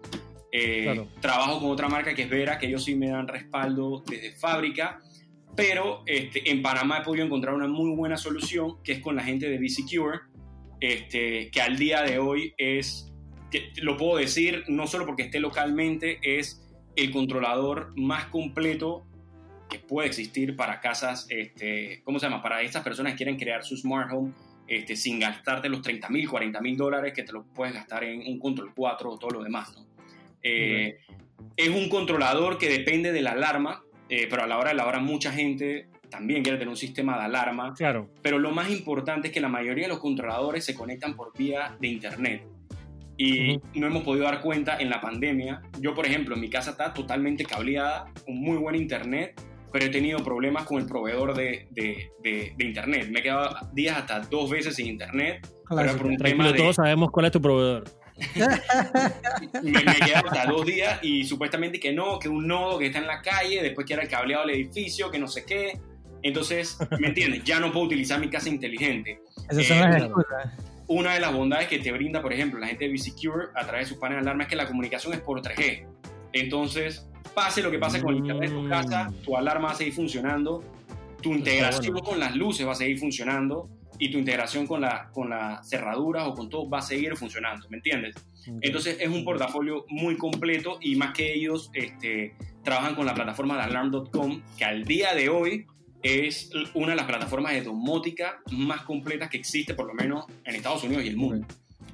Eh, 0.51 1.05
trabajo 1.21 1.59
con 1.59 1.69
otra 1.69 1.87
marca 1.87 2.13
que 2.13 2.23
es 2.23 2.29
Vera, 2.29 2.57
que 2.57 2.67
ellos 2.67 2.83
sí 2.83 2.95
me 2.95 3.09
dan 3.09 3.27
respaldo 3.27 4.03
desde 4.07 4.31
fábrica. 4.33 4.99
Pero 5.55 6.03
este, 6.05 6.49
en 6.49 6.61
Panamá 6.61 6.99
he 6.99 7.03
podido 7.03 7.25
encontrar 7.25 7.53
una 7.53 7.67
muy 7.67 7.95
buena 7.95 8.17
solución 8.17 8.81
que 8.83 8.93
es 8.93 8.99
con 8.99 9.15
la 9.15 9.23
gente 9.23 9.49
de 9.49 9.57
B-Secure, 9.57 10.19
este, 10.79 11.49
que 11.51 11.61
al 11.61 11.77
día 11.77 12.01
de 12.01 12.19
hoy 12.19 12.53
es, 12.57 13.09
que 13.50 13.72
lo 13.82 13.97
puedo 13.97 14.18
decir 14.18 14.64
no 14.68 14.88
solo 14.88 15.06
porque 15.06 15.24
esté 15.24 15.39
localmente, 15.39 16.20
es 16.22 16.62
el 16.95 17.12
controlador 17.12 17.93
más 17.95 18.26
completo 18.26 19.06
que 19.70 19.80
puede 19.80 20.08
existir 20.08 20.56
para 20.56 20.80
casas, 20.80 21.28
este, 21.30 22.02
¿cómo 22.04 22.20
se 22.20 22.26
llama? 22.26 22.41
Para 22.41 22.62
estas 22.62 22.84
personas 22.84 23.14
que 23.14 23.18
quieren 23.18 23.38
crear 23.38 23.64
su 23.64 23.78
smart 23.78 24.12
home 24.12 24.34
este, 24.68 24.95
sin 24.95 25.20
gastarte 25.20 25.70
los 25.70 25.82
30 25.82 26.10
mil, 26.10 26.30
40 26.30 26.60
mil 26.62 26.78
dólares 26.78 27.14
que 27.14 27.24
te 27.24 27.32
lo 27.32 27.43
puedes 27.43 27.74
gastar 27.74 28.04
en 28.04 28.22
un 28.22 28.39
Control 28.39 28.72
4 28.76 29.12
o 29.12 29.18
todo 29.18 29.32
lo 29.32 29.43
demás. 29.43 29.76
¿no? 29.76 29.86
Eh, 30.43 31.00
es 31.56 31.70
un 31.70 31.89
controlador 31.89 32.58
que 32.58 32.70
depende 32.70 33.12
de 33.12 33.22
la 33.22 33.32
alarma, 33.32 33.84
eh, 34.10 34.28
pero 34.30 34.43
a 34.43 34.47
la 34.47 34.58
hora 34.58 34.70
de 34.70 34.76
la 34.76 34.86
hora 34.86 35.00
mucha 35.00 35.32
gente 35.32 35.88
también 36.10 36.43
quiere 36.43 36.58
tener 36.58 36.70
un 36.70 36.78
sistema 36.78 37.18
de 37.18 37.26
alarma. 37.26 37.74
Claro. 37.74 38.10
Pero 38.22 38.39
lo 38.39 38.52
más 38.52 38.70
importante 38.70 39.28
es 39.28 39.34
que 39.34 39.39
la 39.39 39.50
mayoría 39.50 39.86
de 39.86 39.89
los 39.89 40.00
controladores 40.00 40.66
se 40.66 40.74
conectan 40.74 41.16
por 41.16 41.36
vía 41.38 41.76
de 41.80 41.88
Internet. 41.88 42.43
Y 43.22 43.59
no 43.78 43.88
hemos 43.88 44.03
podido 44.03 44.26
dar 44.26 44.39
cuenta 44.39 44.78
en 44.80 44.89
la 44.89 45.01
pandemia. 45.01 45.61
Yo, 45.82 45.93
por 45.93 46.05
ejemplo, 46.05 46.36
en 46.36 46.41
mi 46.41 46.49
casa 46.49 46.72
está 46.72 46.93
totalmente 46.93 47.43
cableada, 47.43 48.05
con 48.26 48.36
muy 48.36 48.57
buen 48.57 48.76
Internet, 48.76 49.39
pero 49.74 49.86
he 49.86 49.89
tenido 49.89 50.20
problemas 50.24 50.63
con 50.63 50.80
el 50.80 50.86
proveedor 50.86 51.36
de, 51.36 51.67
de, 51.72 52.11
de, 52.24 52.65
internet. 52.65 53.09
Me 53.11 53.20
he 53.20 53.24
quedado 53.24 53.55
días 53.74 53.97
hasta 53.97 54.22
dos 54.22 54.49
veces 54.49 54.76
sin 54.76 54.88
internet. 54.88 55.45
Claro, 55.65 55.97
por 55.97 56.07
un 56.07 56.17
tema 56.17 56.55
todos 56.55 56.78
sabemos 56.78 57.11
cuál 57.11 57.26
es 57.28 57.32
tu 57.34 57.41
proveedor. 57.41 57.84
me, 59.63 59.72
me 59.72 59.91
he 59.91 59.95
quedado 60.05 60.28
hasta 60.28 60.45
dos 60.45 60.65
días 60.65 60.99
y 61.03 61.24
supuestamente 61.24 61.80
que 61.80 61.93
no, 61.93 62.20
que 62.20 62.30
un 62.30 62.47
nodo 62.47 62.80
que 62.80 62.88
está 62.88 62.99
en 62.99 63.07
la 63.07 63.22
calle, 63.22 63.61
después 63.61 63.86
que 63.86 63.93
era 63.93 64.03
el 64.03 64.09
cableado 64.09 64.47
del 64.47 64.55
edificio, 64.55 65.11
que 65.11 65.20
no 65.20 65.28
sé 65.28 65.45
qué. 65.45 65.80
Entonces, 66.22 66.78
¿me 66.99 67.09
entiendes? 67.09 67.43
Ya 67.43 67.59
no 67.59 67.72
puedo 67.72 67.86
utilizar 67.86 68.20
mi 68.20 68.30
casa 68.30 68.49
inteligente. 68.49 69.22
Esas 69.49 69.65
son 69.65 69.80
las 69.80 70.03
eh, 70.03 70.09
Una 70.89 71.13
de 71.13 71.19
las 71.19 71.31
bondades 71.31 71.67
que 71.67 71.77
te 71.77 71.91
brinda, 71.91 72.19
por 72.19 72.33
ejemplo, 72.33 72.59
la 72.59 72.65
gente 72.65 72.85
de 72.85 72.91
B-Secure 72.91 73.49
a 73.53 73.63
través 73.63 73.85
de 73.85 73.93
sus 73.93 73.99
paneles 73.99 74.23
de 74.23 74.29
alarma 74.29 74.43
es 74.43 74.49
que 74.49 74.55
la 74.55 74.65
comunicación 74.65 75.13
es 75.13 75.21
por 75.21 75.39
3G. 75.39 75.85
Entonces, 76.33 77.07
pase 77.35 77.61
lo 77.61 77.69
que 77.69 77.77
pase 77.77 78.01
con 78.01 78.15
el 78.15 78.21
internet 78.21 78.49
de 78.49 78.55
tu 78.55 78.67
casa, 78.67 79.07
mm. 79.07 79.13
tu 79.21 79.37
alarma 79.37 79.67
va 79.67 79.73
a 79.73 79.77
seguir 79.77 79.93
funcionando, 79.93 80.63
tu 81.21 81.31
integración 81.31 81.99
con 81.99 82.19
las 82.19 82.35
luces 82.35 82.65
va 82.65 82.71
a 82.71 82.75
seguir 82.75 82.97
funcionando 82.97 83.69
y 83.99 84.09
tu 84.09 84.17
integración 84.17 84.65
con, 84.65 84.81
la, 84.81 85.11
con 85.13 85.29
las 85.29 85.69
cerraduras 85.69 86.27
o 86.27 86.33
con 86.33 86.49
todo 86.49 86.67
va 86.67 86.79
a 86.79 86.81
seguir 86.81 87.15
funcionando, 87.15 87.69
¿me 87.69 87.77
entiendes? 87.77 88.15
Entonces 88.61 88.97
es 88.99 89.09
un 89.09 89.23
portafolio 89.23 89.85
muy 89.89 90.17
completo 90.17 90.79
y 90.81 90.95
más 90.95 91.13
que 91.13 91.35
ellos 91.35 91.69
este, 91.73 92.33
trabajan 92.63 92.95
con 92.95 93.05
la 93.05 93.13
plataforma 93.13 93.57
de 93.57 93.61
alarm.com 93.63 94.41
que 94.57 94.65
al 94.65 94.85
día 94.85 95.13
de 95.13 95.29
hoy 95.29 95.67
es 96.04 96.52
una 96.74 96.91
de 96.91 96.95
las 96.95 97.06
plataformas 97.06 97.54
de 97.54 97.62
domótica 97.62 98.39
más 98.52 98.82
completas 98.84 99.30
que 99.30 99.38
existe 99.38 99.74
por 99.74 99.88
lo 99.88 99.93
menos 99.93 100.26
en 100.45 100.56
Estados 100.56 100.84
Unidos 100.84 101.04
y 101.06 101.08
el 101.10 101.18
mundo. 101.18 101.45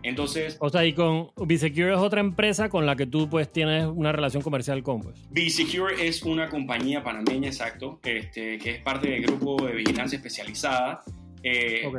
Entonces. 0.03 0.57
O 0.59 0.69
sea, 0.69 0.85
y 0.85 0.93
con 0.93 1.31
B-Secure 1.35 1.93
es 1.93 1.99
otra 1.99 2.21
empresa 2.21 2.69
con 2.69 2.85
la 2.85 2.95
que 2.95 3.07
tú 3.07 3.27
pues 3.27 3.51
tienes 3.51 3.85
una 3.85 4.11
relación 4.11 4.43
comercial 4.43 4.83
con, 4.83 5.01
pues. 5.01 5.15
B-Secure 5.31 6.07
es 6.07 6.21
una 6.21 6.49
compañía 6.49 7.03
panameña, 7.03 7.47
exacto, 7.47 7.99
este, 8.03 8.59
que 8.59 8.71
es 8.71 8.81
parte 8.81 9.09
del 9.09 9.23
grupo 9.23 9.65
de 9.65 9.73
vigilancia 9.73 10.17
especializada. 10.17 11.03
Eh, 11.41 11.89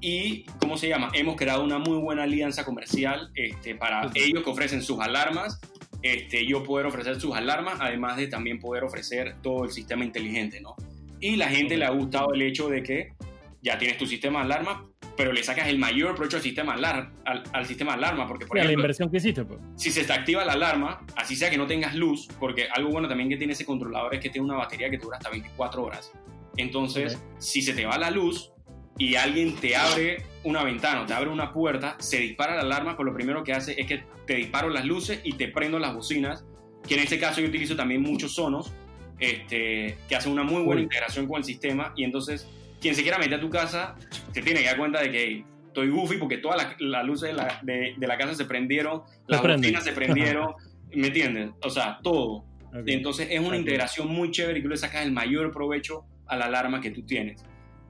y, 0.00 0.44
¿cómo 0.60 0.76
se 0.76 0.88
llama? 0.88 1.10
Hemos 1.14 1.36
creado 1.36 1.64
una 1.64 1.78
muy 1.78 1.96
buena 1.96 2.24
alianza 2.24 2.66
comercial 2.66 3.30
este, 3.34 3.74
para 3.74 4.10
ellos 4.14 4.44
que 4.44 4.50
ofrecen 4.50 4.82
sus 4.82 5.00
alarmas. 5.00 5.58
Este, 6.02 6.46
yo 6.46 6.62
poder 6.62 6.84
ofrecer 6.84 7.18
sus 7.18 7.34
alarmas, 7.34 7.78
además 7.80 8.18
de 8.18 8.26
también 8.26 8.58
poder 8.58 8.84
ofrecer 8.84 9.36
todo 9.40 9.64
el 9.64 9.70
sistema 9.70 10.04
inteligente, 10.04 10.60
¿no? 10.60 10.76
Y 11.24 11.36
la 11.36 11.48
gente 11.48 11.78
le 11.78 11.86
ha 11.86 11.90
gustado 11.90 12.34
el 12.34 12.42
hecho 12.42 12.68
de 12.68 12.82
que 12.82 13.14
ya 13.62 13.78
tienes 13.78 13.96
tu 13.96 14.04
sistema 14.04 14.40
de 14.40 14.44
alarma, 14.44 14.86
pero 15.16 15.32
le 15.32 15.42
sacas 15.42 15.68
el 15.68 15.78
mayor 15.78 16.14
provecho 16.14 16.36
al 16.36 16.42
sistema, 16.42 16.74
alarma, 16.74 17.14
al, 17.24 17.64
sistema 17.64 17.94
alarma. 17.94 18.28
Porque, 18.28 18.44
por 18.44 18.58
ejemplo, 18.58 18.76
la 18.76 18.80
inversión 18.82 19.10
que 19.10 19.16
hiciste, 19.16 19.42
pues. 19.42 19.58
Si 19.74 19.90
se 19.90 20.04
te 20.04 20.12
activa 20.12 20.44
la 20.44 20.52
alarma, 20.52 21.00
así 21.16 21.34
sea 21.34 21.48
que 21.48 21.56
no 21.56 21.66
tengas 21.66 21.94
luz, 21.94 22.28
porque 22.38 22.68
algo 22.70 22.90
bueno 22.90 23.08
también 23.08 23.30
que 23.30 23.38
tiene 23.38 23.54
ese 23.54 23.64
controlador 23.64 24.14
es 24.14 24.20
que 24.20 24.28
tiene 24.28 24.44
una 24.44 24.58
batería 24.58 24.90
que 24.90 24.98
dura 24.98 25.16
hasta 25.16 25.30
24 25.30 25.82
horas. 25.82 26.12
Entonces, 26.58 27.18
si 27.38 27.62
se 27.62 27.72
te 27.72 27.86
va 27.86 27.96
la 27.96 28.10
luz 28.10 28.52
y 28.98 29.14
alguien 29.14 29.56
te 29.56 29.76
abre 29.76 30.26
una 30.42 30.62
ventana 30.62 31.04
o 31.04 31.06
te 31.06 31.14
abre 31.14 31.30
una 31.30 31.54
puerta, 31.54 31.96
se 32.00 32.18
dispara 32.18 32.54
la 32.54 32.60
alarma, 32.60 32.96
pues 32.96 33.06
lo 33.06 33.14
primero 33.14 33.42
que 33.44 33.54
hace 33.54 33.80
es 33.80 33.86
que 33.86 34.04
te 34.26 34.34
disparo 34.34 34.68
las 34.68 34.84
luces 34.84 35.22
y 35.24 35.32
te 35.38 35.48
prendo 35.48 35.78
las 35.78 35.94
bocinas, 35.94 36.44
que 36.86 36.96
en 36.96 37.00
este 37.00 37.18
caso 37.18 37.40
yo 37.40 37.48
utilizo 37.48 37.76
también 37.76 38.02
muchos 38.02 38.34
sonos, 38.34 38.74
este, 39.18 39.96
que 40.08 40.16
hacen 40.16 40.32
una 40.32 40.42
muy 40.42 40.62
buena 40.62 40.82
integración 40.82 41.26
con 41.26 41.38
el 41.38 41.44
sistema 41.44 41.92
y 41.96 42.04
entonces 42.04 42.48
quien 42.80 42.94
se 42.94 43.02
quiera 43.02 43.18
meter 43.18 43.34
a 43.34 43.40
tu 43.40 43.48
casa 43.48 43.94
se 44.32 44.42
tiene 44.42 44.60
que 44.60 44.66
dar 44.66 44.76
cuenta 44.76 45.00
de 45.00 45.10
que 45.10 45.44
estoy 45.66 45.88
goofy 45.90 46.18
porque 46.18 46.38
todas 46.38 46.76
las, 46.78 47.06
luces 47.06 47.30
de 47.30 47.34
la, 47.34 47.60
de, 47.62 47.94
la, 47.98 48.18
casa 48.18 48.34
se 48.34 48.44
prendieron, 48.44 49.02
las 49.26 49.42
bocinas 49.42 49.84
se 49.84 49.92
prendieron, 49.92 50.54
¿me 50.94 51.08
entiendes? 51.08 51.50
O 51.62 51.70
sea, 51.70 51.98
todo. 52.02 52.44
Entonces 52.86 53.28
es 53.30 53.40
una 53.40 53.56
integración 53.56 54.08
muy 54.08 54.30
chévere 54.30 54.58
y 54.58 54.62
tú 54.62 54.68
le 54.68 54.76
sacas 54.76 55.04
el 55.04 55.12
mayor 55.12 55.52
provecho 55.52 56.04
a 56.26 56.36
la 56.36 56.46
alarma 56.46 56.80
que 56.80 56.90
tú 56.90 57.02
tienes. 57.02 57.44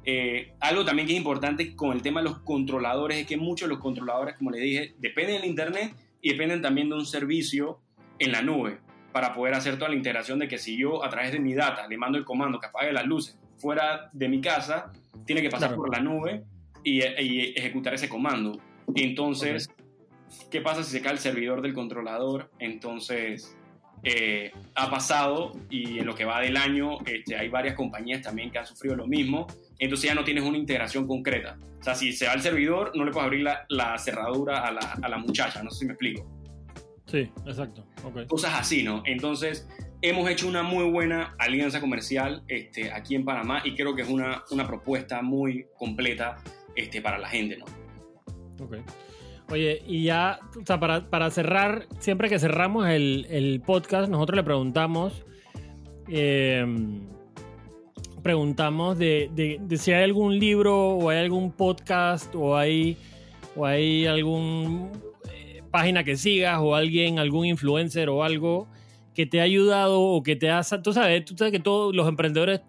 Eh, 0.07 0.53
algo 0.61 0.85
también 0.85 1.09
que 1.09 1.15
es 1.15 1.19
importante 1.19 1.75
con 1.75 1.93
el 1.93 2.03
tema 2.03 2.21
de 2.21 2.29
los 2.29 2.41
controladores 2.41 3.19
es 3.19 3.27
que 3.27 3.39
muchos 3.39 3.69
de 3.69 3.75
los 3.75 3.83
controladores, 3.83 4.37
como 4.37 4.51
le 4.51 4.61
dije, 4.61 4.95
dependen 4.99 5.41
del 5.41 5.51
Internet 5.51 5.95
y 6.21 6.33
dependen 6.33 6.61
también 6.61 6.91
de 6.91 6.97
un 6.97 7.07
servicio 7.07 7.81
en 8.19 8.33
la 8.33 8.43
nube 8.43 8.79
para 9.15 9.33
poder 9.33 9.55
hacer 9.55 9.79
toda 9.79 9.91
la 9.91 9.95
integración 9.95 10.41
de 10.41 10.49
que 10.49 10.59
si 10.59 10.77
yo 10.77 11.05
a 11.05 11.09
través 11.09 11.31
de 11.31 11.39
mi 11.39 11.55
data 11.55 11.87
le 11.87 11.97
mando 11.97 12.19
el 12.19 12.25
comando 12.25 12.59
que 12.59 12.67
apague 12.67 12.93
las 12.93 13.07
luces 13.07 13.39
fuera 13.59 14.11
de 14.13 14.29
mi 14.29 14.41
casa, 14.41 14.91
tiene 15.25 15.41
que 15.41 15.51
pasar 15.51 15.77
por 15.77 15.89
la 15.95 16.03
nube 16.03 16.43
y, 16.83 17.01
ejecutar 17.01 17.95
ese 17.95 18.09
comando. 18.09 18.59
Entonces, 18.93 19.71
¿qué 20.51 20.61
pasa 20.61 20.83
si 20.83 20.91
se 20.91 21.01
cae 21.01 21.13
el 21.13 21.21
servidor 21.21 21.63
del 21.63 21.75
controlador? 21.75 22.51
Entonces, 22.59 23.57
eh, 24.03 24.51
ha 24.75 24.91
pasado 24.91 25.53
y 25.71 26.01
en 26.01 26.07
lo 26.07 26.17
que 26.17 26.25
va 26.25 26.41
del 26.41 26.57
año 26.57 26.99
este, 27.07 27.37
hay 27.37 27.49
varias 27.49 27.77
compañías 27.77 28.21
también 28.21 28.51
que 28.51 28.59
han 28.59 28.67
sufrido 28.67 28.97
lo 28.97 29.07
mismo. 29.07 29.47
Entonces 29.79 30.09
ya 30.09 30.17
no 30.17 30.25
tienes 30.25 30.43
una 30.43 30.59
integración 30.59 31.07
concreta. 31.07 31.57
O 31.79 31.85
sea, 31.85 31.95
si 31.95 32.13
se 32.13 32.27
va 32.27 32.33
el 32.33 32.43
servidor, 32.43 32.91
no 32.97 33.05
le 33.05 33.13
puedes 33.13 33.27
abrir 33.27 33.47
la, 33.69 33.97
cerradura 33.97 34.67
a 34.67 34.73
la, 34.73 34.99
a 35.01 35.09
la, 35.09 35.19
muchacha. 35.19 35.63
No 35.63 35.71
sé 35.71 35.79
si 35.79 35.87
me 35.87 35.93
explico. 35.93 36.34
Sí, 37.07 37.31
exacto. 37.47 37.85
Cosas 38.29 38.55
así, 38.55 38.83
¿no? 38.83 39.03
Entonces, 39.05 39.69
hemos 40.01 40.29
hecho 40.29 40.49
una 40.49 40.63
muy 40.63 40.91
buena 40.91 41.35
alianza 41.39 41.81
comercial 41.81 42.43
este, 42.49 42.93
aquí 42.93 43.15
en 43.15 43.25
Panamá 43.25 43.63
y 43.65 43.75
creo 43.75 43.95
que 43.95 44.03
es 44.03 44.09
una, 44.09 44.43
una 44.51 44.67
propuesta 44.67 45.23
muy 45.23 45.67
completa 45.79 46.37
este, 46.77 47.03
para 47.03 47.19
la 47.19 47.29
gente, 47.29 47.59
¿no? 47.59 47.65
Ok. 48.65 48.77
Oye, 49.51 49.83
y 49.87 50.05
ya, 50.05 50.41
o 50.61 50.65
sea, 50.67 50.81
para, 50.81 51.09
para 51.11 51.31
cerrar, 51.31 51.87
siempre 51.99 52.31
que 52.31 52.39
cerramos 52.39 52.89
el, 52.89 53.27
el 53.29 53.61
podcast, 53.61 54.11
nosotros 54.11 54.37
le 54.37 54.43
preguntamos, 54.43 55.25
eh, 56.09 56.65
preguntamos 58.23 58.99
de, 58.99 59.31
de, 59.35 59.59
de, 59.61 59.77
si 59.77 59.93
hay 59.93 60.05
algún 60.05 60.39
libro 60.39 60.97
o 60.97 61.11
hay 61.11 61.19
algún 61.19 61.53
podcast 61.53 62.35
o 62.35 62.57
hay, 62.57 62.97
o 63.55 63.67
hay 63.67 64.07
algún 64.07 64.91
página 65.75 66.05
que 66.05 66.17
sigas 66.17 66.61
o 66.63 66.77
alguien, 66.77 67.19
algún 67.19 67.47
influencer 67.47 68.09
o 68.09 68.23
algo 68.23 68.69
que 69.13 69.27
te 69.27 69.41
ha 69.41 69.43
ayudado 69.43 70.01
o 70.01 70.23
que 70.23 70.37
te 70.37 70.49
ha... 70.49 70.63
Tú 70.63 70.93
sabes, 70.93 71.25
tú 71.25 71.35
sabes 71.37 71.51
que 71.51 71.59
todos 71.59 71.93
los 71.93 72.07
emprendedores 72.07 72.61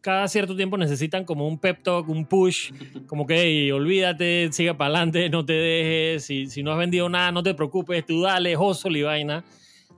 cada 0.00 0.28
cierto 0.28 0.54
tiempo 0.54 0.78
necesitan 0.78 1.24
como 1.24 1.48
un 1.48 1.58
pep 1.58 1.82
talk, 1.82 2.08
un 2.08 2.24
push, 2.24 2.70
como 3.08 3.26
que 3.26 3.34
hey, 3.36 3.72
olvídate, 3.72 4.52
sigue 4.52 4.72
para 4.74 4.94
adelante, 4.94 5.28
no 5.28 5.44
te 5.44 5.54
dejes, 5.54 6.24
si, 6.24 6.46
si, 6.46 6.62
no 6.62 6.70
has 6.70 6.78
vendido 6.78 7.08
nada, 7.08 7.32
no 7.32 7.42
te 7.42 7.52
preocupes, 7.52 8.06
tú 8.06 8.22
dale, 8.22 8.56
hustle 8.56 8.96
y 8.96 9.02
vaina. 9.02 9.44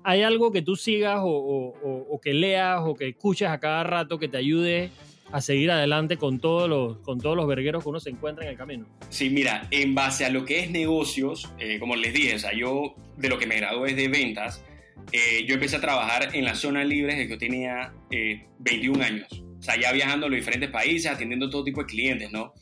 ¿Hay 0.02 0.22
algo 0.22 0.50
que 0.50 0.62
tú 0.62 0.74
sigas 0.74 1.20
o, 1.22 1.28
o, 1.28 2.06
o, 2.08 2.18
que 2.18 2.32
leas 2.32 2.80
o 2.82 2.94
que 2.94 3.08
escuches 3.08 3.50
a 3.50 3.60
cada 3.60 3.84
rato 3.84 4.18
que 4.18 4.28
te 4.28 4.38
ayude 4.38 4.90
a 5.30 5.40
seguir 5.40 5.70
adelante 5.70 6.16
con 6.16 6.38
todos 6.38 6.68
los, 6.68 6.98
con 6.98 7.20
todos 7.20 7.36
los 7.36 7.46
vergueros 7.46 7.82
que 7.82 7.88
uno 7.90 8.00
se 8.00 8.10
encuentra 8.10 8.44
en 8.44 8.50
el 8.50 8.56
camino? 8.56 8.86
Sí, 9.10 9.30
mira, 9.30 9.66
en 9.70 9.94
base 9.94 10.24
a 10.24 10.30
lo 10.30 10.44
que 10.44 10.60
es 10.60 10.70
negocios, 10.70 11.50
eh, 11.58 11.78
como 11.78 11.96
les 11.96 12.12
dije, 12.12 12.36
o 12.36 12.38
sea, 12.38 12.52
yo 12.52 12.94
de 13.16 13.28
lo 13.28 13.38
que 13.38 13.46
me 13.46 13.56
gradué 13.56 13.90
es 13.90 13.96
de 13.96 14.08
ventas, 14.08 14.64
eh, 15.12 15.44
yo 15.46 15.54
empecé 15.54 15.76
a 15.76 15.80
trabajar 15.80 16.34
en 16.34 16.44
la 16.44 16.54
zona 16.54 16.84
libre 16.84 17.14
desde 17.14 17.26
que 17.26 17.34
yo 17.34 17.38
tenía 17.38 17.92
eh, 18.10 18.46
21 18.58 19.02
años. 19.02 19.42
O 19.58 19.62
sea, 19.62 19.78
ya 19.80 19.92
viajando 19.92 20.26
a 20.26 20.28
los 20.28 20.36
diferentes 20.36 20.70
países, 20.70 21.10
atendiendo 21.10 21.50
todo 21.50 21.64
tipo 21.64 21.80
de 21.80 21.86
clientes, 21.86 22.30
¿no? 22.30 22.54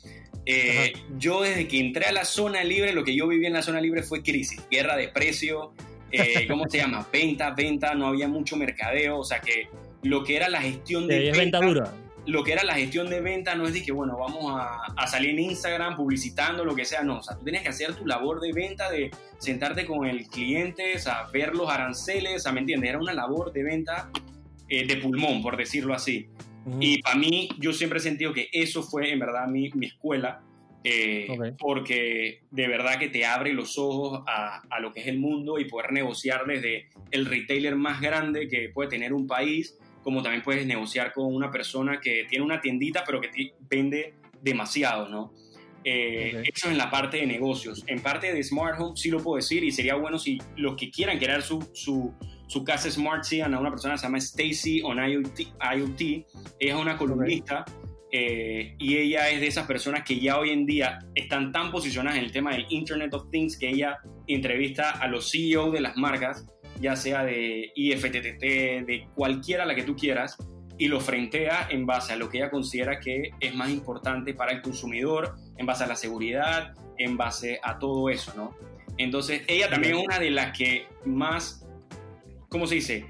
Eh, 0.48 0.92
yo 1.18 1.42
desde 1.42 1.66
que 1.66 1.80
entré 1.80 2.06
a 2.06 2.12
la 2.12 2.24
zona 2.24 2.62
libre, 2.62 2.92
lo 2.92 3.02
que 3.02 3.16
yo 3.16 3.26
viví 3.26 3.46
en 3.46 3.52
la 3.52 3.62
zona 3.62 3.80
libre 3.80 4.04
fue 4.04 4.22
crisis, 4.22 4.62
guerra 4.70 4.96
de 4.96 5.08
precio, 5.08 5.72
eh, 6.12 6.46
¿cómo 6.48 6.68
se 6.68 6.78
llama? 6.78 7.06
Venta, 7.12 7.50
venta, 7.50 7.94
no 7.94 8.06
había 8.06 8.28
mucho 8.28 8.56
mercadeo, 8.56 9.18
o 9.18 9.24
sea 9.24 9.40
que 9.40 9.68
lo 10.04 10.22
que 10.22 10.36
era 10.36 10.48
la 10.48 10.62
gestión 10.62 11.08
de 11.08 11.18
venta, 11.18 11.38
venta 11.38 11.60
dura. 11.60 11.92
Lo 12.26 12.42
que 12.44 12.52
era 12.52 12.64
la 12.64 12.74
gestión 12.74 13.08
de 13.08 13.20
venta 13.20 13.54
no 13.54 13.66
es 13.66 13.74
de 13.74 13.82
que, 13.82 13.92
bueno, 13.92 14.18
vamos 14.18 14.60
a, 14.60 14.92
a, 14.96 15.06
salir 15.06 15.30
en 15.30 15.38
Instagram 15.40 15.96
publicitando 15.96 16.64
lo 16.64 16.74
que 16.74 16.84
sea, 16.84 17.02
no, 17.02 17.18
o 17.18 17.22
sea, 17.22 17.36
tú 17.36 17.44
tienes 17.44 17.62
que 17.62 17.68
hacer 17.68 17.94
tu 17.94 18.06
labor 18.06 18.40
de 18.40 18.52
venta, 18.52 18.90
de 18.90 19.10
sentarte 19.38 19.86
con 19.86 20.06
el 20.06 20.26
cliente, 20.28 20.96
o 20.96 20.98
sea, 20.98 21.26
ver 21.32 21.54
los 21.54 21.70
aranceles, 21.70 22.36
o 22.36 22.38
sea, 22.40 22.52
¿me 22.52 22.60
entiendes? 22.60 22.90
Era 22.90 22.98
una 22.98 23.12
labor 23.12 23.52
de 23.52 23.62
venta 23.62 24.10
eh, 24.68 24.86
de 24.86 24.96
pulmón, 24.96 25.42
por 25.42 25.56
decirlo 25.56 25.94
así. 25.94 26.28
Y 26.80 27.00
para 27.00 27.14
mí, 27.14 27.48
yo 27.58 27.72
siempre 27.72 28.00
he 28.00 28.02
sentido 28.02 28.32
que 28.32 28.48
eso 28.52 28.82
fue 28.82 29.12
en 29.12 29.20
verdad 29.20 29.46
mi, 29.46 29.70
mi 29.74 29.86
escuela, 29.86 30.40
eh, 30.82 31.28
okay. 31.30 31.52
porque 31.56 32.40
de 32.50 32.66
verdad 32.66 32.98
que 32.98 33.08
te 33.08 33.24
abre 33.24 33.52
los 33.52 33.78
ojos 33.78 34.24
a, 34.26 34.62
a, 34.68 34.80
lo 34.80 34.92
que 34.92 35.00
es 35.00 35.06
el 35.06 35.20
mundo 35.20 35.60
y 35.60 35.66
poder 35.66 35.92
negociar 35.92 36.44
desde 36.46 36.88
el 37.12 37.26
retailer 37.26 37.76
más 37.76 38.00
grande 38.00 38.48
que 38.48 38.68
puede 38.70 38.90
tener 38.90 39.12
un 39.12 39.28
país, 39.28 39.78
como 40.06 40.22
también 40.22 40.44
puedes 40.44 40.64
negociar 40.64 41.12
con 41.12 41.34
una 41.34 41.50
persona 41.50 41.98
que 42.00 42.26
tiene 42.28 42.44
una 42.44 42.60
tiendita 42.60 43.02
pero 43.04 43.20
que 43.20 43.26
te 43.26 43.54
vende 43.68 44.14
demasiado, 44.40 45.08
¿no? 45.08 45.32
Eh, 45.82 46.28
okay. 46.38 46.50
Eso 46.54 46.70
en 46.70 46.78
la 46.78 46.88
parte 46.92 47.16
de 47.16 47.26
negocios. 47.26 47.82
En 47.88 47.98
parte 47.98 48.32
de 48.32 48.40
Smart 48.44 48.80
Home 48.80 48.96
sí 48.96 49.10
lo 49.10 49.18
puedo 49.18 49.34
decir 49.34 49.64
y 49.64 49.72
sería 49.72 49.96
bueno 49.96 50.16
si 50.16 50.38
los 50.54 50.76
que 50.76 50.92
quieran 50.92 51.18
crear 51.18 51.42
su, 51.42 51.60
su, 51.74 52.14
su 52.46 52.62
casa 52.62 52.88
Smart 52.88 53.24
sigan 53.24 53.52
a 53.54 53.58
una 53.58 53.70
persona 53.70 53.94
que 53.94 53.98
se 53.98 54.06
llama 54.06 54.18
Stacy 54.18 54.80
on 54.84 54.98
IoT, 54.98 55.40
IoT. 55.74 56.00
Ella 56.00 56.24
es 56.60 56.74
una 56.74 56.96
columnista 56.96 57.64
okay. 57.66 57.84
eh, 58.12 58.76
y 58.78 58.98
ella 58.98 59.28
es 59.30 59.40
de 59.40 59.48
esas 59.48 59.66
personas 59.66 60.04
que 60.04 60.20
ya 60.20 60.38
hoy 60.38 60.50
en 60.50 60.66
día 60.66 61.00
están 61.16 61.50
tan 61.50 61.72
posicionadas 61.72 62.16
en 62.16 62.26
el 62.26 62.30
tema 62.30 62.52
del 62.52 62.64
Internet 62.68 63.12
of 63.12 63.28
Things 63.32 63.58
que 63.58 63.70
ella 63.70 63.98
entrevista 64.28 64.90
a 64.90 65.08
los 65.08 65.32
CEO 65.32 65.72
de 65.72 65.80
las 65.80 65.96
marcas, 65.96 66.46
ya 66.80 66.96
sea 66.96 67.24
de 67.24 67.72
IFTTT, 67.74 68.40
de 68.86 69.08
cualquiera 69.14 69.64
la 69.64 69.74
que 69.74 69.82
tú 69.82 69.96
quieras, 69.96 70.36
y 70.78 70.88
lo 70.88 71.00
frentea 71.00 71.68
en 71.70 71.86
base 71.86 72.12
a 72.12 72.16
lo 72.16 72.28
que 72.28 72.38
ella 72.38 72.50
considera 72.50 73.00
que 73.00 73.30
es 73.40 73.54
más 73.54 73.70
importante 73.70 74.34
para 74.34 74.52
el 74.52 74.62
consumidor, 74.62 75.36
en 75.56 75.66
base 75.66 75.84
a 75.84 75.86
la 75.86 75.96
seguridad, 75.96 76.74
en 76.98 77.16
base 77.16 77.58
a 77.62 77.78
todo 77.78 78.10
eso, 78.10 78.32
¿no? 78.36 78.54
Entonces, 78.98 79.42
ella 79.46 79.68
también 79.68 79.96
es 79.96 80.04
una 80.04 80.18
de 80.18 80.30
las 80.30 80.56
que 80.56 80.86
más, 81.04 81.66
¿cómo 82.48 82.66
se 82.66 82.76
dice? 82.76 83.06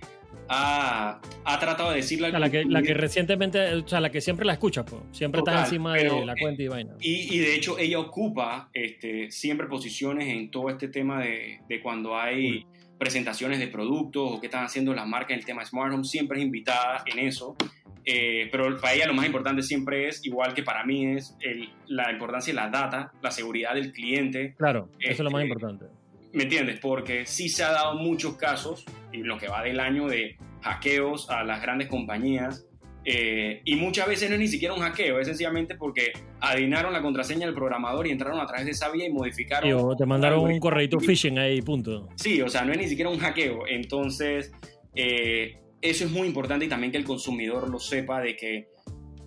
Ha, 0.49 1.21
ha 1.45 1.59
tratado 1.59 1.91
de 1.91 1.97
decirle... 1.97 2.31
La 2.31 2.51
que, 2.51 2.65
la 2.65 2.83
que 2.83 2.95
recientemente, 2.95 3.75
o 3.75 3.87
sea, 3.87 4.01
la 4.01 4.11
que 4.11 4.21
siempre 4.21 4.47
la 4.47 4.53
escucha, 4.53 4.85
pues. 4.85 5.03
siempre 5.11 5.41
Total, 5.41 5.55
está 5.55 5.67
encima 5.67 5.95
pero, 5.95 6.21
de 6.21 6.27
la 6.27 6.37
cuenta 6.37 6.63
y 6.63 6.69
vaina. 6.69 6.95
Y, 7.01 7.35
y, 7.35 7.39
de 7.39 7.57
hecho, 7.57 7.79
ella 7.79 7.99
ocupa 7.99 8.69
este, 8.73 9.31
siempre 9.31 9.67
posiciones 9.67 10.29
en 10.29 10.51
todo 10.51 10.71
este 10.71 10.87
tema 10.89 11.21
de, 11.21 11.61
de 11.69 11.81
cuando 11.81 12.17
hay... 12.17 12.65
Mm 12.65 12.76
presentaciones 12.99 13.59
de 13.59 13.69
productos 13.69 14.33
o 14.33 14.41
qué 14.41 14.47
están 14.47 14.65
haciendo 14.65 14.95
las 14.95 15.07
marcas 15.07 15.33
en 15.33 15.39
el 15.41 15.45
tema 15.45 15.65
Smart 15.65 15.93
Home, 15.93 16.05
siempre 16.05 16.39
es 16.39 16.45
invitada 16.45 17.03
en 17.07 17.19
eso. 17.19 17.57
Eh, 18.05 18.49
pero 18.53 18.81
para 18.81 18.95
ella 18.95 19.07
lo 19.07 19.15
más 19.15 19.27
importante 19.27 19.63
siempre 19.63 20.09
es, 20.09 20.25
igual 20.25 20.55
que 20.55 20.63
para 20.63 20.85
mí, 20.85 21.17
es 21.17 21.37
el, 21.41 21.69
la 21.89 22.13
importancia 22.13 22.53
de 22.53 22.61
la 22.61 22.71
data, 22.71 23.13
la 23.21 23.31
seguridad 23.31 23.75
del 23.75 23.93
cliente. 23.93 24.55
Claro, 24.57 24.89
eso 25.01 25.13
es 25.13 25.21
lo 25.21 25.31
más 25.31 25.43
importante. 25.43 25.87
¿Me 26.33 26.45
entiendes? 26.45 26.79
Porque 26.81 27.27
sí 27.27 27.49
se 27.49 27.65
ha 27.65 27.73
dado 27.73 27.95
muchos 27.95 28.37
casos, 28.37 28.85
en 29.13 29.27
lo 29.27 29.39
que 29.39 29.49
va 29.49 29.63
del 29.63 29.81
año, 29.81 30.07
de 30.07 30.37
hackeos 30.63 31.31
a 31.31 31.43
las 31.45 31.61
grandes 31.63 31.89
compañías 31.89 32.67
eh, 33.09 33.61
y 33.65 33.77
muchas 33.77 34.09
veces 34.09 34.29
no 34.29 34.35
es 34.35 34.41
ni 34.41 34.49
siquiera 34.49 34.75
un 34.75 34.81
hackeo, 34.81 35.21
es 35.21 35.29
sencillamente 35.29 35.77
porque 35.77 36.13
adivinaron 36.41 36.93
la 36.93 37.01
contraseña 37.01 37.47
del 37.47 37.55
programador 37.55 38.09
y 38.09 38.11
entraron 38.11 38.41
a 38.41 38.47
través 38.47 38.67
de 38.67 38.73
esa 38.73 38.91
vía 38.91 39.07
y 39.07 39.13
modificaron. 39.13 39.71
Y 39.71 39.73
o 39.73 39.95
te 39.95 40.05
mandaron 40.05 40.41
un 40.41 40.59
correito 40.59 40.99
phishing 40.99 41.39
ahí, 41.39 41.63
punto. 41.63 42.09
Sí, 42.17 42.43
o 42.43 42.49
sea, 42.49 42.65
no 42.65 42.73
es 42.73 42.79
ni 42.79 42.89
siquiera 42.89 43.09
un 43.09 43.19
hackeo. 43.19 43.65
Entonces, 43.69 44.51
eh, 44.97 45.57
eso 45.81 46.05
es 46.05 46.11
muy 46.11 46.27
importante 46.27 46.65
y 46.65 46.69
también 46.69 46.91
que 46.91 46.99
el 46.99 47.05
consumidor 47.05 47.71
lo 47.71 47.79
sepa 47.79 48.21
de 48.21 48.35
que 48.35 48.71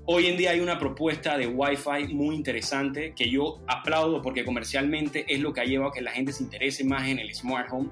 hoy 0.07 0.25
en 0.25 0.35
día 0.35 0.51
hay 0.51 0.59
una 0.59 0.77
propuesta 0.77 1.37
de 1.37 1.47
Wi-Fi 1.47 2.13
muy 2.13 2.35
interesante 2.35 3.13
que 3.15 3.29
yo 3.29 3.61
aplaudo 3.65 4.21
porque 4.21 4.43
comercialmente 4.43 5.23
es 5.29 5.39
lo 5.39 5.53
que 5.53 5.61
ha 5.61 5.65
llevado 5.65 5.91
a 5.91 5.93
que 5.93 6.01
la 6.01 6.11
gente 6.11 6.33
se 6.33 6.43
interese 6.43 6.83
más 6.83 7.07
en 7.07 7.19
el 7.19 7.33
smart 7.33 7.69
home. 7.71 7.91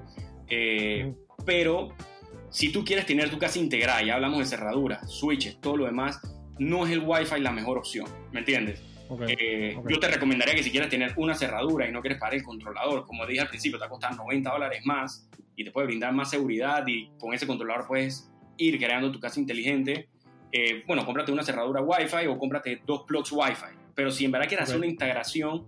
Eh, 0.50 1.06
mm. 1.06 1.44
Pero 1.46 1.94
si 2.50 2.72
tú 2.72 2.84
quieres 2.84 3.06
tener 3.06 3.30
tu 3.30 3.38
casa 3.38 3.58
integrada, 3.58 4.02
ya 4.02 4.14
hablamos 4.14 4.38
de 4.38 4.44
cerraduras, 4.44 5.10
switches, 5.10 5.60
todo 5.60 5.76
lo 5.76 5.86
demás, 5.86 6.20
no 6.58 6.86
es 6.86 6.92
el 6.92 7.00
Wi-Fi 7.00 7.40
la 7.40 7.52
mejor 7.52 7.78
opción, 7.78 8.06
¿me 8.32 8.40
entiendes? 8.40 8.82
Okay, 9.08 9.36
eh, 9.38 9.76
okay. 9.76 9.94
Yo 9.94 10.00
te 10.00 10.08
recomendaría 10.08 10.54
que 10.54 10.62
si 10.62 10.70
quieres 10.70 10.90
tener 10.90 11.14
una 11.16 11.34
cerradura 11.34 11.88
y 11.88 11.92
no 11.92 12.00
quieres 12.00 12.18
pagar 12.18 12.34
el 12.34 12.42
controlador, 12.42 13.06
como 13.06 13.26
dije 13.26 13.40
al 13.40 13.48
principio, 13.48 13.78
te 13.78 13.82
va 13.82 13.86
a 13.86 13.90
costar 13.90 14.16
90 14.16 14.50
dólares 14.50 14.80
más 14.84 15.28
y 15.56 15.64
te 15.64 15.70
puede 15.70 15.86
brindar 15.86 16.12
más 16.12 16.30
seguridad 16.30 16.86
y 16.86 17.10
con 17.18 17.32
ese 17.32 17.46
controlador 17.46 17.86
puedes 17.86 18.30
ir 18.58 18.78
creando 18.78 19.10
tu 19.10 19.18
casa 19.18 19.40
inteligente. 19.40 20.08
Eh, 20.52 20.82
bueno, 20.86 21.04
cómprate 21.06 21.32
una 21.32 21.42
cerradura 21.42 21.80
Wi-Fi 21.80 22.26
o 22.26 22.38
cómprate 22.38 22.82
dos 22.86 23.04
plugs 23.06 23.32
Wi-Fi. 23.32 23.76
Pero 23.94 24.10
si 24.10 24.24
en 24.24 24.32
verdad 24.32 24.46
quieres 24.46 24.64
okay. 24.64 24.72
hacer 24.72 24.76
una 24.76 24.90
integración, 24.90 25.66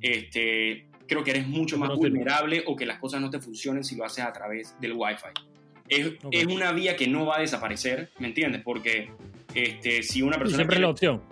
este, 0.00 0.88
creo 1.06 1.22
que 1.22 1.30
eres 1.30 1.46
mucho 1.46 1.76
más 1.76 1.90
vulnerable 1.94 2.64
o 2.66 2.74
que 2.74 2.86
las 2.86 2.98
cosas 2.98 3.20
no 3.20 3.28
te 3.28 3.38
funcionen 3.38 3.84
si 3.84 3.96
lo 3.96 4.04
haces 4.04 4.24
a 4.24 4.32
través 4.32 4.74
del 4.80 4.94
Wi-Fi 4.94 5.47
es, 5.88 6.24
okay. 6.24 6.40
es, 6.40 6.46
una 6.46 6.72
vía 6.72 6.96
que 6.96 7.06
no 7.06 7.26
va 7.26 7.36
a 7.36 7.40
desaparecer, 7.40 8.10
¿me 8.18 8.28
entiendes? 8.28 8.62
Porque 8.62 9.10
este, 9.54 10.02
si 10.02 10.22
una 10.22 10.36
persona... 10.36 10.56
Siempre 10.56 10.76
quiere, 10.76 10.86
la 10.86 10.90
opción. 10.90 11.22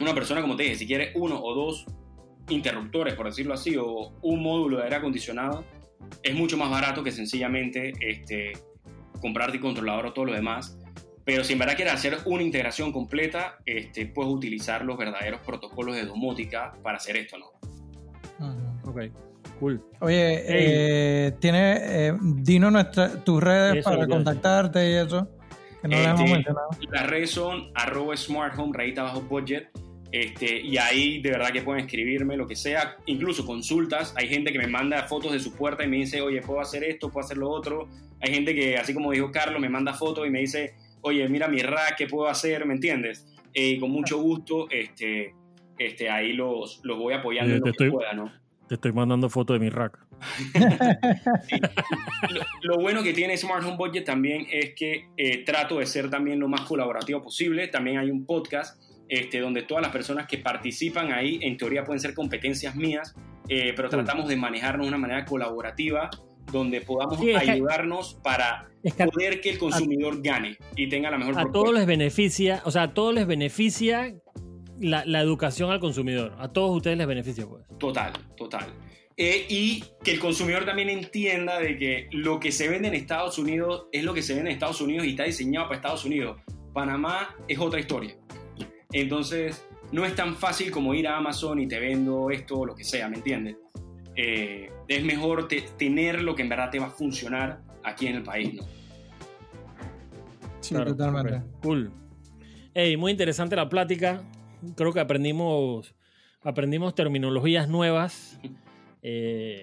Una 0.00 0.14
persona, 0.14 0.40
como 0.40 0.56
te 0.56 0.64
dije, 0.64 0.76
si 0.76 0.86
quiere 0.86 1.12
uno 1.14 1.40
o 1.42 1.54
dos 1.54 1.86
interruptores, 2.48 3.14
por 3.14 3.26
decirlo 3.26 3.54
así, 3.54 3.76
o 3.76 4.12
un 4.22 4.42
módulo 4.42 4.78
de 4.78 4.84
aire 4.84 4.96
acondicionado, 4.96 5.64
es 6.22 6.34
mucho 6.34 6.56
más 6.56 6.70
barato 6.70 7.02
que 7.02 7.12
sencillamente 7.12 7.92
este, 8.00 8.52
comprarte 9.20 9.56
el 9.56 9.62
controlador 9.62 10.06
o 10.06 10.12
todo 10.12 10.26
lo 10.26 10.32
demás. 10.32 10.76
Pero 11.24 11.44
si 11.44 11.52
en 11.52 11.60
verdad 11.60 11.76
quieres 11.76 11.94
hacer 11.94 12.18
una 12.24 12.42
integración 12.42 12.92
completa, 12.92 13.58
este, 13.64 14.06
puedes 14.06 14.32
utilizar 14.32 14.84
los 14.84 14.98
verdaderos 14.98 15.40
protocolos 15.42 15.94
de 15.94 16.04
domótica 16.04 16.74
para 16.82 16.96
hacer 16.96 17.16
esto, 17.16 17.38
¿no? 17.38 17.46
Uh 18.40 18.50
-huh. 18.50 18.88
Ok. 18.88 19.31
Cool. 19.62 19.80
Oye, 20.00 20.42
hey. 20.44 20.44
eh, 20.48 21.32
tiene, 21.38 21.76
eh, 22.08 22.12
dinos 22.20 22.72
nuestra, 22.72 23.22
tus 23.22 23.40
redes 23.40 23.76
Eso, 23.76 23.90
para 23.90 24.08
contactarte 24.08 24.90
y 24.90 24.94
eso, 24.94 25.28
que 25.80 25.86
no 25.86 25.94
este, 25.94 26.08
las 26.08 26.18
hemos 26.18 26.30
mencionado. 26.32 26.68
Las 26.90 27.06
redes 27.06 27.30
son 27.30 27.70
arroba 27.76 28.16
smart 28.16 28.58
home, 28.58 28.72
rayita 28.76 29.04
bajo 29.04 29.20
budget. 29.20 29.68
Este, 30.10 30.60
y 30.60 30.76
ahí 30.78 31.22
de 31.22 31.30
verdad 31.30 31.52
que 31.52 31.62
pueden 31.62 31.84
escribirme 31.84 32.36
lo 32.36 32.48
que 32.48 32.56
sea, 32.56 32.96
incluso 33.06 33.46
consultas. 33.46 34.12
Hay 34.16 34.26
gente 34.26 34.50
que 34.52 34.58
me 34.58 34.66
manda 34.66 35.04
fotos 35.04 35.30
de 35.30 35.38
su 35.38 35.54
puerta 35.54 35.84
y 35.84 35.86
me 35.88 35.98
dice, 35.98 36.20
oye, 36.20 36.40
puedo 36.42 36.60
hacer 36.60 36.82
esto, 36.82 37.08
puedo 37.08 37.24
hacer 37.24 37.36
lo 37.38 37.48
otro. 37.48 37.88
Hay 38.20 38.34
gente 38.34 38.56
que, 38.56 38.76
así 38.76 38.92
como 38.92 39.12
dijo 39.12 39.30
Carlos, 39.30 39.60
me 39.60 39.68
manda 39.68 39.94
fotos 39.94 40.26
y 40.26 40.30
me 40.30 40.40
dice, 40.40 40.74
oye, 41.02 41.28
mira 41.28 41.46
mi 41.46 41.62
rack, 41.62 41.94
¿qué 41.98 42.08
puedo 42.08 42.28
hacer? 42.28 42.66
¿Me 42.66 42.74
entiendes? 42.74 43.24
Eh, 43.54 43.78
con 43.78 43.92
mucho 43.92 44.20
gusto, 44.20 44.68
este, 44.70 45.34
este, 45.78 46.10
ahí 46.10 46.32
los, 46.32 46.80
los 46.82 46.98
voy 46.98 47.14
apoyando 47.14 47.52
Eh, 47.52 47.56
en 47.58 47.60
lo 47.60 47.64
te 47.66 47.70
que 47.70 47.84
estoy- 47.84 47.90
pueda, 47.92 48.12
¿no? 48.12 48.41
Te 48.72 48.76
estoy 48.76 48.92
mandando 48.92 49.28
fotos 49.28 49.60
de 49.60 49.66
mi 49.66 49.68
rack. 49.68 49.98
lo, 52.62 52.78
bueno 52.78 53.02
que 53.02 53.12
tiene 53.12 53.36
Smart 53.36 53.62
Home 53.66 53.76
Budget 53.76 54.06
también 54.06 54.46
es 54.50 54.72
que 54.74 55.10
eh, 55.18 55.44
trato 55.44 55.78
de 55.78 55.84
ser 55.84 56.08
también 56.08 56.40
lo 56.40 56.48
más 56.48 56.62
colaborativo 56.62 57.20
posible. 57.20 57.68
También 57.68 57.98
hay 57.98 58.10
un 58.10 58.24
podcast 58.24 58.82
este, 59.10 59.40
donde 59.40 59.64
todas 59.64 59.82
las 59.82 59.92
personas 59.92 60.26
que 60.26 60.38
participan 60.38 61.12
ahí, 61.12 61.38
en 61.42 61.58
teoría 61.58 61.84
pueden 61.84 62.00
ser 62.00 62.14
competencias 62.14 62.74
mías, 62.74 63.14
eh, 63.46 63.74
pero 63.76 63.90
tratamos 63.90 64.26
de 64.26 64.36
manejarnos 64.36 64.86
de 64.86 64.88
una 64.88 64.96
manera 64.96 65.26
colaborativa 65.26 66.08
donde 66.50 66.80
podamos 66.80 67.20
ayudarnos 67.20 68.14
para 68.24 68.70
poder 69.12 69.42
que 69.42 69.50
el 69.50 69.58
consumidor 69.58 70.22
gane 70.22 70.56
y 70.76 70.88
tenga 70.88 71.10
la 71.10 71.18
mejor 71.18 71.38
A 71.38 71.52
todos 71.52 71.74
les 71.74 71.84
beneficia, 71.84 72.62
o 72.64 72.70
sea, 72.70 72.84
a 72.84 72.94
todos 72.94 73.14
les 73.14 73.26
beneficia 73.26 74.14
la, 74.82 75.04
la, 75.06 75.20
educación 75.20 75.70
al 75.70 75.80
consumidor. 75.80 76.34
A 76.38 76.48
todos 76.48 76.76
ustedes 76.76 76.98
les 76.98 77.06
beneficia, 77.06 77.46
pues. 77.46 77.64
Total, 77.78 78.12
total. 78.36 78.66
Eh, 79.16 79.46
y 79.48 79.84
que 80.02 80.12
el 80.12 80.20
consumidor 80.20 80.64
también 80.64 80.88
entienda 80.88 81.58
de 81.58 81.76
que 81.76 82.08
lo 82.12 82.40
que 82.40 82.50
se 82.50 82.68
vende 82.68 82.88
en 82.88 82.94
Estados 82.94 83.38
Unidos 83.38 83.86
es 83.92 84.04
lo 84.04 84.14
que 84.14 84.22
se 84.22 84.34
vende 84.34 84.50
en 84.50 84.54
Estados 84.54 84.80
Unidos 84.80 85.06
y 85.06 85.10
está 85.10 85.24
diseñado 85.24 85.66
para 85.66 85.76
Estados 85.76 86.04
Unidos. 86.04 86.40
Panamá 86.72 87.36
es 87.46 87.58
otra 87.58 87.78
historia. 87.78 88.16
Entonces, 88.92 89.64
no 89.90 90.04
es 90.06 90.14
tan 90.16 90.34
fácil 90.34 90.70
como 90.70 90.94
ir 90.94 91.06
a 91.06 91.18
Amazon 91.18 91.60
y 91.60 91.68
te 91.68 91.78
vendo 91.78 92.30
esto 92.30 92.60
o 92.60 92.66
lo 92.66 92.74
que 92.74 92.84
sea, 92.84 93.08
¿me 93.08 93.16
entiendes? 93.16 93.56
Eh, 94.16 94.70
es 94.88 95.04
mejor 95.04 95.48
tener 95.76 96.22
lo 96.22 96.34
que 96.34 96.42
en 96.42 96.48
verdad 96.48 96.70
te 96.70 96.78
va 96.78 96.86
a 96.86 96.90
funcionar 96.90 97.60
aquí 97.84 98.06
en 98.06 98.16
el 98.16 98.22
país, 98.22 98.54
¿no? 98.54 98.62
Sí, 100.60 100.74
totalmente. 100.74 101.42
Cool. 101.62 101.90
Hey, 102.74 102.96
muy 102.96 103.10
interesante 103.10 103.56
la 103.56 103.68
plática. 103.68 104.22
Creo 104.76 104.92
que 104.92 105.00
aprendimos, 105.00 105.94
aprendimos 106.42 106.94
terminologías 106.94 107.68
nuevas. 107.68 108.40
Eh, 109.02 109.62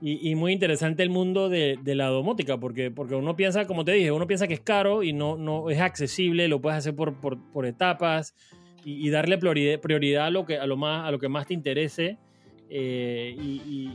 y, 0.00 0.36
muy 0.36 0.52
interesante 0.52 1.02
el 1.02 1.10
mundo 1.10 1.48
de, 1.48 1.78
la 1.84 2.06
domótica, 2.06 2.56
porque, 2.58 2.90
porque 2.90 3.16
uno 3.16 3.34
piensa, 3.34 3.66
como 3.66 3.84
te 3.84 3.92
dije, 3.92 4.12
uno 4.12 4.28
piensa 4.28 4.46
que 4.46 4.54
es 4.54 4.60
caro 4.60 5.02
y 5.02 5.12
no, 5.12 5.36
no 5.36 5.70
es 5.70 5.80
accesible, 5.80 6.46
lo 6.46 6.60
puedes 6.60 6.78
hacer 6.78 6.94
por, 6.94 7.16
por, 7.16 7.66
etapas 7.66 8.34
y, 8.84 9.10
darle 9.10 9.38
prioridad, 9.38 10.26
a, 10.26 10.30
lo 10.30 10.46
que, 10.46 10.56
a, 10.56 10.66
lo 10.66 10.76
más, 10.76 11.04
a 11.04 11.10
lo 11.10 11.18
que 11.18 11.28
más 11.28 11.46
te 11.46 11.54
interese. 11.54 12.16
Eh, 12.70 13.34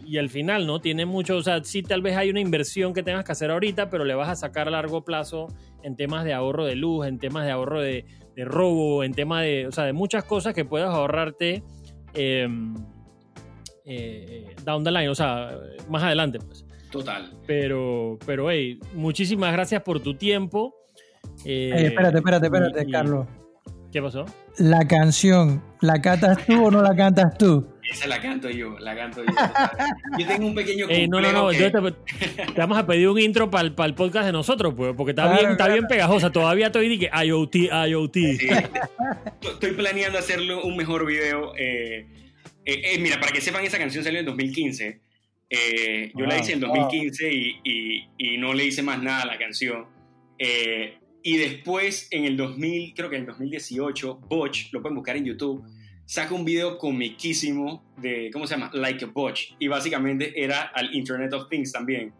y, 0.05 0.17
al 0.17 0.29
final, 0.29 0.67
¿no? 0.67 0.81
Tiene 0.81 1.05
mucho, 1.05 1.37
o 1.37 1.43
sea, 1.43 1.63
sí 1.63 1.83
tal 1.83 2.01
vez 2.01 2.17
hay 2.17 2.29
una 2.29 2.41
inversión 2.41 2.93
que 2.93 3.01
tengas 3.01 3.23
que 3.23 3.31
hacer 3.31 3.49
ahorita, 3.49 3.89
pero 3.89 4.03
le 4.03 4.13
vas 4.13 4.29
a 4.29 4.35
sacar 4.35 4.67
a 4.67 4.71
largo 4.71 5.05
plazo 5.05 5.47
en 5.83 5.95
temas 5.95 6.25
de 6.25 6.33
ahorro 6.33 6.65
de 6.65 6.75
luz, 6.75 7.07
en 7.07 7.17
temas 7.17 7.45
de 7.45 7.51
ahorro 7.51 7.81
de, 7.81 8.05
robo, 8.37 9.03
en 9.03 9.13
temas 9.13 9.43
de, 9.43 9.67
o 9.67 9.71
sea, 9.71 9.85
de 9.85 9.93
muchas 9.93 10.23
cosas 10.23 10.53
que 10.53 10.65
puedas 10.65 10.89
ahorrarte 10.89 11.63
em, 12.13 12.73
eh, 13.85 14.55
down 14.63 14.83
the 14.83 14.91
line, 14.91 15.09
o 15.09 15.15
sea, 15.15 15.51
más 15.89 16.03
adelante, 16.03 16.39
pues. 16.39 16.65
Total. 16.91 17.33
Pero, 17.47 18.19
pero, 18.25 18.51
hey, 18.51 18.79
muchísimas 18.93 19.51
gracias 19.51 19.81
por 19.81 19.99
tu 19.99 20.15
tiempo. 20.15 20.75
Eh, 21.43 21.71
espérate, 21.87 22.17
espérate, 22.17 22.45
espérate, 22.45 22.91
Carlos. 22.91 23.27
¿Qué 23.91 24.01
pasó? 24.01 24.25
La 24.57 24.87
canción, 24.87 25.63
¿la 25.81 26.01
cantas 26.01 26.45
tú 26.45 26.65
o 26.65 26.71
no 26.71 26.81
la 26.81 26.95
cantas 26.95 27.35
tú? 27.37 27.67
Esa 27.89 28.07
la 28.07 28.21
canto 28.21 28.49
yo, 28.49 28.77
la 28.79 28.95
canto 28.95 29.23
yo. 29.23 29.31
Yo 30.17 30.27
tengo 30.27 30.47
un 30.47 30.55
pequeño 30.55 30.87
No, 31.09 31.21
no, 31.21 31.31
no, 31.31 31.49
te, 31.49 31.71
vamos 32.55 32.77
a 32.77 32.85
pedir 32.85 33.09
un 33.09 33.19
intro 33.19 33.49
para 33.49 33.67
el, 33.67 33.75
el, 33.77 33.95
podcast 33.95 34.25
de 34.25 34.31
nosotros, 34.31 34.73
pues, 34.75 34.93
porque 34.95 35.11
está, 35.11 35.37
bien, 35.37 35.51
está 35.51 35.67
bien 35.67 35.85
pegajosa. 35.87 36.31
Todavía 36.31 36.67
estoy 36.67 36.97
que 36.97 37.09
IoT, 37.13 37.55
IoT. 37.89 38.17
Estoy 39.41 39.71
planeando 39.71 40.17
hacerle 40.17 40.55
un 40.55 40.77
mejor 40.77 41.05
video. 41.05 41.53
Eh, 41.57 42.07
eh, 42.65 42.81
eh, 42.93 42.97
mira, 42.99 43.19
para 43.19 43.31
que 43.31 43.41
sepan, 43.41 43.63
esa 43.65 43.77
canción 43.77 44.03
salió 44.03 44.19
en 44.19 44.25
2015. 44.25 45.01
yo 46.15 46.25
la 46.25 46.37
hice 46.37 46.53
en 46.53 46.59
2015 46.61 47.33
y, 47.33 47.59
y, 47.63 48.07
y, 48.17 48.37
no 48.37 48.53
le 48.53 48.65
hice 48.65 48.81
más 48.81 49.01
nada 49.01 49.23
a 49.23 49.25
la 49.25 49.37
canción. 49.37 49.85
y 50.39 51.37
después, 51.37 52.07
en 52.11 52.25
el 52.25 52.37
2000, 52.37 52.93
creo 52.93 53.09
que 53.09 53.17
en 53.17 53.21
el 53.23 53.27
2018, 53.27 54.15
Botch, 54.29 54.71
lo 54.71 54.81
pueden 54.81 54.95
buscar 54.95 55.17
en 55.17 55.25
YouTube 55.25 55.65
saca 56.05 56.33
un 56.33 56.45
video 56.45 56.77
comiquísimo 56.77 57.83
de, 57.97 58.29
¿cómo 58.31 58.47
se 58.47 58.55
llama? 58.55 58.69
Like 58.73 59.05
a 59.05 59.07
Botch. 59.07 59.53
Y 59.59 59.67
básicamente 59.67 60.33
era 60.41 60.63
al 60.73 60.93
Internet 60.93 61.33
of 61.33 61.49
Things 61.49 61.71
también. 61.71 62.13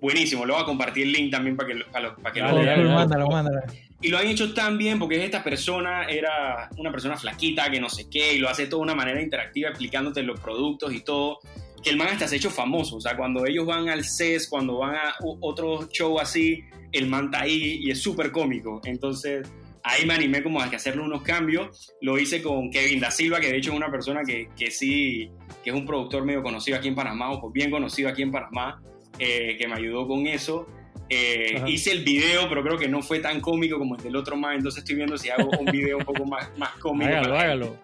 Buenísimo, 0.00 0.44
lo 0.44 0.54
voy 0.54 0.62
a 0.62 0.66
compartir 0.66 1.04
el 1.04 1.12
link 1.12 1.30
también 1.30 1.56
para 1.56 1.68
que, 1.72 1.84
para, 1.90 2.14
para 2.14 2.32
que 2.32 2.40
lo 2.40 2.54
vean. 2.54 2.84
Mándalo, 2.86 3.28
mándalo. 3.28 3.60
Y 4.02 4.08
lo 4.08 4.18
han 4.18 4.26
hecho 4.26 4.52
tan 4.52 4.76
bien 4.76 4.98
porque 4.98 5.24
esta 5.24 5.42
persona 5.42 6.04
era 6.04 6.68
una 6.76 6.92
persona 6.92 7.16
flaquita 7.16 7.70
que 7.70 7.80
no 7.80 7.88
sé 7.88 8.08
qué 8.10 8.34
y 8.34 8.38
lo 8.38 8.48
hace 8.48 8.62
de 8.62 8.68
toda 8.68 8.82
una 8.82 8.94
manera 8.94 9.22
interactiva 9.22 9.70
explicándote 9.70 10.22
los 10.22 10.38
productos 10.38 10.92
y 10.92 11.00
todo. 11.00 11.38
Que 11.82 11.90
el 11.90 11.96
man 11.96 12.08
hasta 12.08 12.28
se 12.28 12.34
ha 12.34 12.38
hecho 12.38 12.50
famoso. 12.50 12.96
O 12.96 13.00
sea, 13.00 13.16
cuando 13.16 13.46
ellos 13.46 13.64
van 13.64 13.88
al 13.88 14.04
CES, 14.04 14.48
cuando 14.48 14.78
van 14.78 14.96
a 14.96 15.14
otro 15.40 15.88
show 15.88 16.18
así, 16.18 16.62
el 16.92 17.06
man 17.06 17.26
está 17.26 17.42
ahí 17.42 17.80
y 17.82 17.90
es 17.90 18.02
súper 18.02 18.32
cómico. 18.32 18.82
Entonces, 18.84 19.48
ahí 19.86 20.04
me 20.04 20.14
animé 20.14 20.42
como 20.42 20.60
a 20.60 20.64
hacerle 20.64 21.02
unos 21.02 21.22
cambios. 21.22 21.94
Lo 22.00 22.18
hice 22.18 22.42
con 22.42 22.70
Kevin 22.70 23.00
Da 23.00 23.10
Silva, 23.10 23.40
que 23.40 23.48
de 23.48 23.56
hecho 23.56 23.70
es 23.70 23.76
una 23.76 23.90
persona 23.90 24.22
que, 24.26 24.48
que 24.56 24.70
sí, 24.70 25.30
que 25.62 25.70
es 25.70 25.76
un 25.76 25.86
productor 25.86 26.24
medio 26.24 26.42
conocido 26.42 26.76
aquí 26.76 26.88
en 26.88 26.96
Panamá, 26.96 27.32
o 27.32 27.50
bien 27.50 27.70
conocido 27.70 28.08
aquí 28.08 28.22
en 28.22 28.32
Panamá, 28.32 28.82
eh, 29.18 29.56
que 29.58 29.68
me 29.68 29.74
ayudó 29.74 30.06
con 30.08 30.26
eso. 30.26 30.66
Eh, 31.08 31.62
hice 31.68 31.92
el 31.92 32.02
video, 32.02 32.48
pero 32.48 32.64
creo 32.64 32.76
que 32.76 32.88
no 32.88 33.00
fue 33.00 33.20
tan 33.20 33.40
cómico 33.40 33.78
como 33.78 33.94
el 33.94 34.02
del 34.02 34.16
otro 34.16 34.36
más, 34.36 34.56
entonces 34.56 34.80
estoy 34.80 34.96
viendo 34.96 35.16
si 35.16 35.30
hago 35.30 35.50
un 35.50 35.66
video 35.66 35.98
un 35.98 36.04
poco 36.04 36.24
más, 36.24 36.50
más 36.58 36.70
cómico. 36.80 37.08
Hágalo, 37.08 37.38
hágalo. 37.38 37.76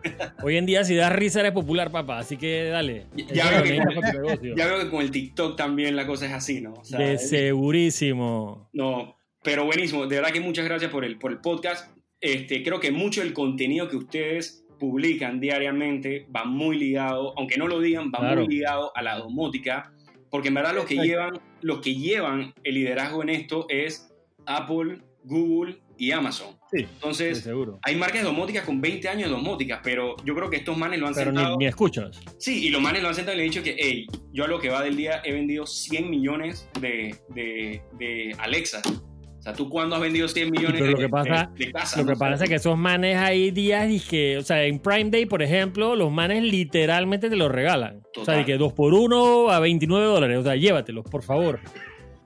Hoy 0.42 0.56
en 0.56 0.66
día 0.66 0.82
si 0.82 0.96
das 0.96 1.12
risa 1.12 1.38
eres 1.38 1.52
popular, 1.52 1.92
papá, 1.92 2.18
así 2.18 2.36
que 2.36 2.64
dale. 2.64 3.06
Ya, 3.32 3.48
veo 3.48 3.62
que, 3.62 3.78
con, 3.78 3.94
ya, 4.56 4.66
veo 4.66 4.80
que, 4.80 4.90
con, 4.90 5.02
el 5.02 5.12
TikTok 5.12 5.56
también 5.56 5.94
la 5.94 6.04
cosa 6.04 6.26
es 6.26 6.32
así, 6.32 6.60
¿no? 6.60 6.72
O 6.72 6.96
de 6.98 7.16
segurísimo. 7.18 8.68
No, 8.72 9.21
pero 9.42 9.64
buenísimo, 9.64 10.06
de 10.06 10.16
verdad 10.16 10.32
que 10.32 10.40
muchas 10.40 10.64
gracias 10.64 10.90
por 10.90 11.04
el, 11.04 11.18
por 11.18 11.32
el 11.32 11.38
podcast. 11.38 11.96
Este, 12.20 12.62
creo 12.62 12.78
que 12.78 12.92
mucho 12.92 13.20
del 13.20 13.32
contenido 13.32 13.88
que 13.88 13.96
ustedes 13.96 14.64
publican 14.78 15.40
diariamente 15.40 16.26
va 16.34 16.44
muy 16.44 16.78
ligado, 16.78 17.34
aunque 17.36 17.56
no 17.56 17.66
lo 17.66 17.80
digan, 17.80 18.10
va 18.12 18.34
muy 18.34 18.48
ligado 18.48 18.92
a 18.96 19.02
la 19.02 19.16
domótica, 19.16 19.92
porque 20.30 20.48
en 20.48 20.54
verdad 20.54 20.74
los 20.74 20.86
que, 20.86 20.96
llevan, 20.96 21.40
los 21.60 21.80
que 21.80 21.94
llevan 21.94 22.54
el 22.64 22.74
liderazgo 22.74 23.22
en 23.22 23.28
esto 23.28 23.66
es 23.68 24.12
Apple, 24.46 25.00
Google 25.24 25.78
y 25.98 26.10
Amazon. 26.10 26.56
Entonces, 26.72 27.48
hay 27.82 27.96
marcas 27.96 28.24
domóticas 28.24 28.64
con 28.64 28.80
20 28.80 29.08
años 29.08 29.28
de 29.28 29.36
domótica, 29.36 29.80
pero 29.84 30.16
yo 30.24 30.34
creo 30.34 30.50
que 30.50 30.56
estos 30.56 30.76
manes 30.76 30.98
lo 30.98 31.06
han 31.06 31.14
pero 31.14 31.30
Ni, 31.30 31.56
ni, 31.58 31.66
escuchas. 31.66 32.20
Sí, 32.38 32.66
y 32.66 32.70
los 32.70 32.82
manes 32.82 33.02
lo 33.02 33.08
han 33.08 33.14
sentado 33.14 33.36
y 33.36 33.38
le 33.38 33.44
han 33.44 33.50
dicho 33.50 33.62
que, 33.62 33.76
hey, 33.78 34.06
yo 34.32 34.44
a 34.44 34.48
lo 34.48 34.58
que 34.58 34.68
va 34.68 34.82
del 34.82 34.96
día 34.96 35.22
he 35.24 35.32
vendido 35.32 35.66
100 35.66 36.10
millones 36.10 36.68
de, 36.80 37.14
de, 37.28 37.82
de 37.98 38.34
Alexa. 38.38 38.82
O 39.42 39.44
sea, 39.44 39.54
¿tú 39.54 39.68
cuándo 39.68 39.96
has 39.96 40.00
vendido 40.00 40.28
100 40.28 40.52
millones 40.52 40.80
lo 40.80 40.96
que 40.96 41.08
pasa, 41.08 41.50
de? 41.58 41.72
Lo 41.96 42.06
que 42.06 42.14
pasa 42.14 42.44
es 42.44 42.48
que 42.48 42.54
esos 42.54 42.78
manes 42.78 43.16
hay 43.16 43.50
días 43.50 43.90
y 43.90 43.98
que, 43.98 44.38
o 44.38 44.42
sea, 44.42 44.62
en 44.62 44.78
Prime 44.78 45.10
Day, 45.10 45.26
por 45.26 45.42
ejemplo, 45.42 45.96
los 45.96 46.12
manes 46.12 46.44
literalmente 46.44 47.28
te 47.28 47.34
los 47.34 47.50
regalan. 47.50 48.02
O 48.16 48.24
sea, 48.24 48.34
de 48.34 48.44
que 48.44 48.56
dos 48.56 48.72
por 48.72 48.94
uno 48.94 49.50
a 49.50 49.58
29 49.58 50.06
dólares. 50.06 50.38
O 50.38 50.44
sea, 50.44 50.54
llévatelos, 50.54 51.04
por 51.10 51.24
favor. 51.24 51.58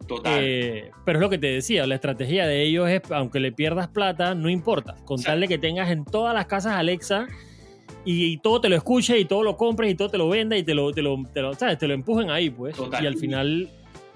Total. 0.07 0.41
Eh, 0.45 0.91
pero 1.07 1.19
es 1.19 1.23
lo 1.23 1.31
que 1.31 1.39
te 1.39 1.47
decía, 1.47 1.87
la 1.87 1.95
estrategia 1.95 2.47
de 2.47 2.65
ellos 2.65 2.87
es, 2.91 3.01
aunque 3.11 3.41
le 3.41 3.51
pierdas 3.51 3.89
plata, 3.89 4.35
no 4.35 4.51
importa. 4.51 4.97
Con 5.07 5.23
tal 5.23 5.41
de 5.41 5.49
que 5.49 5.57
tengas 5.57 5.91
en 5.91 6.05
todas 6.05 6.35
las 6.35 6.45
casas 6.45 6.75
Alexa 6.75 7.29
y, 8.05 8.37
todo 8.41 8.61
te 8.61 8.69
lo 8.69 8.77
escuche 8.77 9.19
y 9.19 9.25
todo 9.25 9.43
lo 9.43 9.57
compres 9.57 9.91
y 9.91 9.95
todo 9.95 10.11
te 10.11 10.19
lo 10.19 10.29
venda 10.29 10.55
y 10.55 10.65
te 10.65 10.75
lo, 10.75 10.93
te 10.93 11.01
lo, 11.01 11.25
¿sabes? 11.55 11.79
Te 11.79 11.89
lo 11.89 11.95
empujen 11.95 12.29
ahí, 12.29 12.51
pues. 12.51 12.77
Total. 12.77 13.03
Y 13.03 13.07
al 13.07 13.17
final, 13.17 13.71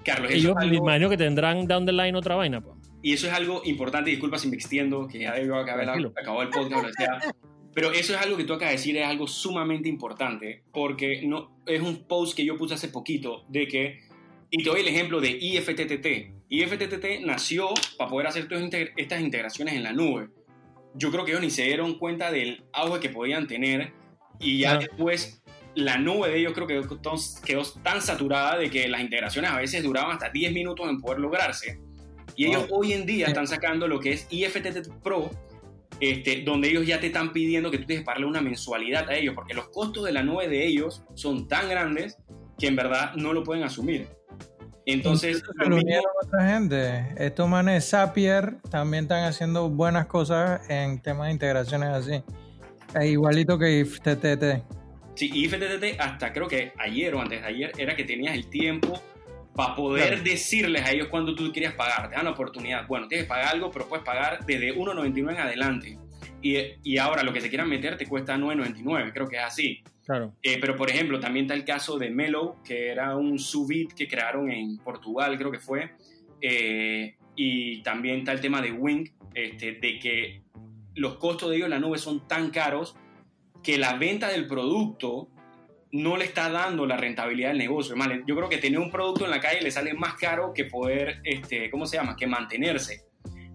Carlos, 0.05 0.31
ellos 0.31 0.55
me 0.55 0.75
imagino 0.75 1.09
que 1.09 1.17
tendrán 1.17 1.65
down 1.65 1.83
the 1.87 1.91
line 1.91 2.15
otra 2.15 2.35
vaina, 2.35 2.61
pues. 2.61 2.80
Y 3.01 3.13
eso 3.13 3.27
es 3.27 3.33
algo 3.33 3.61
importante, 3.65 4.11
disculpa 4.11 4.37
si 4.37 4.47
me 4.47 4.55
extiendo, 4.55 5.07
que 5.07 5.19
ya 5.19 5.33
debió 5.33 5.55
acabar, 5.55 5.97
el 5.97 6.11
podcast, 6.49 6.83
lo 6.83 6.93
sea. 6.93 7.19
Pero 7.73 7.91
eso 7.91 8.13
es 8.13 8.21
algo 8.21 8.37
que 8.37 8.43
tú 8.43 8.53
acabas 8.53 8.71
de 8.71 8.77
decir, 8.77 8.97
es 8.97 9.05
algo 9.05 9.27
sumamente 9.27 9.89
importante, 9.89 10.63
porque 10.73 11.21
no, 11.25 11.61
es 11.65 11.81
un 11.81 12.05
post 12.05 12.35
que 12.35 12.45
yo 12.45 12.57
puse 12.57 12.73
hace 12.73 12.89
poquito 12.89 13.45
de 13.47 13.67
que, 13.67 14.01
y 14.49 14.61
te 14.61 14.69
doy 14.69 14.81
el 14.81 14.87
ejemplo 14.87 15.21
de 15.21 15.31
IFTTT. 15.31 16.07
IFTTT 16.49 17.21
nació 17.25 17.69
para 17.97 18.09
poder 18.09 18.27
hacer 18.27 18.47
todas 18.47 18.69
estas 18.97 19.21
integraciones 19.21 19.73
en 19.73 19.83
la 19.83 19.93
nube. 19.93 20.29
Yo 20.93 21.09
creo 21.09 21.23
que 21.23 21.31
ellos 21.31 21.41
ni 21.41 21.49
se 21.49 21.63
dieron 21.63 21.97
cuenta 21.97 22.31
del 22.31 22.65
auge 22.73 22.99
que 22.99 23.09
podían 23.09 23.47
tener 23.47 23.93
y 24.39 24.59
ya 24.59 24.77
después 24.77 25.41
la 25.73 25.97
nube 25.97 26.29
de 26.29 26.39
ellos 26.39 26.51
creo 26.51 26.67
que 26.67 26.81
quedó 27.45 27.63
tan 27.81 28.01
saturada 28.01 28.57
de 28.57 28.69
que 28.69 28.89
las 28.89 28.99
integraciones 28.99 29.49
a 29.49 29.57
veces 29.57 29.81
duraban 29.81 30.11
hasta 30.11 30.29
10 30.29 30.51
minutos 30.51 30.89
en 30.89 30.99
poder 30.99 31.19
lograrse 31.19 31.79
y 32.35 32.47
ellos 32.47 32.65
hoy 32.71 32.93
en 32.93 33.05
día 33.05 33.27
están 33.27 33.47
sacando 33.47 33.87
lo 33.87 33.99
que 33.99 34.13
es 34.13 34.27
IFTT 34.29 34.89
Pro, 35.03 35.31
este, 35.99 36.41
donde 36.41 36.69
ellos 36.69 36.85
ya 36.85 36.99
te 36.99 37.07
están 37.07 37.31
pidiendo 37.31 37.69
que 37.69 37.77
tú 37.77 37.85
tienes 37.85 38.01
que 38.01 38.05
pagarle 38.05 38.27
una 38.27 38.41
mensualidad 38.41 39.09
a 39.09 39.15
ellos, 39.15 39.35
porque 39.35 39.53
los 39.53 39.69
costos 39.69 40.05
de 40.05 40.11
la 40.11 40.23
nube 40.23 40.47
de 40.47 40.65
ellos 40.65 41.03
son 41.13 41.47
tan 41.47 41.69
grandes 41.69 42.17
que 42.57 42.67
en 42.67 42.75
verdad 42.75 43.13
no 43.15 43.33
lo 43.33 43.43
pueden 43.43 43.63
asumir. 43.63 44.07
Entonces, 44.85 45.43
otra 46.23 46.49
gente. 46.49 47.05
Estos 47.17 47.47
manes 47.47 47.89
Zapier 47.89 48.55
también 48.69 49.03
están 49.03 49.23
haciendo 49.25 49.69
buenas 49.69 50.07
cosas 50.07 50.67
en 50.69 50.99
temas 50.99 51.27
de 51.27 51.33
integraciones 51.33 51.89
así. 51.89 52.23
igualito 53.07 53.59
que 53.59 53.79
IFTTT. 53.79 54.63
Sí, 55.15 55.29
IFTTT 55.33 55.99
hasta 55.99 56.33
creo 56.33 56.47
que 56.47 56.71
ayer 56.79 57.13
o 57.13 57.21
antes 57.21 57.41
de 57.41 57.47
ayer 57.47 57.71
era 57.77 57.95
que 57.95 58.05
tenías 58.05 58.33
el 58.33 58.47
tiempo 58.47 59.01
para 59.55 59.75
poder 59.75 60.23
decirles 60.23 60.83
a 60.83 60.91
ellos 60.91 61.07
cuándo 61.09 61.35
tú 61.35 61.51
querías 61.51 61.73
pagar. 61.73 62.09
Te 62.09 62.15
dan 62.15 62.25
la 62.25 62.31
oportunidad. 62.31 62.87
Bueno, 62.87 63.07
tienes 63.07 63.25
que 63.25 63.29
pagar 63.29 63.53
algo, 63.53 63.69
pero 63.71 63.87
puedes 63.87 64.05
pagar 64.05 64.45
desde 64.45 64.75
1.99 64.75 65.31
en 65.31 65.39
adelante. 65.39 65.97
Y, 66.41 66.57
y, 66.83 66.97
ahora 66.97 67.21
lo 67.21 67.33
que 67.33 67.41
se 67.41 67.49
quieran 67.49 67.69
meter 67.69 67.97
te 67.97 68.07
cuesta 68.07 68.35
9.99, 68.35 69.13
creo 69.13 69.27
que 69.27 69.35
es 69.35 69.43
así. 69.43 69.83
Claro. 70.05 70.33
Eh, 70.41 70.57
pero 70.59 70.75
por 70.75 70.89
ejemplo, 70.89 71.19
también 71.19 71.45
está 71.45 71.53
el 71.53 71.65
caso 71.65 71.99
de 71.99 72.09
Melo, 72.09 72.57
que 72.65 72.89
era 72.89 73.15
un 73.15 73.37
subit 73.37 73.93
que 73.93 74.07
crearon 74.07 74.49
en 74.49 74.77
Portugal, 74.77 75.37
creo 75.37 75.51
que 75.51 75.59
fue. 75.59 75.91
Eh, 76.41 77.15
y 77.35 77.81
también 77.83 78.19
está 78.19 78.31
el 78.31 78.41
tema 78.41 78.61
de 78.61 78.71
Wing, 78.71 79.07
este, 79.35 79.73
de 79.73 79.99
que 79.99 80.41
los 80.95 81.17
costos 81.17 81.49
de 81.49 81.57
ellos 81.57 81.65
en 81.65 81.71
la 81.71 81.79
nube 81.79 81.97
son 81.97 82.27
tan 82.27 82.49
caros 82.49 82.95
que 83.63 83.77
la 83.77 83.93
venta 83.93 84.29
del 84.29 84.47
producto 84.47 85.29
no 85.91 86.17
le 86.17 86.25
está 86.25 86.49
dando 86.49 86.85
la 86.85 86.97
rentabilidad 86.97 87.49
del 87.49 87.57
negocio. 87.57 87.95
yo 88.25 88.35
creo 88.35 88.49
que 88.49 88.57
tener 88.57 88.79
un 88.79 88.91
producto 88.91 89.25
en 89.25 89.31
la 89.31 89.39
calle 89.39 89.61
le 89.61 89.71
sale 89.71 89.93
más 89.93 90.15
caro 90.15 90.53
que 90.53 90.65
poder, 90.65 91.21
este, 91.23 91.69
¿cómo 91.69 91.85
se 91.85 91.97
llama? 91.97 92.15
Que 92.15 92.27
mantenerse. 92.27 93.03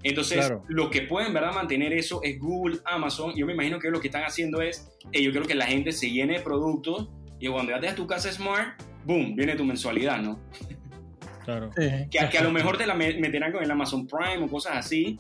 Entonces, 0.02 0.52
lo 0.68 0.90
que 0.90 1.02
pueden, 1.02 1.34
¿verdad? 1.34 1.52
Mantener 1.52 1.92
eso 1.92 2.20
es 2.22 2.38
Google, 2.38 2.78
Amazon. 2.84 3.32
Yo 3.34 3.44
me 3.46 3.54
imagino 3.54 3.78
que 3.78 3.90
lo 3.90 4.00
que 4.00 4.08
están 4.08 4.22
haciendo 4.24 4.60
es, 4.60 4.88
eh, 5.12 5.22
yo 5.22 5.32
creo 5.32 5.44
que 5.44 5.54
la 5.54 5.66
gente 5.66 5.90
se 5.90 6.10
llene 6.10 6.34
de 6.34 6.40
productos 6.40 7.08
y 7.40 7.48
cuando 7.48 7.72
ya 7.72 7.80
tengas 7.80 7.96
tu 7.96 8.06
casa 8.06 8.30
smart, 8.30 8.80
boom, 9.04 9.34
viene 9.34 9.56
tu 9.56 9.64
mensualidad, 9.64 10.20
¿no? 10.20 10.38
Claro. 11.44 11.70
Que, 11.74 12.08
que, 12.10 12.38
a 12.38 12.42
lo 12.42 12.50
mejor 12.50 12.76
te 12.76 12.86
la 12.86 12.94
meterán 12.94 13.52
con 13.52 13.62
el 13.62 13.70
Amazon 13.70 14.06
Prime 14.06 14.44
o 14.44 14.48
cosas 14.48 14.76
así, 14.76 15.18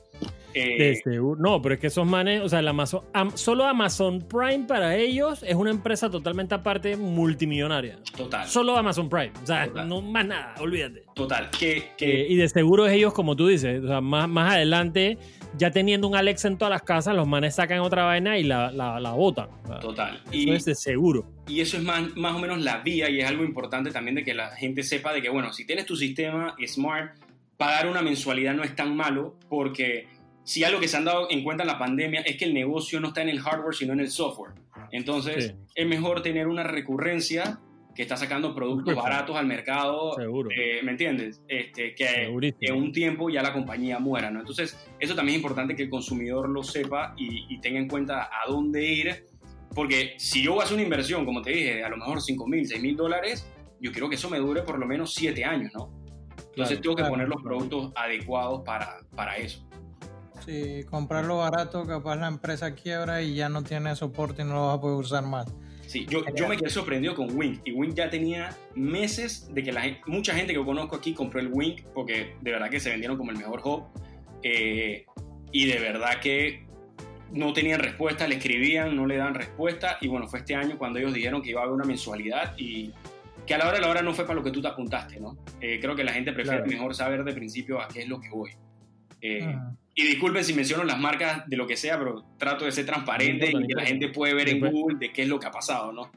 eh, 0.58 1.02
no, 1.38 1.60
pero 1.60 1.74
es 1.74 1.80
que 1.80 1.88
esos 1.88 2.06
manes, 2.06 2.40
o 2.40 2.48
sea, 2.48 2.60
el 2.60 2.68
Amazon, 2.68 3.02
solo 3.34 3.64
Amazon 3.64 4.20
Prime 4.26 4.64
para 4.66 4.96
ellos 4.96 5.42
es 5.42 5.54
una 5.54 5.70
empresa 5.70 6.10
totalmente 6.10 6.54
aparte 6.54 6.96
multimillonaria. 6.96 7.98
Total. 8.16 8.48
Solo 8.48 8.76
Amazon 8.76 9.08
Prime. 9.08 9.32
O 9.42 9.46
sea, 9.46 9.66
no 9.66 10.00
más 10.00 10.26
nada, 10.26 10.54
olvídate. 10.58 11.04
Total. 11.14 11.50
Que, 11.50 11.90
eh, 11.98 12.26
y 12.28 12.36
de 12.36 12.48
seguro 12.48 12.86
ellos, 12.86 13.12
como 13.12 13.36
tú 13.36 13.48
dices, 13.48 13.84
o 13.84 13.86
sea, 13.86 14.00
más, 14.00 14.28
más 14.28 14.54
adelante, 14.54 15.18
ya 15.58 15.70
teniendo 15.70 16.08
un 16.08 16.16
Alexa 16.16 16.48
en 16.48 16.56
todas 16.56 16.70
las 16.70 16.82
casas, 16.82 17.14
los 17.14 17.28
manes 17.28 17.54
sacan 17.54 17.80
otra 17.80 18.04
vaina 18.04 18.38
y 18.38 18.42
la, 18.42 18.70
la, 18.70 18.98
la 18.98 19.12
botan. 19.12 19.48
Total. 19.80 20.22
Eso 20.26 20.32
y, 20.32 20.50
es 20.52 20.64
de 20.64 20.74
seguro. 20.74 21.26
Y 21.46 21.60
eso 21.60 21.76
es 21.76 21.82
más, 21.82 22.16
más 22.16 22.34
o 22.34 22.38
menos 22.38 22.62
la 22.62 22.78
vía 22.78 23.10
y 23.10 23.20
es 23.20 23.28
algo 23.28 23.44
importante 23.44 23.90
también 23.90 24.14
de 24.14 24.24
que 24.24 24.34
la 24.34 24.50
gente 24.56 24.82
sepa 24.82 25.12
de 25.12 25.20
que, 25.20 25.28
bueno, 25.28 25.52
si 25.52 25.66
tienes 25.66 25.84
tu 25.84 25.96
sistema 25.96 26.56
smart, 26.66 27.14
pagar 27.56 27.88
una 27.88 28.02
mensualidad 28.02 28.54
no 28.54 28.62
es 28.62 28.74
tan 28.74 28.96
malo 28.96 29.36
porque 29.48 30.08
si 30.46 30.62
algo 30.62 30.78
que 30.78 30.86
se 30.86 30.96
han 30.96 31.04
dado 31.04 31.26
en 31.28 31.42
cuenta 31.42 31.64
en 31.64 31.66
la 31.66 31.78
pandemia 31.78 32.20
es 32.20 32.36
que 32.36 32.44
el 32.44 32.54
negocio 32.54 33.00
no 33.00 33.08
está 33.08 33.20
en 33.20 33.30
el 33.30 33.40
hardware, 33.40 33.74
sino 33.74 33.92
en 33.94 34.00
el 34.00 34.10
software. 34.10 34.52
Entonces, 34.92 35.56
es 35.74 35.86
mejor 35.86 36.22
tener 36.22 36.46
una 36.46 36.62
recurrencia 36.62 37.58
que 37.96 38.02
está 38.02 38.16
sacando 38.16 38.54
productos 38.54 38.94
baratos 38.94 39.34
al 39.36 39.46
mercado, 39.46 40.14
Seguro. 40.14 40.48
Eh, 40.56 40.82
¿me 40.84 40.92
entiendes? 40.92 41.42
Este, 41.48 41.96
que 41.96 42.30
en 42.60 42.76
un 42.76 42.92
tiempo 42.92 43.28
ya 43.28 43.42
la 43.42 43.52
compañía 43.52 43.98
muera, 43.98 44.30
¿no? 44.30 44.38
Entonces, 44.38 44.78
eso 45.00 45.16
también 45.16 45.34
es 45.34 45.42
importante 45.42 45.74
que 45.74 45.82
el 45.82 45.90
consumidor 45.90 46.48
lo 46.48 46.62
sepa 46.62 47.14
y, 47.16 47.58
tenga 47.58 47.80
en 47.80 47.88
cuenta 47.88 48.24
a 48.24 48.48
dónde 48.48 48.84
ir, 48.84 49.26
porque 49.74 50.14
si 50.18 50.44
yo 50.44 50.60
hacer 50.60 50.74
una 50.74 50.84
inversión, 50.84 51.24
como 51.24 51.42
te 51.42 51.50
dije, 51.50 51.82
a 51.82 51.88
lo 51.88 51.96
mejor 51.96 52.22
5 52.22 52.46
mil, 52.46 52.64
6 52.64 52.80
mil 52.80 52.94
dólares, 52.94 53.50
yo 53.80 53.90
quiero 53.90 54.08
que 54.08 54.14
eso 54.14 54.30
me 54.30 54.38
dure 54.38 54.62
por 54.62 54.78
lo 54.78 54.86
menos 54.86 55.12
7 55.14 55.44
años, 55.44 55.72
¿no? 55.74 55.90
Entonces 56.50 56.80
tengo 56.80 56.94
que 56.94 57.04
poner 57.04 57.28
los 57.28 57.42
productos 57.42 57.92
adecuados 57.96 58.62
para, 58.64 59.00
para 59.16 59.36
eso. 59.38 59.66
Comprarlo 60.88 61.38
barato, 61.38 61.86
capaz 61.86 62.16
la 62.16 62.28
empresa 62.28 62.74
quiebra 62.74 63.22
y 63.22 63.34
ya 63.34 63.48
no 63.48 63.62
tiene 63.62 63.94
soporte 63.96 64.42
y 64.42 64.44
no 64.44 64.54
lo 64.54 64.66
vas 64.66 64.78
a 64.78 64.80
poder 64.80 64.98
usar 64.98 65.24
más. 65.24 65.46
Sí, 65.86 66.04
yo, 66.08 66.22
yo 66.34 66.48
me 66.48 66.56
quedé 66.56 66.68
sorprendido 66.68 67.14
con 67.14 67.36
Wing 67.36 67.58
y 67.64 67.72
Wing 67.72 67.94
ya 67.94 68.10
tenía 68.10 68.50
meses 68.74 69.48
de 69.54 69.62
que 69.62 69.72
la 69.72 69.82
mucha 70.06 70.34
gente 70.34 70.52
que 70.52 70.64
conozco 70.64 70.96
aquí 70.96 71.14
compró 71.14 71.38
el 71.38 71.48
Wing 71.52 71.76
porque 71.94 72.34
de 72.40 72.50
verdad 72.50 72.68
que 72.70 72.80
se 72.80 72.90
vendieron 72.90 73.16
como 73.16 73.30
el 73.30 73.38
mejor 73.38 73.60
hub 73.64 73.84
eh, 74.42 75.06
y 75.52 75.66
de 75.66 75.78
verdad 75.78 76.20
que 76.20 76.66
no 77.30 77.52
tenían 77.52 77.80
respuesta, 77.80 78.26
le 78.26 78.36
escribían, 78.36 78.96
no 78.96 79.06
le 79.06 79.16
dan 79.16 79.34
respuesta 79.34 79.98
y 80.00 80.08
bueno, 80.08 80.26
fue 80.26 80.40
este 80.40 80.56
año 80.56 80.76
cuando 80.76 80.98
ellos 80.98 81.14
dijeron 81.14 81.40
que 81.40 81.50
iba 81.50 81.60
a 81.60 81.64
haber 81.64 81.74
una 81.74 81.84
mensualidad 81.84 82.54
y 82.56 82.92
que 83.46 83.54
a 83.54 83.58
la 83.58 83.68
hora 83.68 83.76
de 83.76 83.82
la 83.82 83.88
hora 83.88 84.02
no 84.02 84.12
fue 84.12 84.24
para 84.24 84.34
lo 84.34 84.42
que 84.42 84.50
tú 84.50 84.60
te 84.60 84.68
apuntaste, 84.68 85.20
¿no? 85.20 85.38
Eh, 85.60 85.78
creo 85.80 85.94
que 85.94 86.02
la 86.02 86.12
gente 86.12 86.32
prefiere 86.32 86.64
mejor 86.66 86.94
saber 86.96 87.22
de 87.22 87.32
principio 87.32 87.80
a 87.80 87.86
qué 87.86 88.02
es 88.02 88.08
lo 88.08 88.20
que 88.20 88.28
voy. 88.28 88.50
Eh, 89.20 89.54
ah. 89.56 89.72
Y 89.98 90.06
disculpen 90.06 90.44
si 90.44 90.52
menciono 90.52 90.84
las 90.84 91.00
marcas 91.00 91.48
de 91.48 91.56
lo 91.56 91.66
que 91.66 91.74
sea, 91.74 91.98
pero 91.98 92.22
trato 92.36 92.66
de 92.66 92.72
ser 92.72 92.84
transparente 92.84 93.50
y 93.50 93.66
que 93.66 93.74
la 93.74 93.86
gente 93.86 94.08
puede 94.08 94.34
ver 94.34 94.50
en 94.50 94.60
Google 94.60 94.98
de 94.98 95.10
qué 95.10 95.22
es 95.22 95.28
lo 95.28 95.40
que 95.40 95.46
ha 95.46 95.50
pasado, 95.50 95.90
¿no? 95.90 96.12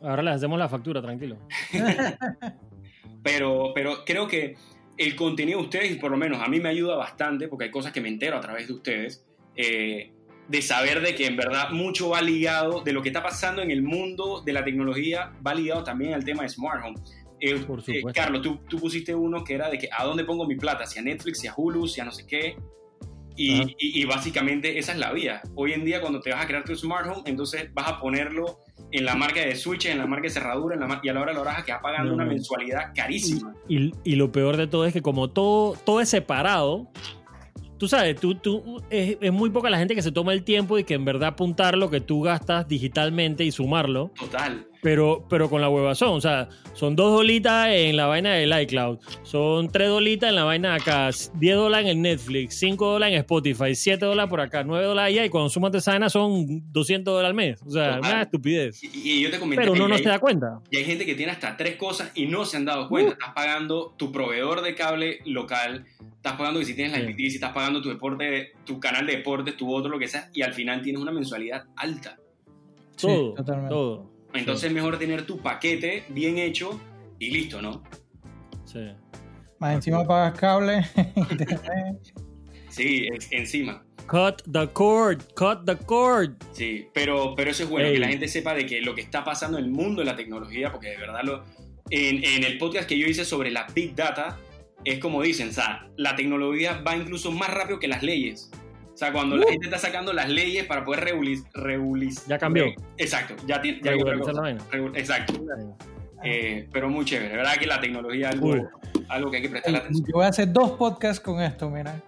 Ahora 0.00 0.22
les 0.22 0.36
hacemos 0.36 0.58
la 0.58 0.70
factura, 0.70 1.02
tranquilo. 1.02 1.36
pero, 3.22 3.72
pero 3.74 4.06
creo 4.06 4.26
que 4.26 4.56
el 4.96 5.14
contenido 5.16 5.58
de 5.58 5.64
ustedes, 5.64 5.96
por 5.98 6.10
lo 6.10 6.16
menos 6.16 6.42
a 6.42 6.48
mí 6.48 6.60
me 6.60 6.70
ayuda 6.70 6.96
bastante, 6.96 7.46
porque 7.46 7.66
hay 7.66 7.70
cosas 7.70 7.92
que 7.92 8.00
me 8.00 8.08
entero 8.08 8.38
a 8.38 8.40
través 8.40 8.68
de 8.68 8.72
ustedes, 8.72 9.22
eh, 9.54 10.12
de 10.48 10.62
saber 10.62 11.02
de 11.02 11.14
que 11.14 11.26
en 11.26 11.36
verdad 11.36 11.70
mucho 11.72 12.08
va 12.08 12.22
ligado, 12.22 12.80
de 12.80 12.94
lo 12.94 13.02
que 13.02 13.10
está 13.10 13.22
pasando 13.22 13.60
en 13.60 13.70
el 13.70 13.82
mundo 13.82 14.40
de 14.40 14.54
la 14.54 14.64
tecnología, 14.64 15.32
va 15.46 15.54
ligado 15.54 15.84
también 15.84 16.14
al 16.14 16.24
tema 16.24 16.44
de 16.44 16.48
Smart 16.48 16.82
Home. 16.84 16.98
Eh, 17.38 17.58
Por 17.60 17.82
eh, 17.86 18.02
Carlos, 18.14 18.42
tú, 18.42 18.60
tú, 18.68 18.78
pusiste 18.78 19.14
uno 19.14 19.44
que 19.44 19.54
era 19.54 19.70
de 19.70 19.78
que 19.78 19.88
a 19.90 20.04
dónde 20.04 20.24
pongo 20.24 20.46
mi 20.46 20.56
plata, 20.56 20.86
si 20.86 20.98
a 20.98 21.02
Netflix, 21.02 21.40
si 21.40 21.46
a 21.46 21.54
Hulu, 21.56 21.86
si 21.86 22.00
a 22.00 22.04
no 22.04 22.12
sé 22.12 22.26
qué. 22.26 22.56
Y, 23.42 24.04
básicamente 24.04 24.78
esa 24.78 24.92
es 24.92 24.98
la 24.98 25.12
vía. 25.12 25.40
Hoy 25.54 25.72
en 25.72 25.84
día 25.84 26.00
cuando 26.00 26.20
te 26.20 26.30
vas 26.30 26.44
a 26.44 26.46
crear 26.46 26.64
tu 26.64 26.74
smart 26.74 27.06
home, 27.06 27.22
entonces 27.24 27.72
vas 27.72 27.88
a 27.88 27.98
ponerlo 27.98 28.60
en 28.92 29.04
la 29.04 29.14
marca 29.14 29.40
de 29.40 29.56
switch, 29.56 29.86
en 29.86 29.98
la 29.98 30.06
marca 30.06 30.24
de 30.24 30.30
cerradura, 30.30 30.74
en 30.74 30.80
la, 30.80 31.00
y 31.02 31.08
a 31.08 31.14
la 31.14 31.20
hora 31.20 31.32
de 31.32 31.36
la 31.36 31.40
hora 31.40 31.62
que 31.64 31.72
va 31.72 31.80
pagando 31.80 32.12
una 32.12 32.24
mensualidad 32.24 32.92
carísima. 32.94 33.54
Y, 33.68 33.92
y, 34.04 34.16
lo 34.16 34.30
peor 34.30 34.56
de 34.56 34.66
todo 34.66 34.84
es 34.84 34.92
que 34.92 35.00
como 35.00 35.30
todo, 35.30 35.74
todo 35.84 36.00
es 36.00 36.08
separado, 36.08 36.90
tú 37.78 37.88
sabes, 37.88 38.20
tú, 38.20 38.34
tú, 38.34 38.82
es, 38.90 39.16
es, 39.20 39.32
muy 39.32 39.50
poca 39.50 39.70
la 39.70 39.78
gente 39.78 39.94
que 39.94 40.02
se 40.02 40.12
toma 40.12 40.32
el 40.32 40.44
tiempo 40.44 40.78
y 40.78 40.84
que 40.84 40.94
en 40.94 41.04
verdad 41.04 41.30
apuntar 41.30 41.78
lo 41.78 41.88
que 41.88 42.00
tú 42.00 42.22
gastas 42.22 42.68
digitalmente 42.68 43.44
y 43.44 43.52
sumarlo. 43.52 44.10
Total 44.18 44.69
pero, 44.82 45.26
pero 45.28 45.48
con 45.48 45.60
la 45.60 45.68
huevazón. 45.68 46.10
O 46.10 46.20
sea, 46.20 46.48
son 46.74 46.96
dos 46.96 47.12
dolitas 47.12 47.68
en 47.70 47.96
la 47.96 48.06
vaina 48.06 48.34
del 48.34 48.58
iCloud, 48.62 48.98
son 49.22 49.70
tres 49.70 49.88
dolitas 49.88 50.30
en 50.30 50.36
la 50.36 50.44
vaina 50.44 50.70
de 50.70 50.76
acá, 50.76 51.10
10 51.34 51.56
dólares 51.56 51.90
en 51.90 51.96
el 51.96 52.02
Netflix, 52.02 52.58
5 52.58 52.92
dólares 52.92 53.14
en 53.14 53.20
Spotify, 53.20 53.74
7 53.74 54.04
dólares 54.04 54.30
por 54.30 54.40
acá, 54.40 54.64
9 54.64 54.86
dólares 54.86 55.12
allá, 55.12 55.24
y 55.24 55.28
cuando 55.28 55.50
sumas 55.50 55.74
esa 55.74 55.92
vaina 55.92 56.08
son 56.08 56.72
200 56.72 57.12
dólares 57.12 57.28
al 57.28 57.34
mes. 57.34 57.62
O 57.66 57.70
sea, 57.70 57.98
una 57.98 58.22
estupidez. 58.22 58.82
Y, 58.82 59.20
yo 59.20 59.30
te 59.30 59.38
pero 59.56 59.72
uno 59.72 59.88
no 59.88 59.98
se 59.98 60.04
da 60.04 60.18
cuenta. 60.18 60.60
Y 60.70 60.76
hay 60.76 60.84
gente 60.84 61.04
que 61.04 61.14
tiene 61.14 61.32
hasta 61.32 61.56
tres 61.56 61.76
cosas 61.76 62.12
y 62.14 62.26
no 62.26 62.44
se 62.44 62.56
han 62.56 62.64
dado 62.64 62.88
cuenta. 62.88 63.10
Uh. 63.10 63.12
Estás 63.12 63.34
pagando 63.34 63.94
tu 63.96 64.12
proveedor 64.12 64.62
de 64.62 64.74
cable 64.74 65.20
local, 65.24 65.86
estás 66.16 66.34
pagando 66.34 66.60
que 66.60 66.66
si 66.66 66.74
tienes 66.74 66.92
la 66.92 67.10
IPT, 67.10 67.18
si 67.18 67.34
estás 67.34 67.52
pagando 67.52 67.82
tu 67.82 67.88
deporte, 67.88 68.52
tu 68.64 68.78
canal 68.80 69.06
de 69.06 69.16
deportes, 69.16 69.56
tu 69.56 69.72
otro, 69.72 69.90
lo 69.90 69.98
que 69.98 70.08
sea, 70.08 70.30
y 70.32 70.42
al 70.42 70.54
final 70.54 70.82
tienes 70.82 71.00
una 71.00 71.12
mensualidad 71.12 71.64
alta. 71.76 72.16
Todo, 73.00 73.34
todo. 73.68 74.09
Entonces 74.32 74.68
es 74.68 74.72
mejor 74.72 74.98
tener 74.98 75.26
tu 75.26 75.38
paquete 75.38 76.04
bien 76.08 76.38
hecho 76.38 76.80
y 77.18 77.30
listo, 77.30 77.60
¿no? 77.60 77.82
Sí. 78.64 78.88
Más 79.58 79.74
encima 79.74 80.06
pagas 80.06 80.38
cable. 80.38 80.86
sí, 82.70 83.08
encima. 83.30 83.84
Cut 84.06 84.42
the 84.50 84.66
cord, 84.68 85.22
cut 85.34 85.64
the 85.66 85.76
cord. 85.76 86.32
Sí, 86.52 86.88
pero, 86.94 87.34
pero 87.36 87.50
eso 87.50 87.64
es 87.64 87.68
bueno, 87.68 87.92
que 87.92 87.98
la 87.98 88.08
gente 88.08 88.26
sepa 88.28 88.54
de 88.54 88.66
que 88.66 88.80
lo 88.80 88.94
que 88.94 89.02
está 89.02 89.22
pasando 89.24 89.58
en 89.58 89.64
el 89.64 89.70
mundo 89.70 90.00
de 90.00 90.06
la 90.06 90.16
tecnología, 90.16 90.72
porque 90.72 90.90
de 90.90 90.96
verdad 90.96 91.20
lo, 91.22 91.44
en, 91.90 92.24
en 92.24 92.44
el 92.44 92.58
podcast 92.58 92.88
que 92.88 92.98
yo 92.98 93.06
hice 93.06 93.24
sobre 93.24 93.50
la 93.50 93.66
Big 93.74 93.94
Data, 93.94 94.38
es 94.84 94.98
como 94.98 95.22
dicen, 95.22 95.50
o 95.50 95.52
sea, 95.52 95.88
la 95.96 96.16
tecnología 96.16 96.80
va 96.86 96.96
incluso 96.96 97.30
más 97.30 97.52
rápido 97.52 97.78
que 97.78 97.88
las 97.88 98.02
leyes. 98.02 98.50
O 99.00 99.02
sea, 99.02 99.14
cuando 99.14 99.34
la 99.34 99.46
uh. 99.46 99.48
gente 99.48 99.64
está 99.64 99.78
sacando 99.78 100.12
las 100.12 100.28
leyes 100.28 100.66
para 100.66 100.84
poder 100.84 101.00
regular... 101.00 102.12
ya 102.28 102.36
cambió. 102.36 102.66
exacto, 102.98 103.34
ya 103.46 103.58
tiene... 103.62 103.80
Ya 103.82 103.92
exacto. 104.94 105.42
Eh, 106.22 106.68
pero 106.70 106.90
muy 106.90 107.06
chévere, 107.06 107.34
¿verdad? 107.34 107.56
Que 107.56 107.66
la 107.66 107.80
tecnología 107.80 108.28
es 108.28 108.34
algo, 108.34 108.68
algo 109.08 109.30
que 109.30 109.38
hay 109.38 109.42
que 109.42 109.48
prestar 109.48 109.74
atención. 109.74 110.06
Yo 110.06 110.12
voy 110.12 110.26
a 110.26 110.28
hacer 110.28 110.52
dos 110.52 110.72
podcasts 110.72 111.18
con 111.18 111.40
esto, 111.40 111.70
mira. 111.70 111.98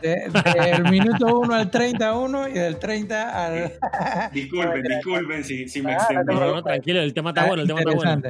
del 0.00 0.84
minuto 0.84 1.40
1 1.40 1.54
al 1.56 1.68
31 1.72 2.48
y 2.50 2.52
del 2.52 2.78
30 2.78 3.44
al. 3.44 3.72
disculpen, 4.32 4.80
disculpen 4.80 5.42
si, 5.42 5.68
si 5.68 5.82
me 5.82 5.90
ah, 5.90 5.96
extendo. 5.96 6.34
No, 6.34 6.62
tranquilo, 6.62 7.00
el 7.00 7.12
tema 7.14 7.30
está 7.30 7.48
bueno, 7.48 7.62
el 7.62 7.66
tema 7.68 7.80
está 7.80 7.94
bueno. 7.96 8.22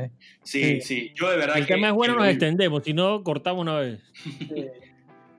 Sí, 0.43 0.81
sí, 0.81 1.13
yo 1.15 1.31
de 1.31 1.37
verdad. 1.37 1.59
El 1.59 1.67
tema 1.67 1.89
es 1.89 1.93
bueno, 1.93 2.15
nos 2.15 2.27
extendemos, 2.27 2.83
si 2.85 2.95
no, 2.95 3.23
cortamos 3.23 3.61
una 3.61 3.81
vez. 3.81 4.01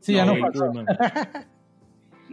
Sí, 0.02 0.14
ya 0.14 0.26
no 0.26 0.36
pasa. 0.38 1.48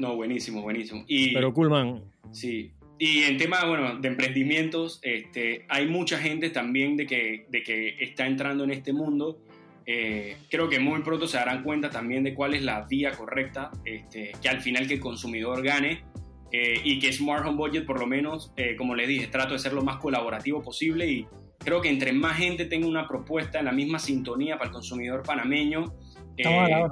No, 0.00 0.16
buenísimo, 0.16 0.62
buenísimo. 0.62 1.04
Y, 1.06 1.34
Pero 1.34 1.52
cool, 1.52 1.68
man. 1.68 2.02
Sí. 2.32 2.72
Y 2.98 3.24
en 3.24 3.36
tema, 3.36 3.64
bueno, 3.66 3.98
de 3.98 4.08
emprendimientos, 4.08 4.98
este, 5.02 5.66
hay 5.68 5.86
mucha 5.86 6.18
gente 6.18 6.48
también 6.48 6.96
de 6.96 7.06
que, 7.06 7.46
de 7.50 7.62
que 7.62 7.96
está 8.00 8.26
entrando 8.26 8.64
en 8.64 8.70
este 8.70 8.94
mundo. 8.94 9.38
Eh, 9.84 10.38
creo 10.50 10.70
que 10.70 10.78
muy 10.78 11.02
pronto 11.02 11.26
se 11.26 11.36
darán 11.36 11.62
cuenta 11.62 11.90
también 11.90 12.24
de 12.24 12.32
cuál 12.32 12.54
es 12.54 12.62
la 12.62 12.86
vía 12.86 13.10
correcta, 13.12 13.70
este, 13.84 14.32
que 14.40 14.48
al 14.48 14.60
final 14.60 14.88
que 14.88 14.94
el 14.94 15.00
consumidor 15.00 15.62
gane, 15.62 16.02
eh, 16.50 16.80
y 16.82 16.98
que 16.98 17.12
Smart 17.12 17.46
Home 17.46 17.58
Budget, 17.58 17.84
por 17.84 18.00
lo 18.00 18.06
menos, 18.06 18.52
eh, 18.56 18.74
como 18.76 18.94
les 18.94 19.06
dije, 19.06 19.26
trato 19.26 19.52
de 19.52 19.58
ser 19.58 19.74
lo 19.74 19.82
más 19.82 19.98
colaborativo 19.98 20.62
posible 20.62 21.06
y 21.06 21.26
creo 21.58 21.82
que 21.82 21.90
entre 21.90 22.12
más 22.12 22.38
gente 22.38 22.64
tenga 22.64 22.86
una 22.86 23.06
propuesta 23.06 23.58
en 23.58 23.66
la 23.66 23.72
misma 23.72 23.98
sintonía 23.98 24.56
para 24.56 24.68
el 24.68 24.72
consumidor 24.72 25.22
panameño, 25.22 25.94
eh, 26.38 26.86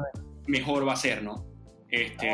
mejor 0.47 0.87
va 0.87 0.93
a 0.93 0.97
ser, 0.97 1.23
¿no? 1.23 1.47
Este, 1.91 2.31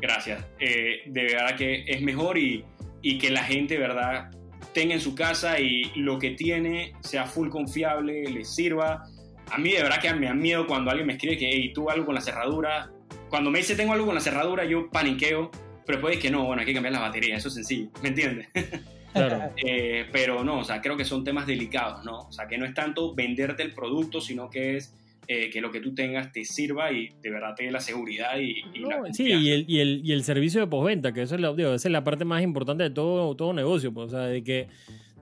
gracias. 0.00 0.44
de 0.58 1.02
verdad 1.14 1.56
que 1.56 1.84
es 1.86 2.00
mejor 2.02 2.38
y, 2.38 2.64
y 3.02 3.18
que 3.18 3.30
la 3.30 3.44
gente, 3.44 3.78
¿verdad? 3.78 4.30
tenga 4.72 4.94
en 4.94 5.00
su 5.00 5.14
casa 5.14 5.58
y 5.58 5.90
lo 5.96 6.18
que 6.18 6.30
tiene 6.30 6.92
sea 7.00 7.26
full 7.26 7.48
confiable, 7.48 8.24
le 8.24 8.44
sirva. 8.44 9.04
A 9.50 9.58
mí 9.58 9.72
de 9.72 9.82
verdad 9.82 10.00
que 10.00 10.12
me 10.14 10.26
da 10.26 10.34
miedo 10.34 10.66
cuando 10.66 10.90
alguien 10.90 11.06
me 11.06 11.14
escribe 11.14 11.36
que 11.36 11.48
hey, 11.50 11.72
tuvo 11.72 11.90
algo 11.90 12.06
con 12.06 12.14
la 12.14 12.20
cerradura. 12.20 12.90
Cuando 13.28 13.50
me 13.50 13.58
dice 13.58 13.74
tengo 13.74 13.92
algo 13.92 14.06
con 14.06 14.14
la 14.14 14.20
cerradura, 14.20 14.64
yo 14.64 14.88
paniqueo, 14.90 15.50
pero 15.86 16.00
puede 16.00 16.18
que 16.18 16.30
no, 16.30 16.44
bueno, 16.44 16.60
hay 16.60 16.66
que 16.66 16.74
cambiar 16.74 16.92
la 16.92 17.00
batería, 17.00 17.36
eso 17.36 17.48
es 17.48 17.54
sencillo, 17.54 17.88
¿me 18.02 18.08
entiendes? 18.08 18.48
Claro. 19.12 19.50
Eh, 19.64 20.06
pero 20.12 20.44
no, 20.44 20.58
o 20.58 20.64
sea, 20.64 20.82
creo 20.82 20.96
que 20.96 21.04
son 21.04 21.24
temas 21.24 21.46
delicados, 21.46 22.04
¿no? 22.04 22.28
O 22.28 22.30
sea, 22.30 22.46
que 22.46 22.58
no 22.58 22.66
es 22.66 22.74
tanto 22.74 23.14
venderte 23.14 23.62
el 23.62 23.72
producto, 23.72 24.20
sino 24.20 24.50
que 24.50 24.76
es 24.76 24.94
eh, 25.30 25.50
que 25.50 25.60
lo 25.60 25.70
que 25.70 25.80
tú 25.80 25.94
tengas 25.94 26.32
te 26.32 26.42
sirva 26.42 26.90
y 26.90 27.10
de 27.20 27.30
verdad 27.30 27.54
te 27.54 27.64
dé 27.64 27.70
la 27.70 27.80
seguridad 27.80 28.38
y, 28.38 28.62
la 28.80 29.12
Sí, 29.12 29.24
y 29.26 29.50
el, 29.50 29.66
y, 29.68 29.80
el, 29.80 30.00
y 30.02 30.12
el, 30.12 30.24
servicio 30.24 30.58
de 30.58 30.66
postventa, 30.66 31.12
que 31.12 31.20
eso 31.20 31.34
es 31.34 31.40
la, 31.42 31.52
digo, 31.52 31.74
esa 31.74 31.86
es 31.88 31.92
la 31.92 32.02
parte 32.02 32.24
más 32.24 32.42
importante 32.42 32.84
de 32.84 32.90
todo, 32.90 33.36
todo 33.36 33.52
negocio, 33.52 33.92
pues, 33.92 34.06
o 34.06 34.10
sea, 34.16 34.20
de 34.20 34.42
que, 34.42 34.68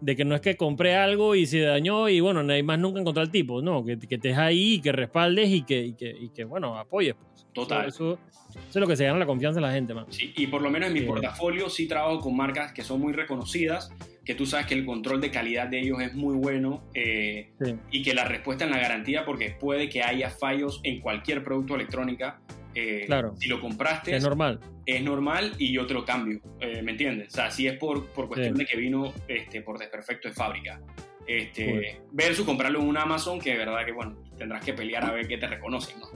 de 0.00 0.14
que 0.14 0.24
no 0.24 0.36
es 0.36 0.40
que 0.40 0.57
compré 0.57 0.94
algo 0.94 1.34
y 1.34 1.46
se 1.46 1.59
dañó 1.59 2.09
y 2.09 2.20
bueno, 2.20 2.44
no 2.44 2.52
hay 2.52 2.62
más 2.62 2.78
nunca 2.78 3.00
encontrar 3.00 3.26
el 3.26 3.32
tipo, 3.32 3.61
no, 3.62 3.84
que, 3.84 3.98
que 3.98 4.14
estés 4.14 4.38
ahí, 4.38 4.80
que 4.80 4.92
respaldes 4.92 5.50
y 5.50 5.62
que, 5.62 5.84
y 5.86 5.94
que, 5.94 6.16
y 6.16 6.28
que 6.28 6.44
bueno, 6.44 6.78
apoyes. 6.78 7.16
Pues. 7.16 7.36
Total. 7.57 7.88
Eso, 7.88 8.12
eso 8.12 8.68
es 8.68 8.76
lo 8.76 8.86
que 8.86 8.96
se 8.96 9.04
gana 9.04 9.18
la 9.18 9.26
confianza 9.26 9.61
de 9.61 9.66
la 9.66 9.72
gente, 9.72 9.94
man. 9.94 10.07
Sí, 10.11 10.32
y 10.36 10.46
por 10.46 10.62
lo 10.62 10.70
menos 10.70 10.88
en 10.88 10.94
mi 10.94 11.00
portafolio 11.00 11.68
sí 11.70 11.88
trabajo 11.88 12.20
con 12.20 12.36
marcas 12.36 12.72
que 12.72 12.82
son 12.82 13.00
muy 13.00 13.12
reconocidas, 13.12 13.90
que 14.24 14.34
tú 14.34 14.44
sabes 14.44 14.66
que 14.66 14.74
el 14.74 14.84
control 14.84 15.20
de 15.20 15.30
calidad 15.30 15.68
de 15.68 15.80
ellos 15.80 16.00
es 16.02 16.14
muy 16.14 16.34
bueno 16.36 16.82
eh, 16.94 17.50
y 17.90 18.02
que 18.02 18.12
la 18.12 18.24
respuesta 18.24 18.64
en 18.64 18.72
la 18.72 18.78
garantía, 18.78 19.24
porque 19.24 19.50
puede 19.50 19.88
que 19.88 20.02
haya 20.02 20.30
fallos 20.30 20.80
en 20.84 21.00
cualquier 21.00 21.42
producto 21.42 21.76
electrónica. 21.76 22.40
Eh, 22.74 23.04
claro. 23.07 23.34
Si 23.38 23.48
lo 23.48 23.59
compraste. 23.61 24.14
Es 24.14 24.22
normal. 24.22 24.61
Es 24.84 25.02
normal 25.02 25.54
y 25.59 25.72
yo 25.72 25.86
te 25.86 25.94
lo 25.94 26.04
cambio. 26.04 26.40
Eh, 26.61 26.82
¿Me 26.82 26.90
entiendes? 26.92 27.28
O 27.28 27.36
sea, 27.36 27.50
si 27.50 27.66
es 27.66 27.78
por, 27.78 28.07
por 28.09 28.28
cuestión 28.28 28.54
de 28.54 28.66
que 28.66 28.76
vino 28.76 29.14
este, 29.28 29.62
por 29.62 29.78
desperfecto 29.78 30.28
de 30.28 30.34
fábrica. 30.34 30.80
Este, 31.26 32.00
versus 32.12 32.44
comprarlo 32.44 32.80
en 32.80 32.86
un 32.86 32.96
Amazon, 32.96 33.40
que 33.40 33.50
de 33.50 33.59
verdad 33.59 33.84
que, 33.84 33.92
bueno, 33.92 34.16
tendrás 34.36 34.64
que 34.64 34.74
pelear 34.74 35.04
a 35.04 35.12
ver 35.12 35.26
qué 35.26 35.38
te 35.38 35.48
reconocen, 35.48 35.98
¿no? 35.98 36.07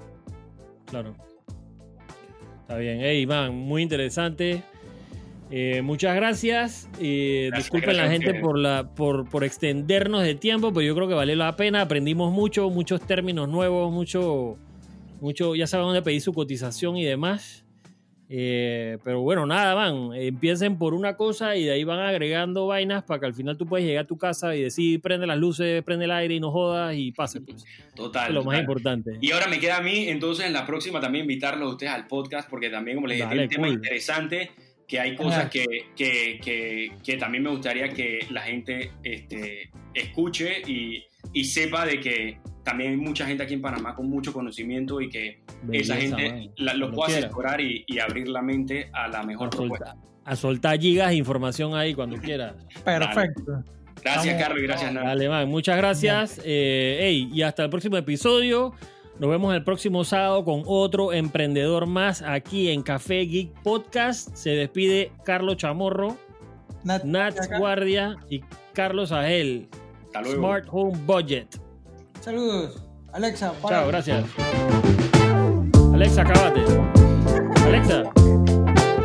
Claro. 0.86 1.16
Está 2.70 2.78
bien. 2.78 3.00
Hey, 3.00 3.26
man, 3.26 3.52
muy 3.52 3.82
interesante. 3.82 4.62
Eh, 5.50 5.82
muchas 5.82 6.14
gracias. 6.14 6.88
Eh, 7.00 7.50
disculpen 7.56 7.96
la 7.96 8.08
gente 8.08 8.34
por, 8.34 8.56
la, 8.56 8.94
por, 8.94 9.28
por, 9.28 9.42
extendernos 9.42 10.22
de 10.22 10.36
tiempo, 10.36 10.72
pero 10.72 10.82
yo 10.82 10.94
creo 10.94 11.08
que 11.08 11.14
valió 11.14 11.34
la 11.34 11.56
pena. 11.56 11.80
Aprendimos 11.80 12.32
mucho, 12.32 12.70
muchos 12.70 13.00
términos 13.00 13.48
nuevos, 13.48 13.92
mucho, 13.92 14.56
mucho 15.20 15.56
ya 15.56 15.66
saben 15.66 15.86
dónde 15.86 16.02
pedir 16.02 16.20
su 16.20 16.32
cotización 16.32 16.96
y 16.96 17.04
demás. 17.04 17.64
Eh, 18.32 18.96
pero 19.02 19.22
bueno, 19.22 19.44
nada, 19.44 19.74
van. 19.74 20.12
Empiecen 20.14 20.78
por 20.78 20.94
una 20.94 21.16
cosa 21.16 21.56
y 21.56 21.64
de 21.64 21.72
ahí 21.72 21.82
van 21.82 21.98
agregando 21.98 22.68
vainas 22.68 23.02
para 23.02 23.18
que 23.18 23.26
al 23.26 23.34
final 23.34 23.56
tú 23.56 23.66
puedas 23.66 23.84
llegar 23.84 24.04
a 24.04 24.06
tu 24.06 24.16
casa 24.16 24.54
y 24.54 24.62
decir, 24.62 25.00
prende 25.00 25.26
las 25.26 25.36
luces, 25.36 25.82
prende 25.82 26.04
el 26.04 26.12
aire 26.12 26.34
y 26.34 26.40
no 26.40 26.52
jodas 26.52 26.94
y 26.96 27.12
pase. 27.12 27.40
Pues. 27.50 27.64
Total. 27.96 28.28
Es 28.28 28.34
lo 28.34 28.44
más 28.44 28.60
importante. 28.60 29.18
Y 29.20 29.32
ahora 29.32 29.48
me 29.48 29.58
queda 29.58 29.78
a 29.78 29.82
mí, 29.82 30.08
entonces, 30.08 30.46
en 30.46 30.52
la 30.52 30.64
próxima 30.64 31.00
también 31.00 31.24
invitarlos 31.24 31.68
a 31.68 31.72
ustedes 31.72 31.92
al 31.92 32.06
podcast, 32.06 32.48
porque 32.48 32.70
también, 32.70 32.98
como 32.98 33.08
les 33.08 33.18
dije, 33.18 33.34
es 33.34 33.42
un 33.42 33.48
tema 33.48 33.68
interesante 33.68 34.50
que 34.86 35.00
hay 35.00 35.16
cosas 35.16 35.50
que, 35.50 35.64
que, 35.96 36.38
que, 36.40 36.92
que, 37.02 37.16
también 37.16 37.42
me 37.42 37.50
gustaría 37.50 37.88
que 37.88 38.26
la 38.30 38.42
gente 38.42 38.92
este, 39.02 39.70
escuche 39.94 40.62
y, 40.66 41.04
y 41.32 41.44
sepa 41.44 41.86
de 41.86 42.00
que 42.00 42.38
también 42.64 42.90
hay 42.92 42.96
mucha 42.96 43.26
gente 43.26 43.42
aquí 43.42 43.54
en 43.54 43.62
Panamá 43.62 43.94
con 43.94 44.08
mucho 44.08 44.32
conocimiento 44.32 45.00
y 45.00 45.08
que 45.08 45.42
esa 45.72 45.96
gente 45.96 46.50
lo 46.58 46.90
pueda 46.92 47.18
asesorar 47.18 47.60
y, 47.60 47.84
y, 47.86 47.98
abrir 47.98 48.28
la 48.28 48.42
mente 48.42 48.90
a 48.92 49.08
la 49.08 49.22
mejor 49.22 49.50
propuesta. 49.50 49.96
a 50.24 50.36
soltar 50.36 50.78
gigas 50.78 51.10
de 51.10 51.16
información 51.16 51.74
ahí 51.74 51.94
cuando 51.94 52.16
quieras. 52.20 52.54
Perfecto. 52.84 53.64
Gracias, 54.02 54.42
Carlos, 54.42 54.60
y 54.60 54.62
gracias, 54.62 54.92
Nando. 54.92 55.08
Dale, 55.08 55.28
man, 55.28 55.48
muchas 55.48 55.76
gracias. 55.76 56.40
Eh, 56.44 57.28
y 57.32 57.42
hasta 57.42 57.64
el 57.64 57.70
próximo 57.70 57.96
episodio. 57.96 58.74
Nos 59.20 59.28
vemos 59.28 59.54
el 59.54 59.62
próximo 59.62 60.02
sábado 60.02 60.46
con 60.46 60.62
otro 60.64 61.12
emprendedor 61.12 61.86
más 61.86 62.22
aquí 62.22 62.70
en 62.70 62.80
Café 62.80 63.26
Geek 63.26 63.52
Podcast. 63.62 64.34
Se 64.34 64.48
despide 64.48 65.12
Carlos 65.26 65.58
Chamorro, 65.58 66.16
Nat, 66.84 67.04
Guardia 67.58 68.16
y 68.30 68.40
Carlos 68.72 69.12
Agel. 69.12 69.68
Smart 70.24 70.66
Home 70.70 70.98
Budget. 71.06 71.60
Saludos. 72.20 72.82
Alexa, 73.12 73.52
para. 73.62 73.76
Chao, 73.76 73.86
gracias. 73.88 74.24
Alexa, 75.94 76.22
acabate. 76.22 76.64
Alexa. 77.66 78.04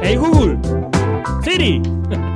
Hey 0.02 0.16
Google. 0.18 0.58
Siri. 1.44 1.82